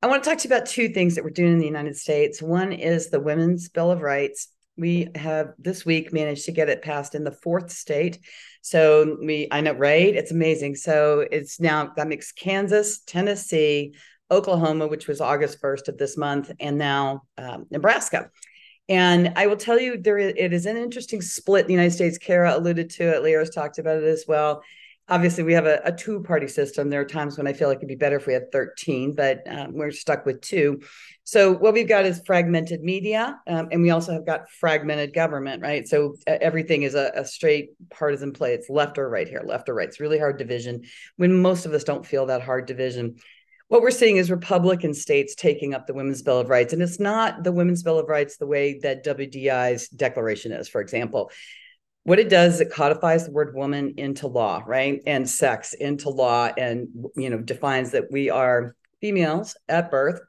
I 0.03 0.07
want 0.07 0.21
to 0.21 0.29
talk 0.29 0.39
to 0.39 0.49
you 0.49 0.53
about 0.53 0.67
two 0.67 0.89
things 0.89 1.15
that 1.15 1.23
we're 1.23 1.29
doing 1.29 1.53
in 1.53 1.59
the 1.59 1.65
United 1.65 1.95
States. 1.95 2.41
One 2.41 2.73
is 2.73 3.09
the 3.09 3.21
Women's 3.21 3.69
Bill 3.69 3.89
of 3.89 4.01
Rights. 4.01 4.49
We 4.75 5.07
have 5.15 5.53
this 5.57 5.85
week 5.85 6.11
managed 6.11 6.43
to 6.47 6.51
get 6.51 6.67
it 6.67 6.81
passed 6.81 7.15
in 7.15 7.23
the 7.23 7.31
fourth 7.31 7.71
state. 7.71 8.19
So 8.61 9.15
we, 9.23 9.47
I 9.49 9.61
know, 9.61 9.71
right? 9.71 10.13
It's 10.13 10.31
amazing. 10.31 10.75
So 10.75 11.25
it's 11.31 11.61
now 11.61 11.93
that 11.95 12.09
makes 12.09 12.33
Kansas, 12.33 12.99
Tennessee, 12.99 13.95
Oklahoma, 14.29 14.87
which 14.87 15.07
was 15.07 15.21
August 15.21 15.61
1st 15.61 15.87
of 15.87 15.97
this 15.97 16.17
month, 16.17 16.51
and 16.59 16.77
now 16.77 17.21
um, 17.37 17.67
Nebraska. 17.71 18.29
And 18.89 19.31
I 19.37 19.47
will 19.47 19.55
tell 19.55 19.79
you, 19.79 19.95
there 19.95 20.17
it 20.17 20.51
is 20.51 20.65
an 20.65 20.75
interesting 20.75 21.21
split 21.21 21.61
in 21.61 21.67
the 21.67 21.75
United 21.75 21.95
States. 21.95 22.17
Kara 22.17 22.57
alluded 22.57 22.89
to 22.89 23.03
it. 23.03 23.23
Lierre's 23.23 23.51
talked 23.51 23.79
about 23.79 23.99
it 23.99 24.03
as 24.03 24.25
well 24.27 24.63
obviously 25.09 25.43
we 25.43 25.53
have 25.53 25.65
a, 25.65 25.81
a 25.83 25.91
two 25.91 26.21
party 26.21 26.47
system. 26.47 26.89
There 26.89 27.01
are 27.01 27.05
times 27.05 27.37
when 27.37 27.47
i 27.47 27.53
feel 27.53 27.67
like 27.67 27.77
it'd 27.77 27.87
be 27.87 27.95
better 27.95 28.17
if 28.17 28.27
we 28.27 28.33
had 28.33 28.51
13 28.51 29.15
but 29.15 29.41
um, 29.47 29.73
we're 29.73 29.91
stuck 29.91 30.25
with 30.25 30.41
two. 30.41 30.81
So 31.25 31.53
what 31.53 31.73
we've 31.73 31.87
got 31.87 32.05
is 32.05 32.21
fragmented 32.25 32.81
media 32.81 33.39
um, 33.47 33.69
and 33.71 33.81
we 33.81 33.89
also 33.89 34.13
have 34.13 34.25
got 34.25 34.49
fragmented 34.49 35.13
government 35.13 35.61
right? 35.61 35.87
So 35.87 36.15
everything 36.27 36.83
is 36.83 36.95
a, 36.95 37.11
a, 37.15 37.25
straight 37.25 37.69
partisan 37.89 38.31
play. 38.33 38.53
It's 38.53 38.69
left 38.69 38.97
or 38.97 39.09
right 39.09 39.27
here 39.27 39.41
left 39.45 39.69
or 39.69 39.75
right. 39.75 39.87
It's 39.87 39.99
really 39.99 40.19
hard 40.19 40.37
division 40.37 40.83
when 41.17 41.41
most 41.41 41.65
of 41.65 41.73
us 41.73 41.83
don't 41.83 42.05
feel 42.05 42.27
that 42.27 42.41
hard 42.41 42.65
division. 42.65 43.15
What 43.67 43.81
we're 43.81 43.91
seeing 43.91 44.17
is 44.17 44.29
Republican 44.29 44.93
states 44.93 45.35
taking 45.35 45.73
up 45.73 45.87
the 45.87 45.93
Women's 45.93 46.21
Bill 46.21 46.39
of 46.39 46.49
Rights. 46.49 46.73
And 46.73 46.81
it's 46.81 46.99
not 46.99 47.43
the 47.43 47.51
Women's 47.51 47.81
Bill 47.81 47.97
of 47.97 48.07
Rights 48.07 48.37
the 48.37 48.45
way 48.45 48.79
that 48.83 49.03
WDI's 49.03 49.87
declaration 49.89 50.51
is, 50.51 50.69
for 50.69 50.79
example 50.79 51.31
what 52.03 52.19
it 52.19 52.29
does 52.29 52.59
it 52.59 52.71
codifies 52.71 53.25
the 53.25 53.31
word 53.31 53.55
woman 53.55 53.93
into 53.97 54.27
law 54.27 54.63
right? 54.65 55.01
And 55.05 55.29
sex 55.29 55.73
into 55.73 56.09
law 56.09 56.49
and 56.57 56.87
you 57.15 57.29
know 57.29 57.39
defines 57.39 57.91
that 57.91 58.11
we 58.11 58.29
are 58.29 58.75
females 59.01 59.55
at 59.67 59.91
birth 59.91 60.19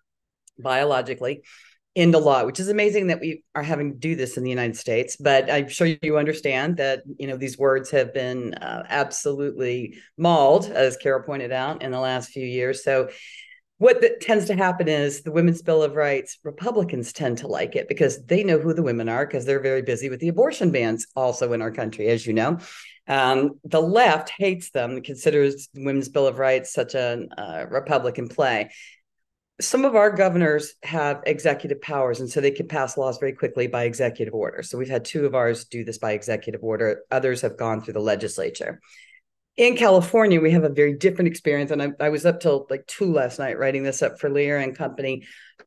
biologically 0.59 1.43
into 1.97 2.19
law 2.19 2.45
which 2.45 2.59
is 2.59 2.69
amazing 2.69 3.07
that 3.07 3.21
we 3.21 3.45
are 3.55 3.63
having 3.63 3.93
to 3.93 3.99
do 3.99 4.17
this 4.17 4.37
in 4.37 4.43
the 4.45 4.51
united 4.51 4.77
states. 4.77 5.17
But 5.17 5.51
i'm 5.51 5.69
sure 5.69 5.89
you 6.03 6.19
understand 6.19 6.77
that 6.79 7.03
you 7.19 7.27
know 7.27 7.37
these 7.37 7.59
words 7.59 7.91
have 7.91 8.13
been 8.15 8.55
uh, 8.55 8.85
absolutely 8.89 9.97
mauled 10.17 10.67
as 10.67 10.97
kara 10.97 11.23
pointed 11.23 11.53
out 11.53 11.83
in 11.83 11.91
the 11.91 12.01
last 12.01 12.31
few 12.31 12.47
years. 12.47 12.85
So 12.85 13.11
what 13.79 14.01
that 14.03 14.21
tends 14.21 14.47
to 14.47 14.55
happen 14.55 14.89
is 14.89 15.23
the 15.23 15.33
Women's 15.33 15.63
Bill 15.63 15.83
of 15.83 15.97
Rights, 15.97 16.39
Republicans 16.45 17.13
tend 17.13 17.39
to 17.39 17.49
like 17.49 17.75
it 17.75 17.89
because 17.89 18.25
they 18.25 18.45
know 18.45 18.59
who 18.59 18.73
the 18.73 18.85
women 18.85 19.09
are 19.09 19.27
because 19.27 19.45
they're 19.45 19.61
very 19.61 19.83
busy 19.83 20.09
with 20.09 20.21
the 20.21 20.29
abortion 20.29 20.71
bans 20.71 21.07
also 21.17 21.53
in 21.53 21.61
our 21.61 21.73
country, 21.73 22.07
as 22.07 22.25
you 22.25 22.33
know. 22.33 22.59
Um, 23.09 23.59
the 23.65 23.83
left 23.83 24.31
hates 24.31 24.71
them, 24.71 25.03
considers 25.03 25.69
the 25.75 25.85
Women's 25.85 26.09
Bill 26.09 26.27
of 26.27 26.39
Rights 26.39 26.73
such 26.73 26.95
a 26.95 27.27
uh, 27.37 27.67
Republican 27.69 28.29
play. 28.29 28.71
Some 29.61 29.85
of 29.85 29.97
our 29.97 30.11
governors 30.11 30.75
have 30.83 31.23
executive 31.27 31.81
powers, 31.81 32.21
and 32.21 32.31
so 32.31 32.41
they 32.41 32.51
can 32.51 32.69
pass 32.69 32.97
laws 32.97 33.19
very 33.19 33.33
quickly 33.33 33.67
by 33.67 33.85
executive 33.85 34.35
order. 34.35 34.63
So 34.63 34.79
we've 34.79 34.89
had 34.89 35.05
two 35.05 35.27
of 35.27 35.35
ours 35.35 35.65
do 35.65 35.85
this 35.85 35.99
by 35.99 36.13
executive 36.13 36.63
order. 36.63 37.03
Others 37.11 37.43
have 37.43 37.57
gone 37.57 37.81
through 37.81 37.95
the 37.95 38.01
legislature 38.01 38.81
in 39.57 39.77
California, 39.77 40.41
we 40.41 40.51
have 40.51 40.65
a 40.65 40.69
very 40.69 40.95
different 40.95 41.29
experience. 41.29 41.71
And 41.71 41.83
I, 41.83 41.93
I, 42.01 42.09
was 42.09 42.27
up 42.27 42.41
till 42.41 42.67
like 42.71 42.87
two 42.87 43.13
last 43.13 43.39
night 43.39 43.59
writing 43.59 43.85
this 43.85 44.03
up 44.03 44.19
for 44.19 44.29
Lierre 44.29 44.59
and 44.59 44.77
Company. 44.77 45.25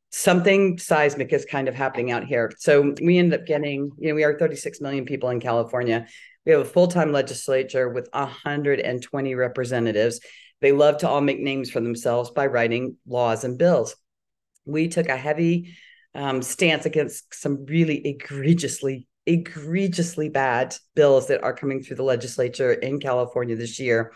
Something 0.10 0.78
seismic 0.78 1.32
is 1.32 1.46
kind 1.46 1.68
of 1.68 1.76
happening 1.76 2.12
out 2.12 2.26
here. 2.26 2.52
So 2.58 2.94
we 3.02 3.18
ended 3.18 3.40
up 3.40 3.46
getting, 3.46 3.92
you 3.98 4.10
know, 4.10 4.16
we 4.16 4.24
are 4.24 4.38
36 4.38 4.82
million 4.82 5.06
people 5.06 5.30
in 5.30 5.40
California. 5.40 6.06
We 6.46 6.52
have 6.52 6.62
a 6.62 6.66
full 6.66 6.88
time 6.88 7.12
legislature 7.12 7.90
with 7.90 8.10
120 8.12 9.36
representatives. 9.36 10.20
They 10.60 10.72
love 10.72 10.98
to 11.00 11.10
all 11.10 11.22
make 11.22 11.40
names 11.40 11.70
for 11.70 11.80
themselves 11.80 12.32
by 12.32 12.48
writing 12.48 12.98
laws 13.06 13.44
and 13.44 13.58
bills. 13.58 13.96
We 14.66 14.90
took 14.90 15.08
a 15.08 15.16
heavy 15.16 15.78
um, 16.14 16.42
stance 16.42 16.86
against 16.86 17.34
some 17.34 17.66
really 17.66 18.06
egregiously 18.06 19.08
egregiously 19.28 20.30
bad 20.30 20.76
bills 20.96 21.28
that 21.28 21.44
are 21.44 21.54
coming 21.54 21.84
through 21.84 21.98
the 21.98 22.04
legislature 22.04 22.72
in 22.72 23.00
California 23.00 23.56
this 23.56 23.80
year. 23.80 24.14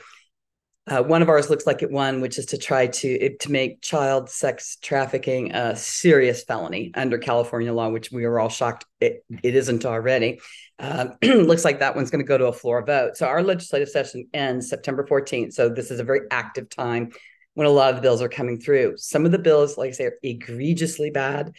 Uh, 0.87 1.03
one 1.03 1.21
of 1.21 1.29
ours 1.29 1.49
looks 1.49 1.67
like 1.67 1.83
it 1.83 1.91
won, 1.91 2.21
which 2.21 2.39
is 2.39 2.47
to 2.47 2.57
try 2.57 2.87
to 2.87 3.37
to 3.37 3.51
make 3.51 3.81
child 3.81 4.29
sex 4.29 4.77
trafficking 4.81 5.53
a 5.53 5.75
serious 5.75 6.43
felony 6.43 6.91
under 6.95 7.19
California 7.19 7.71
law, 7.71 7.89
which 7.89 8.11
we 8.11 8.25
are 8.25 8.39
all 8.39 8.49
shocked 8.49 8.85
it, 8.99 9.23
it 9.43 9.55
isn't 9.55 9.85
already. 9.85 10.39
Uh, 10.79 11.09
looks 11.23 11.63
like 11.63 11.79
that 11.79 11.95
one's 11.95 12.09
going 12.09 12.23
to 12.23 12.27
go 12.27 12.37
to 12.37 12.47
a 12.47 12.53
floor 12.53 12.83
vote. 12.83 13.15
So 13.15 13.27
our 13.27 13.43
legislative 13.43 13.89
session 13.89 14.27
ends 14.33 14.69
September 14.69 15.05
14th. 15.05 15.53
So 15.53 15.69
this 15.69 15.91
is 15.91 15.99
a 15.99 16.03
very 16.03 16.21
active 16.31 16.67
time 16.69 17.11
when 17.53 17.67
a 17.67 17.71
lot 17.71 17.91
of 17.91 17.97
the 17.97 18.01
bills 18.01 18.21
are 18.21 18.29
coming 18.29 18.59
through. 18.59 18.97
Some 18.97 19.25
of 19.25 19.31
the 19.31 19.37
bills, 19.37 19.77
like 19.77 19.89
I 19.89 19.91
say, 19.91 20.05
are 20.05 20.17
egregiously 20.23 21.11
bad. 21.11 21.53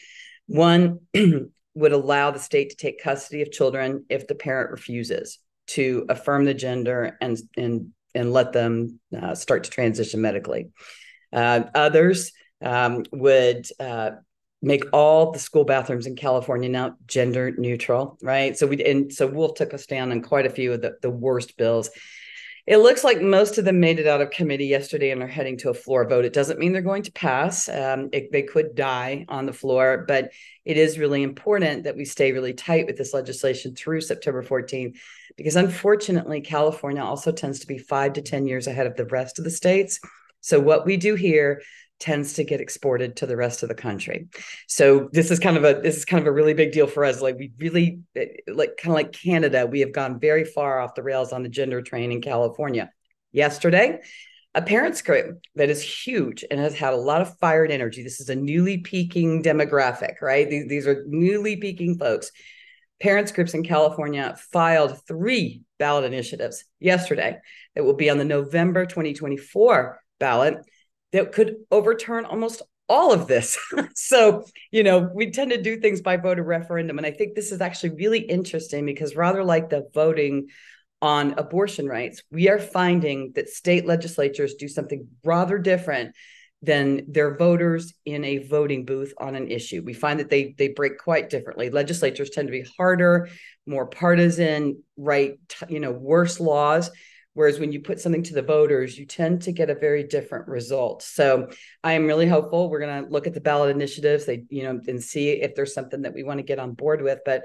One 0.47 1.01
would 1.75 1.93
allow 1.93 2.31
the 2.31 2.39
state 2.39 2.71
to 2.71 2.77
take 2.77 3.03
custody 3.03 3.43
of 3.43 3.51
children 3.51 4.05
if 4.09 4.27
the 4.27 4.35
parent 4.35 4.71
refuses 4.71 5.39
to 5.69 6.05
affirm 6.09 6.45
the 6.45 6.55
gender 6.55 7.17
and 7.21 7.39
and 7.57 7.93
and 8.15 8.33
let 8.33 8.53
them 8.53 9.01
uh, 9.21 9.35
start 9.35 9.65
to 9.65 9.71
transition 9.71 10.21
medically. 10.21 10.71
Uh, 11.33 11.63
others 11.75 12.33
um, 12.61 13.05
would 13.11 13.67
uh, 13.81 14.11
make 14.61 14.85
all 14.93 15.33
the 15.33 15.39
school 15.39 15.65
bathrooms 15.65 16.07
in 16.07 16.15
California 16.15 16.69
now 16.69 16.95
gender 17.07 17.53
neutral, 17.57 18.19
right? 18.23 18.57
So 18.57 18.67
we 18.67 18.83
and 18.85 19.13
so 19.13 19.27
Wolf 19.27 19.55
took 19.55 19.75
us 19.75 19.87
down 19.87 20.13
on 20.13 20.23
quite 20.23 20.47
a 20.47 20.51
few 20.51 20.73
of 20.73 20.83
the, 20.83 20.97
the 21.03 21.11
worst 21.11 21.57
bills. 21.57 21.91
It 22.65 22.77
looks 22.77 23.03
like 23.03 23.21
most 23.21 23.59
of 23.59 23.65
them 23.65 23.81
made 23.81 23.99
it 23.99 24.07
out 24.07 24.21
of 24.21 24.31
committee 24.31 24.67
yesterday 24.67 25.11
and 25.11 25.21
are 25.21 25.27
heading 25.27 25.59
to 25.59 25.71
a 25.71 25.75
floor 25.75 26.09
vote. 26.09 26.25
It 26.25 26.33
doesn't 26.33 26.61
mean 26.61 26.73
they're 26.73 26.81
going 26.81 27.03
to 27.03 27.13
pass. 27.13 27.69
Um, 27.69 28.09
it, 28.13 28.31
they 28.31 28.43
could 28.43 28.77
die 28.77 29.25
on 29.29 29.47
the 29.47 29.53
floor, 29.53 30.05
but 30.07 30.31
it 30.65 30.77
is 30.77 30.97
really 30.97 31.25
important 31.25 31.85
that 31.85 31.97
we 31.97 32.05
stay 32.05 32.31
really 32.31 32.53
tight 32.53 32.87
with 32.87 32.97
this 32.97 33.13
legislation 33.13 33.75
through 33.75 34.03
September 34.03 34.45
14th, 34.45 34.97
because 35.37 35.57
unfortunately, 35.57 36.41
California 36.41 37.03
also 37.03 37.33
tends 37.33 37.59
to 37.61 37.67
be 37.67 37.79
five 37.79 38.13
to 38.13 38.23
10 38.23 38.47
years 38.47 38.69
ahead 38.69 38.87
of 38.87 38.95
the 38.95 39.07
rest 39.07 39.41
of 39.41 39.45
the 39.45 39.51
states. 39.51 39.99
So, 40.41 40.61
what 40.61 40.87
we 40.87 40.97
do 40.97 41.17
here 41.17 41.63
tends 42.03 42.33
to 42.33 42.43
get 42.45 42.61
exported 42.61 43.15
to 43.17 43.27
the 43.27 43.37
rest 43.37 43.63
of 43.63 43.69
the 43.69 43.77
country. 43.77 44.27
So 44.67 45.09
this 45.13 45.31
is 45.31 45.39
kind 45.39 45.57
of 45.57 45.65
a 45.65 45.81
this 45.81 45.97
is 45.97 46.05
kind 46.05 46.21
of 46.21 46.27
a 46.27 46.33
really 46.33 46.53
big 46.53 46.73
deal 46.73 46.89
for 46.89 47.05
us. 47.05 47.23
Like 47.23 47.39
we 47.39 47.53
really 47.59 48.01
eh, 48.17 48.27
like 48.49 48.77
kind 48.77 48.91
of 48.91 48.95
like 48.95 49.13
Canada, 49.13 49.67
we 49.67 49.81
have 49.81 49.93
gone 49.93 50.19
very 50.19 50.45
far 50.45 50.81
off 50.81 50.97
the 50.97 51.05
rails 51.05 51.33
on 51.33 51.45
the 51.45 51.49
gender 51.49 51.81
train 51.81 52.11
in 52.11 52.21
California. 52.21 52.91
Yesterday, 53.31 54.01
a 54.55 54.63
parents 54.63 55.01
group 55.01 55.39
that 55.55 55.71
is 55.71 55.81
huge 55.81 56.45
and 56.51 56.59
has 56.59 56.75
had 56.75 56.93
a 56.93 56.97
lot 56.97 57.23
of 57.23 57.39
fired 57.39 57.71
energy. 57.71 58.03
This 58.03 58.21
is 58.21 58.29
a 58.29 58.35
newly 58.35 58.79
peaking 58.79 59.45
demographic, 59.45 60.21
right? 60.21 60.51
These, 60.51 60.69
these 60.69 60.87
are 60.89 61.05
newly 61.07 61.57
peaking 61.57 61.99
folks. 61.99 62.33
Parents 63.01 63.31
groups 63.31 63.55
in 63.55 63.63
California 63.63 64.37
filed 64.53 65.01
three 65.07 65.63
ballot 65.79 66.05
initiatives 66.05 66.65
yesterday 66.81 67.39
that 67.75 67.85
will 67.85 67.95
be 67.95 68.11
on 68.11 68.19
the 68.19 68.25
November 68.25 68.87
2024 68.87 70.01
ballot 70.19 70.57
that 71.13 71.33
could 71.33 71.57
overturn 71.71 72.25
almost 72.25 72.63
all 72.89 73.13
of 73.13 73.27
this. 73.27 73.59
so, 73.95 74.45
you 74.71 74.83
know, 74.83 75.11
we 75.15 75.31
tend 75.31 75.51
to 75.51 75.63
do 75.63 75.79
things 75.79 76.01
by 76.01 76.17
vote 76.17 76.23
voter 76.23 76.43
referendum. 76.43 76.99
And 76.99 77.07
I 77.07 77.11
think 77.11 77.35
this 77.35 77.53
is 77.53 77.61
actually 77.61 77.91
really 77.91 78.21
interesting 78.21 78.85
because 78.85 79.17
rather 79.17 79.45
like 79.45 79.71
the 79.71 79.89
voting 79.95 80.49
on 81.01 81.35
abortion 81.39 81.87
rights, 81.87 82.23
we 82.31 82.49
are 82.49 82.59
finding 82.59 83.33
that 83.35 83.49
state 83.49 83.87
legislatures 83.87 84.55
do 84.55 84.69
something 84.69 85.09
rather 85.25 85.59
different 85.59 86.15
than 86.65 87.11
their 87.11 87.37
voters 87.37 87.93
in 88.05 88.25
a 88.25 88.39
voting 88.39 88.85
booth 88.85 89.13
on 89.19 89.35
an 89.35 89.51
issue. 89.51 89.83
We 89.85 89.95
find 89.95 90.21
that 90.21 90.31
they 90.31 90.55
they 90.57 90.69
break 90.69 90.99
quite 90.99 91.29
differently. 91.29 91.71
Legislatures 91.71 92.31
tend 92.31 92.47
to 92.47 92.53
be 92.53 92.65
harder, 92.79 93.29
more 93.67 93.87
partisan, 93.87 94.85
write 94.97 95.39
you 95.69 95.81
know 95.81 95.91
worse 95.91 96.39
laws 96.39 96.91
Whereas 97.35 97.59
when 97.59 97.73
you 97.73 97.81
put 97.81 98.01
something 98.01 98.23
to 98.25 98.35
the 98.35 98.43
voters, 98.43 98.99
you 98.99 99.07
tend 99.07 99.43
to 99.43 99.53
get 99.53 99.71
a 99.71 99.75
very 99.75 100.05
different 100.05 100.49
result. 100.49 101.03
So 101.03 101.49
I 101.83 101.95
am 101.95 102.07
really 102.07 102.29
hopeful. 102.29 102.69
We're 102.69 102.81
going 102.81 103.05
to 103.05 103.11
look 103.11 103.27
at 103.27 103.35
the 103.35 103.41
ballot 103.41 103.75
initiatives, 103.75 104.27
they, 104.27 104.45
you 104.51 104.65
know, 104.65 104.81
and 104.87 105.03
see 105.03 105.31
if 105.31 105.55
there's 105.55 105.75
something 105.75 106.03
that 106.03 106.15
we 106.15 106.25
want 106.25 106.39
to 106.39 106.45
get 106.45 106.59
on 106.59 106.73
board 106.73 107.01
with. 107.01 107.21
But 107.25 107.45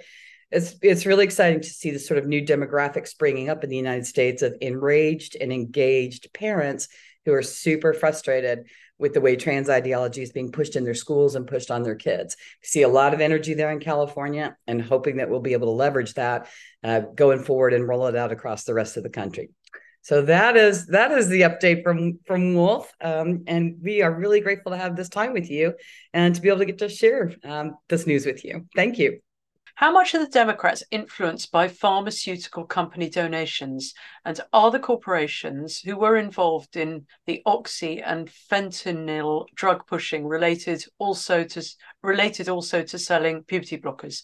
it's 0.52 0.76
it's 0.82 1.06
really 1.06 1.26
exciting 1.26 1.62
to 1.62 1.70
see 1.70 1.92
this 1.92 2.08
sort 2.08 2.18
of 2.18 2.26
new 2.26 2.42
demographic 2.42 3.08
springing 3.08 3.50
up 3.50 3.64
in 3.64 3.70
the 3.70 3.78
United 3.78 4.06
States 4.06 4.42
of 4.42 4.56
enraged 4.62 5.36
and 5.40 5.52
engaged 5.52 6.34
parents 6.34 6.88
who 7.26 7.34
are 7.34 7.42
super 7.42 7.94
frustrated 7.94 8.66
with 8.98 9.14
the 9.14 9.22
way 9.22 9.36
trans 9.36 9.70
ideology 9.70 10.22
is 10.22 10.32
being 10.32 10.52
pushed 10.52 10.76
in 10.76 10.84
their 10.84 10.94
schools 10.94 11.36
and 11.36 11.48
pushed 11.48 11.70
on 11.70 11.84
their 11.84 11.96
kids. 11.96 12.36
See 12.64 12.82
a 12.82 12.88
lot 12.88 13.14
of 13.14 13.22
energy 13.22 13.54
there 13.54 13.72
in 13.72 13.80
California, 13.80 14.56
and 14.66 14.82
hoping 14.82 15.18
that 15.18 15.30
we'll 15.30 15.42
be 15.42 15.54
able 15.54 15.68
to 15.68 15.72
leverage 15.72 16.14
that 16.16 16.48
uh, 16.84 17.02
going 17.02 17.44
forward 17.44 17.74
and 17.74 17.88
roll 17.88 18.08
it 18.08 18.16
out 18.16 18.32
across 18.32 18.64
the 18.64 18.74
rest 18.74 18.98
of 18.98 19.04
the 19.04 19.10
country. 19.10 19.50
So 20.02 20.22
that 20.22 20.56
is 20.56 20.88
that 20.88 21.12
is 21.12 21.28
the 21.28 21.42
update 21.42 21.84
from 21.84 22.20
from 22.26 22.56
Wolf, 22.56 22.92
um, 23.02 23.44
and 23.48 23.76
we 23.82 24.02
are 24.02 24.14
really 24.14 24.40
grateful 24.40 24.72
to 24.72 24.78
have 24.78 24.96
this 24.96 25.10
time 25.10 25.34
with 25.34 25.50
you 25.50 25.74
and 26.14 26.34
to 26.34 26.42
be 26.42 26.48
able 26.48 26.60
to 26.60 26.66
get 26.66 26.78
to 26.78 26.90
share 26.90 27.34
um, 27.44 27.76
this 27.90 28.08
news 28.08 28.26
with 28.26 28.46
you. 28.46 28.68
Thank 28.76 29.00
you. 29.00 29.20
How 29.78 29.92
much 29.92 30.16
are 30.16 30.26
the 30.26 30.32
Democrats 30.32 30.82
influenced 30.90 31.52
by 31.52 31.68
pharmaceutical 31.68 32.66
company 32.66 33.12
donations? 33.12 33.94
And 34.26 34.40
are 34.52 34.72
the 34.72 34.80
corporations 34.80 35.78
who 35.78 35.96
were 35.98 36.18
involved 36.18 36.76
in 36.76 37.06
the 37.28 37.44
oxy 37.46 38.02
and 38.02 38.28
fentanyl 38.28 39.46
drug 39.54 39.86
pushing 39.86 40.26
related 40.26 40.84
also 40.98 41.44
to 41.44 41.64
related 42.02 42.50
also 42.50 42.82
to 42.82 42.98
selling 42.98 43.44
puberty 43.44 43.78
blockers? 43.78 44.24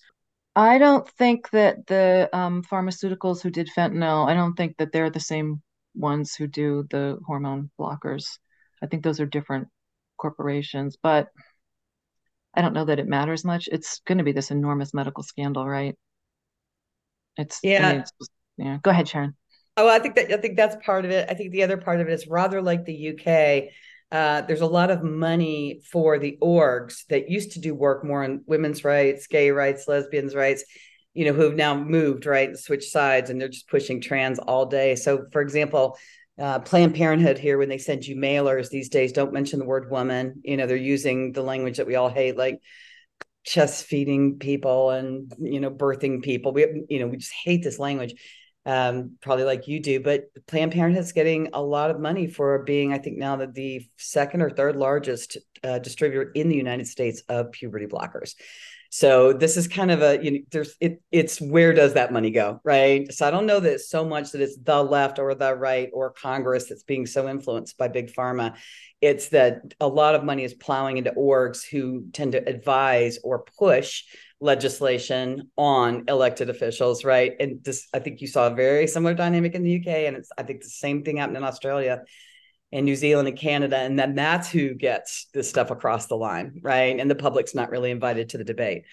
I 0.55 0.77
don't 0.77 1.09
think 1.09 1.49
that 1.51 1.87
the 1.87 2.29
um, 2.31 2.63
pharmaceuticals 2.63 3.41
who 3.41 3.49
did 3.49 3.69
fentanyl, 3.75 4.29
I 4.29 4.33
don't 4.35 4.53
think 4.55 4.77
that 4.77 4.91
they're 4.91 5.09
the 5.09 5.19
same 5.19 5.61
ones 5.95 6.35
who 6.35 6.47
do 6.47 6.85
the 6.89 7.17
hormone 7.25 7.71
blockers. 7.79 8.25
I 8.81 8.87
think 8.87 9.03
those 9.03 9.19
are 9.19 9.25
different 9.25 9.67
corporations, 10.17 10.97
but 11.01 11.29
I 12.53 12.61
don't 12.61 12.73
know 12.73 12.85
that 12.85 12.99
it 12.99 13.07
matters 13.07 13.43
much. 13.43 13.67
It's 13.71 14.01
going 14.05 14.19
to 14.19 14.23
be 14.23 14.31
this 14.31 14.51
enormous 14.51 14.93
medical 14.93 15.23
scandal, 15.23 15.67
right? 15.67 15.95
It's 17.37 17.59
yeah. 17.63 17.87
I 17.87 17.91
mean, 17.91 18.01
it's 18.01 18.11
just, 18.19 18.31
yeah. 18.57 18.77
Go 18.83 18.91
ahead, 18.91 19.07
Sharon. 19.07 19.35
Oh, 19.75 19.89
I 19.89 19.97
think 19.97 20.15
that 20.15 20.31
I 20.31 20.37
think 20.37 20.55
that's 20.55 20.75
part 20.85 21.03
of 21.05 21.11
it. 21.11 21.27
I 21.29 21.33
think 21.33 21.51
the 21.51 21.63
other 21.63 21.77
part 21.77 21.99
of 21.99 22.07
it 22.07 22.13
is 22.13 22.27
rather 22.27 22.61
like 22.61 22.85
the 22.85 22.93
UK. 22.93 23.71
Uh, 24.13 24.41
there's 24.41 24.61
a 24.61 24.67
lot 24.67 24.91
of 24.91 25.01
money 25.01 25.81
for 25.91 26.19
the 26.19 26.37
orgs 26.39 27.07
that 27.07 27.31
used 27.31 27.53
to 27.53 27.59
do 27.59 27.73
work 27.73 28.05
more 28.05 28.23
on 28.23 28.43
women's 28.45 28.85
rights, 28.85 29.25
gay 29.25 29.49
rights, 29.49 29.87
lesbians' 29.87 30.35
rights, 30.35 30.63
you 31.15 31.25
know, 31.25 31.33
who 31.33 31.41
have 31.41 31.55
now 31.55 31.75
moved, 31.75 32.27
right, 32.27 32.49
and 32.49 32.59
switched 32.59 32.91
sides, 32.91 33.31
and 33.31 33.41
they're 33.41 33.49
just 33.49 33.67
pushing 33.67 33.99
trans 33.99 34.37
all 34.37 34.67
day. 34.67 34.95
So, 34.95 35.25
for 35.31 35.41
example, 35.41 35.97
uh, 36.39 36.59
Planned 36.59 36.93
Parenthood 36.93 37.39
here, 37.39 37.57
when 37.57 37.69
they 37.69 37.79
send 37.79 38.05
you 38.05 38.15
mailers 38.15 38.69
these 38.69 38.89
days, 38.89 39.13
don't 39.13 39.33
mention 39.33 39.57
the 39.57 39.65
word 39.65 39.89
woman. 39.89 40.41
You 40.43 40.57
know, 40.57 40.67
they're 40.67 40.77
using 40.77 41.31
the 41.31 41.41
language 41.41 41.77
that 41.77 41.87
we 41.87 41.95
all 41.95 42.09
hate, 42.09 42.37
like 42.37 42.59
chest 43.43 43.85
feeding 43.85 44.37
people 44.37 44.91
and 44.91 45.33
you 45.39 45.59
know 45.59 45.71
birthing 45.71 46.21
people. 46.21 46.53
We 46.53 46.85
you 46.87 46.99
know 46.99 47.07
we 47.07 47.17
just 47.17 47.33
hate 47.43 47.63
this 47.63 47.79
language, 47.79 48.13
um, 48.65 49.17
probably 49.21 49.45
like 49.45 49.67
you 49.67 49.79
do. 49.79 49.99
But 49.99 50.25
Planned 50.47 50.71
Parenthood's 50.71 51.11
getting 51.11 51.49
a 51.53 51.61
lot 51.61 51.91
of 51.91 51.99
money 51.99 52.27
for 52.27 52.63
being, 52.63 52.93
I 52.93 52.97
think 52.97 53.17
now 53.17 53.37
that 53.37 53.53
the 53.53 53.87
second 53.97 54.41
or 54.41 54.49
third 54.49 54.75
largest 54.75 55.37
uh, 55.63 55.79
distributor 55.79 56.31
in 56.31 56.49
the 56.49 56.55
United 56.55 56.87
States 56.87 57.23
of 57.29 57.51
puberty 57.51 57.85
blockers. 57.85 58.35
So 58.89 59.33
this 59.33 59.57
is 59.57 59.67
kind 59.67 59.89
of 59.89 60.03
a 60.03 60.23
you 60.23 60.29
know 60.29 60.39
there's 60.51 60.75
it 60.79 61.01
it's 61.11 61.41
where 61.41 61.73
does 61.73 61.95
that 61.95 62.13
money 62.13 62.29
go, 62.29 62.61
right? 62.63 63.11
So 63.11 63.27
I 63.27 63.31
don't 63.31 63.47
know 63.47 63.59
that 63.59 63.73
it's 63.73 63.89
so 63.89 64.05
much 64.05 64.31
that 64.31 64.41
it's 64.41 64.55
the 64.55 64.83
left 64.83 65.17
or 65.17 65.33
the 65.33 65.55
right 65.55 65.89
or 65.91 66.11
Congress 66.11 66.69
that's 66.69 66.83
being 66.83 67.07
so 67.07 67.27
influenced 67.27 67.75
by 67.75 67.87
big 67.87 68.13
pharma. 68.13 68.55
It's 69.01 69.29
that 69.29 69.73
a 69.79 69.87
lot 69.87 70.13
of 70.13 70.23
money 70.23 70.43
is 70.43 70.53
plowing 70.53 70.97
into 70.97 71.09
orgs 71.09 71.67
who 71.67 72.05
tend 72.13 72.33
to 72.33 72.47
advise 72.47 73.17
or 73.23 73.45
push 73.57 74.03
legislation 74.43 75.49
on 75.57 76.03
elected 76.09 76.49
officials, 76.49 77.05
right? 77.05 77.33
And 77.39 77.63
this 77.63 77.87
I 77.93 77.99
think 77.99 78.19
you 78.19 78.27
saw 78.27 78.47
a 78.47 78.55
very 78.55 78.87
similar 78.87 79.13
dynamic 79.13 79.55
in 79.55 79.63
the 79.63 79.79
UK 79.79 79.87
and 80.07 80.17
it's 80.17 80.29
I 80.37 80.43
think 80.43 80.61
the 80.61 80.69
same 80.69 81.03
thing 81.03 81.17
happened 81.17 81.37
in 81.37 81.43
Australia 81.43 82.03
and 82.73 82.85
New 82.85 82.95
Zealand 82.95 83.27
and 83.27 83.37
Canada. 83.37 83.77
And 83.77 83.97
then 83.97 84.15
that's 84.15 84.49
who 84.49 84.73
gets 84.73 85.27
this 85.33 85.49
stuff 85.49 85.71
across 85.71 86.07
the 86.07 86.17
line, 86.17 86.59
right? 86.61 86.99
And 86.99 87.09
the 87.09 87.15
public's 87.15 87.55
not 87.55 87.69
really 87.69 87.91
invited 87.91 88.29
to 88.29 88.37
the 88.37 88.43
debate. 88.43 88.83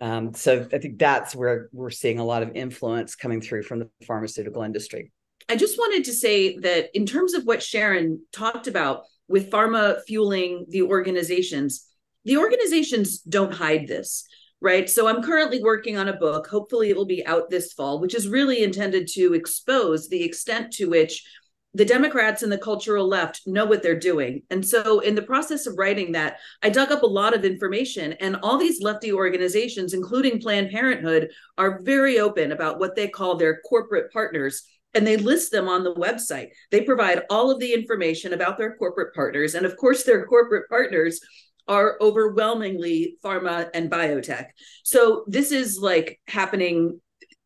Um, 0.00 0.34
so 0.34 0.66
I 0.72 0.78
think 0.78 0.98
that's 0.98 1.36
where 1.36 1.68
we're 1.72 1.90
seeing 1.90 2.18
a 2.18 2.24
lot 2.24 2.42
of 2.42 2.56
influence 2.56 3.14
coming 3.14 3.40
through 3.40 3.62
from 3.62 3.78
the 3.78 3.90
pharmaceutical 4.06 4.62
industry. 4.62 5.12
I 5.48 5.56
just 5.56 5.78
wanted 5.78 6.04
to 6.04 6.12
say 6.12 6.58
that 6.58 6.90
in 6.94 7.06
terms 7.06 7.34
of 7.34 7.44
what 7.44 7.62
Sharon 7.62 8.22
talked 8.32 8.66
about 8.66 9.04
with 9.28 9.50
pharma 9.50 10.02
fueling 10.06 10.66
the 10.68 10.82
organizations, 10.82 11.86
the 12.24 12.38
organizations 12.38 13.20
don't 13.20 13.54
hide 13.54 13.86
this, 13.86 14.26
right? 14.60 14.88
So 14.88 15.06
I'm 15.06 15.22
currently 15.22 15.62
working 15.62 15.96
on 15.96 16.08
a 16.08 16.16
book. 16.16 16.46
Hopefully, 16.46 16.90
it 16.90 16.96
will 16.96 17.06
be 17.06 17.26
out 17.26 17.50
this 17.50 17.72
fall, 17.72 18.00
which 18.00 18.14
is 18.14 18.28
really 18.28 18.62
intended 18.62 19.06
to 19.08 19.34
expose 19.34 20.08
the 20.08 20.22
extent 20.22 20.72
to 20.74 20.88
which 20.88 21.24
the 21.74 21.84
Democrats 21.84 22.42
and 22.42 22.50
the 22.50 22.56
cultural 22.56 23.06
left 23.06 23.42
know 23.46 23.66
what 23.66 23.82
they're 23.82 23.98
doing. 23.98 24.42
And 24.48 24.66
so, 24.66 25.00
in 25.00 25.14
the 25.14 25.20
process 25.20 25.66
of 25.66 25.76
writing 25.76 26.12
that, 26.12 26.38
I 26.62 26.70
dug 26.70 26.90
up 26.90 27.02
a 27.02 27.06
lot 27.06 27.34
of 27.34 27.44
information, 27.44 28.14
and 28.14 28.36
all 28.36 28.56
these 28.56 28.80
lefty 28.80 29.12
organizations, 29.12 29.92
including 29.92 30.40
Planned 30.40 30.70
Parenthood, 30.70 31.30
are 31.58 31.82
very 31.82 32.18
open 32.18 32.52
about 32.52 32.78
what 32.78 32.96
they 32.96 33.08
call 33.08 33.36
their 33.36 33.60
corporate 33.68 34.10
partners. 34.10 34.62
And 34.94 35.06
they 35.06 35.18
list 35.18 35.52
them 35.52 35.68
on 35.68 35.84
the 35.84 35.94
website. 35.94 36.48
They 36.70 36.80
provide 36.80 37.24
all 37.28 37.50
of 37.50 37.60
the 37.60 37.74
information 37.74 38.32
about 38.32 38.56
their 38.56 38.76
corporate 38.76 39.14
partners. 39.14 39.54
And 39.54 39.66
of 39.66 39.76
course, 39.76 40.04
their 40.04 40.24
corporate 40.24 40.70
partners 40.70 41.20
are 41.68 41.96
overwhelmingly 42.00 43.16
pharma 43.24 43.68
and 43.74 43.90
biotech. 43.90 44.46
So 44.84 45.24
this 45.26 45.52
is 45.52 45.78
like 45.80 46.20
happening 46.28 47.00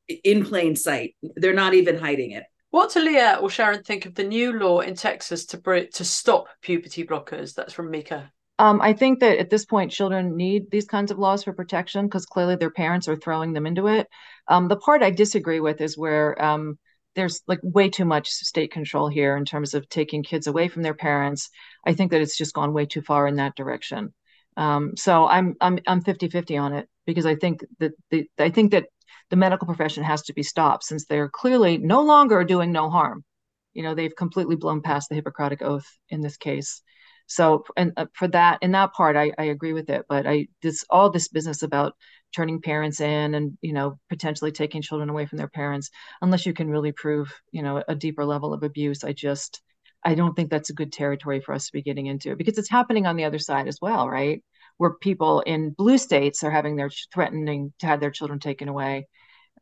in 0.08 0.44
plain 0.44 0.76
sight. 0.76 1.14
They're 1.36 1.54
not 1.54 1.74
even 1.74 1.98
hiding 1.98 2.32
it. 2.32 2.44
What 2.70 2.92
do 2.92 3.00
Lierre 3.00 3.36
or 3.36 3.50
Sharon 3.50 3.82
think 3.82 4.06
of 4.06 4.14
the 4.14 4.24
new 4.24 4.52
law 4.52 4.80
in 4.80 4.94
Texas 4.94 5.46
to 5.46 5.86
to 5.86 6.04
stop 6.04 6.46
puberty 6.62 7.04
blockers? 7.04 7.54
That's 7.54 7.72
from 7.72 7.90
Mika. 7.90 8.30
Um, 8.60 8.80
I 8.82 8.92
think 8.92 9.20
that 9.20 9.38
at 9.38 9.48
this 9.48 9.64
point, 9.64 9.90
children 9.90 10.36
need 10.36 10.70
these 10.70 10.84
kinds 10.84 11.10
of 11.10 11.18
laws 11.18 11.44
for 11.44 11.54
protection 11.54 12.06
because 12.06 12.26
clearly 12.26 12.56
their 12.56 12.70
parents 12.70 13.08
are 13.08 13.16
throwing 13.16 13.54
them 13.54 13.66
into 13.66 13.86
it. 13.88 14.06
Um, 14.48 14.68
the 14.68 14.76
part 14.76 15.02
I 15.02 15.10
disagree 15.10 15.60
with 15.60 15.80
is 15.80 15.96
where 15.96 16.40
um, 16.44 16.78
there's 17.14 17.42
like 17.46 17.60
way 17.62 17.88
too 17.88 18.04
much 18.04 18.28
state 18.30 18.72
control 18.72 19.08
here 19.08 19.36
in 19.36 19.44
terms 19.44 19.74
of 19.74 19.88
taking 19.88 20.22
kids 20.22 20.46
away 20.46 20.68
from 20.68 20.82
their 20.82 20.94
parents. 20.94 21.50
I 21.86 21.94
think 21.94 22.10
that 22.10 22.20
it's 22.20 22.38
just 22.38 22.54
gone 22.54 22.72
way 22.72 22.86
too 22.86 23.02
far 23.02 23.26
in 23.26 23.36
that 23.36 23.56
direction. 23.56 24.14
Um, 24.56 24.96
so 24.96 25.26
I'm 25.26 25.56
I'm 25.60 25.78
I'm 25.86 26.02
50-50 26.02 26.60
on 26.60 26.72
it 26.74 26.88
because 27.06 27.26
I 27.26 27.34
think 27.34 27.64
that 27.78 27.92
the 28.10 28.28
I 28.38 28.50
think 28.50 28.72
that 28.72 28.86
the 29.30 29.36
medical 29.36 29.66
profession 29.66 30.04
has 30.04 30.22
to 30.22 30.34
be 30.34 30.42
stopped 30.42 30.84
since 30.84 31.06
they're 31.06 31.28
clearly 31.28 31.78
no 31.78 32.02
longer 32.02 32.44
doing 32.44 32.72
no 32.72 32.90
harm. 32.90 33.24
You 33.72 33.82
know, 33.84 33.94
they've 33.94 34.14
completely 34.14 34.56
blown 34.56 34.82
past 34.82 35.08
the 35.08 35.14
Hippocratic 35.14 35.62
Oath 35.62 35.86
in 36.08 36.20
this 36.20 36.36
case. 36.36 36.82
So, 37.26 37.64
and 37.76 37.92
uh, 37.96 38.06
for 38.12 38.26
that, 38.28 38.58
in 38.60 38.72
that 38.72 38.92
part, 38.92 39.16
I, 39.16 39.32
I 39.38 39.44
agree 39.44 39.72
with 39.72 39.88
it. 39.88 40.04
But 40.08 40.26
I, 40.26 40.48
this 40.62 40.84
all 40.90 41.10
this 41.10 41.28
business 41.28 41.62
about 41.62 41.94
turning 42.34 42.60
parents 42.60 43.00
in 43.00 43.34
and 43.34 43.58
you 43.60 43.72
know 43.72 43.98
potentially 44.08 44.52
taking 44.52 44.82
children 44.82 45.10
away 45.10 45.26
from 45.26 45.38
their 45.38 45.48
parents, 45.48 45.90
unless 46.22 46.46
you 46.46 46.52
can 46.52 46.70
really 46.70 46.92
prove 46.92 47.32
you 47.52 47.62
know 47.62 47.82
a 47.88 47.94
deeper 47.94 48.24
level 48.24 48.52
of 48.52 48.62
abuse, 48.62 49.04
I 49.04 49.12
just 49.12 49.62
I 50.04 50.14
don't 50.14 50.34
think 50.34 50.50
that's 50.50 50.70
a 50.70 50.74
good 50.74 50.92
territory 50.92 51.40
for 51.40 51.54
us 51.54 51.66
to 51.66 51.72
be 51.72 51.82
getting 51.82 52.06
into 52.06 52.36
because 52.36 52.58
it's 52.58 52.70
happening 52.70 53.06
on 53.06 53.16
the 53.16 53.24
other 53.24 53.38
side 53.38 53.68
as 53.68 53.78
well, 53.82 54.08
right? 54.08 54.42
Where 54.78 54.94
people 54.94 55.40
in 55.40 55.70
blue 55.70 55.98
states 55.98 56.42
are 56.42 56.50
having 56.50 56.76
their 56.76 56.90
threatening 57.12 57.72
to 57.80 57.86
have 57.86 58.00
their 58.00 58.10
children 58.10 58.40
taken 58.40 58.68
away 58.68 59.06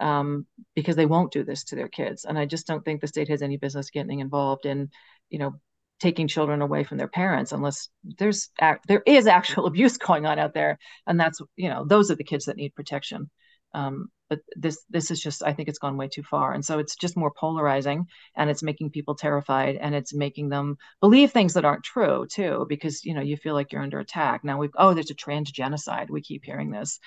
um, 0.00 0.46
because 0.74 0.96
they 0.96 1.06
won't 1.06 1.32
do 1.32 1.44
this 1.44 1.64
to 1.64 1.76
their 1.76 1.88
kids. 1.88 2.24
And 2.24 2.38
I 2.38 2.46
just 2.46 2.66
don't 2.66 2.84
think 2.84 3.00
the 3.00 3.08
state 3.08 3.28
has 3.28 3.42
any 3.42 3.56
business 3.56 3.90
getting 3.90 4.20
involved 4.20 4.66
in, 4.66 4.90
you 5.30 5.38
know, 5.38 5.54
taking 6.00 6.28
children 6.28 6.62
away 6.62 6.84
from 6.84 6.98
their 6.98 7.08
parents 7.08 7.52
unless 7.52 7.88
there's 8.18 8.50
there 8.86 9.02
is 9.06 9.26
actual 9.26 9.66
abuse 9.66 9.96
going 9.96 10.26
on 10.26 10.38
out 10.38 10.54
there, 10.54 10.78
and 11.06 11.18
that's 11.18 11.40
you 11.56 11.68
know 11.68 11.84
those 11.84 12.10
are 12.10 12.16
the 12.16 12.24
kids 12.24 12.46
that 12.46 12.56
need 12.56 12.74
protection. 12.74 13.30
Um, 13.74 14.08
but 14.30 14.40
this 14.56 14.84
this 14.90 15.10
is 15.10 15.20
just 15.20 15.42
I 15.42 15.52
think 15.52 15.68
it's 15.68 15.78
gone 15.78 15.96
way 15.96 16.08
too 16.08 16.22
far, 16.22 16.52
and 16.52 16.64
so 16.64 16.78
it's 16.78 16.96
just 16.96 17.16
more 17.16 17.32
polarizing, 17.32 18.06
and 18.36 18.50
it's 18.50 18.62
making 18.62 18.90
people 18.90 19.14
terrified, 19.14 19.76
and 19.76 19.94
it's 19.94 20.14
making 20.14 20.48
them 20.48 20.76
believe 21.00 21.32
things 21.32 21.54
that 21.54 21.64
aren't 21.64 21.84
true 21.84 22.26
too, 22.30 22.66
because 22.68 23.04
you 23.04 23.14
know 23.14 23.22
you 23.22 23.36
feel 23.36 23.54
like 23.54 23.72
you're 23.72 23.82
under 23.82 24.00
attack. 24.00 24.44
Now 24.44 24.58
we've 24.58 24.74
oh 24.76 24.94
there's 24.94 25.10
a 25.10 25.14
trans 25.14 25.50
genocide. 25.50 26.10
We 26.10 26.22
keep 26.22 26.44
hearing 26.44 26.70
this 26.70 26.98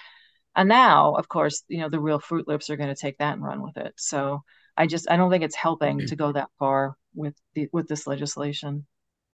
and 0.56 0.68
now, 0.68 1.16
of 1.16 1.28
course, 1.30 1.64
you 1.68 1.80
know, 1.80 1.89
the 1.89 2.00
real 2.00 2.20
Fruit 2.20 2.48
Loops 2.48 2.70
are 2.70 2.76
going 2.76 2.94
to 2.94 3.00
take 3.00 3.18
that 3.20 3.34
and 3.34 3.44
run 3.44 3.62
with 3.62 3.78
it. 3.78 3.94
So 3.98 4.44
I 4.76 4.88
just 4.88 5.10
I 5.10 5.16
don't 5.16 5.32
think 5.32 5.44
it's 5.44 5.56
helping 5.56 6.06
to 6.08 6.16
go 6.16 6.32
that 6.32 6.50
far 6.60 6.96
with 7.16 7.36
the 7.55 7.70
with 7.74 7.88
this 7.88 8.07
legislation. 8.07 8.86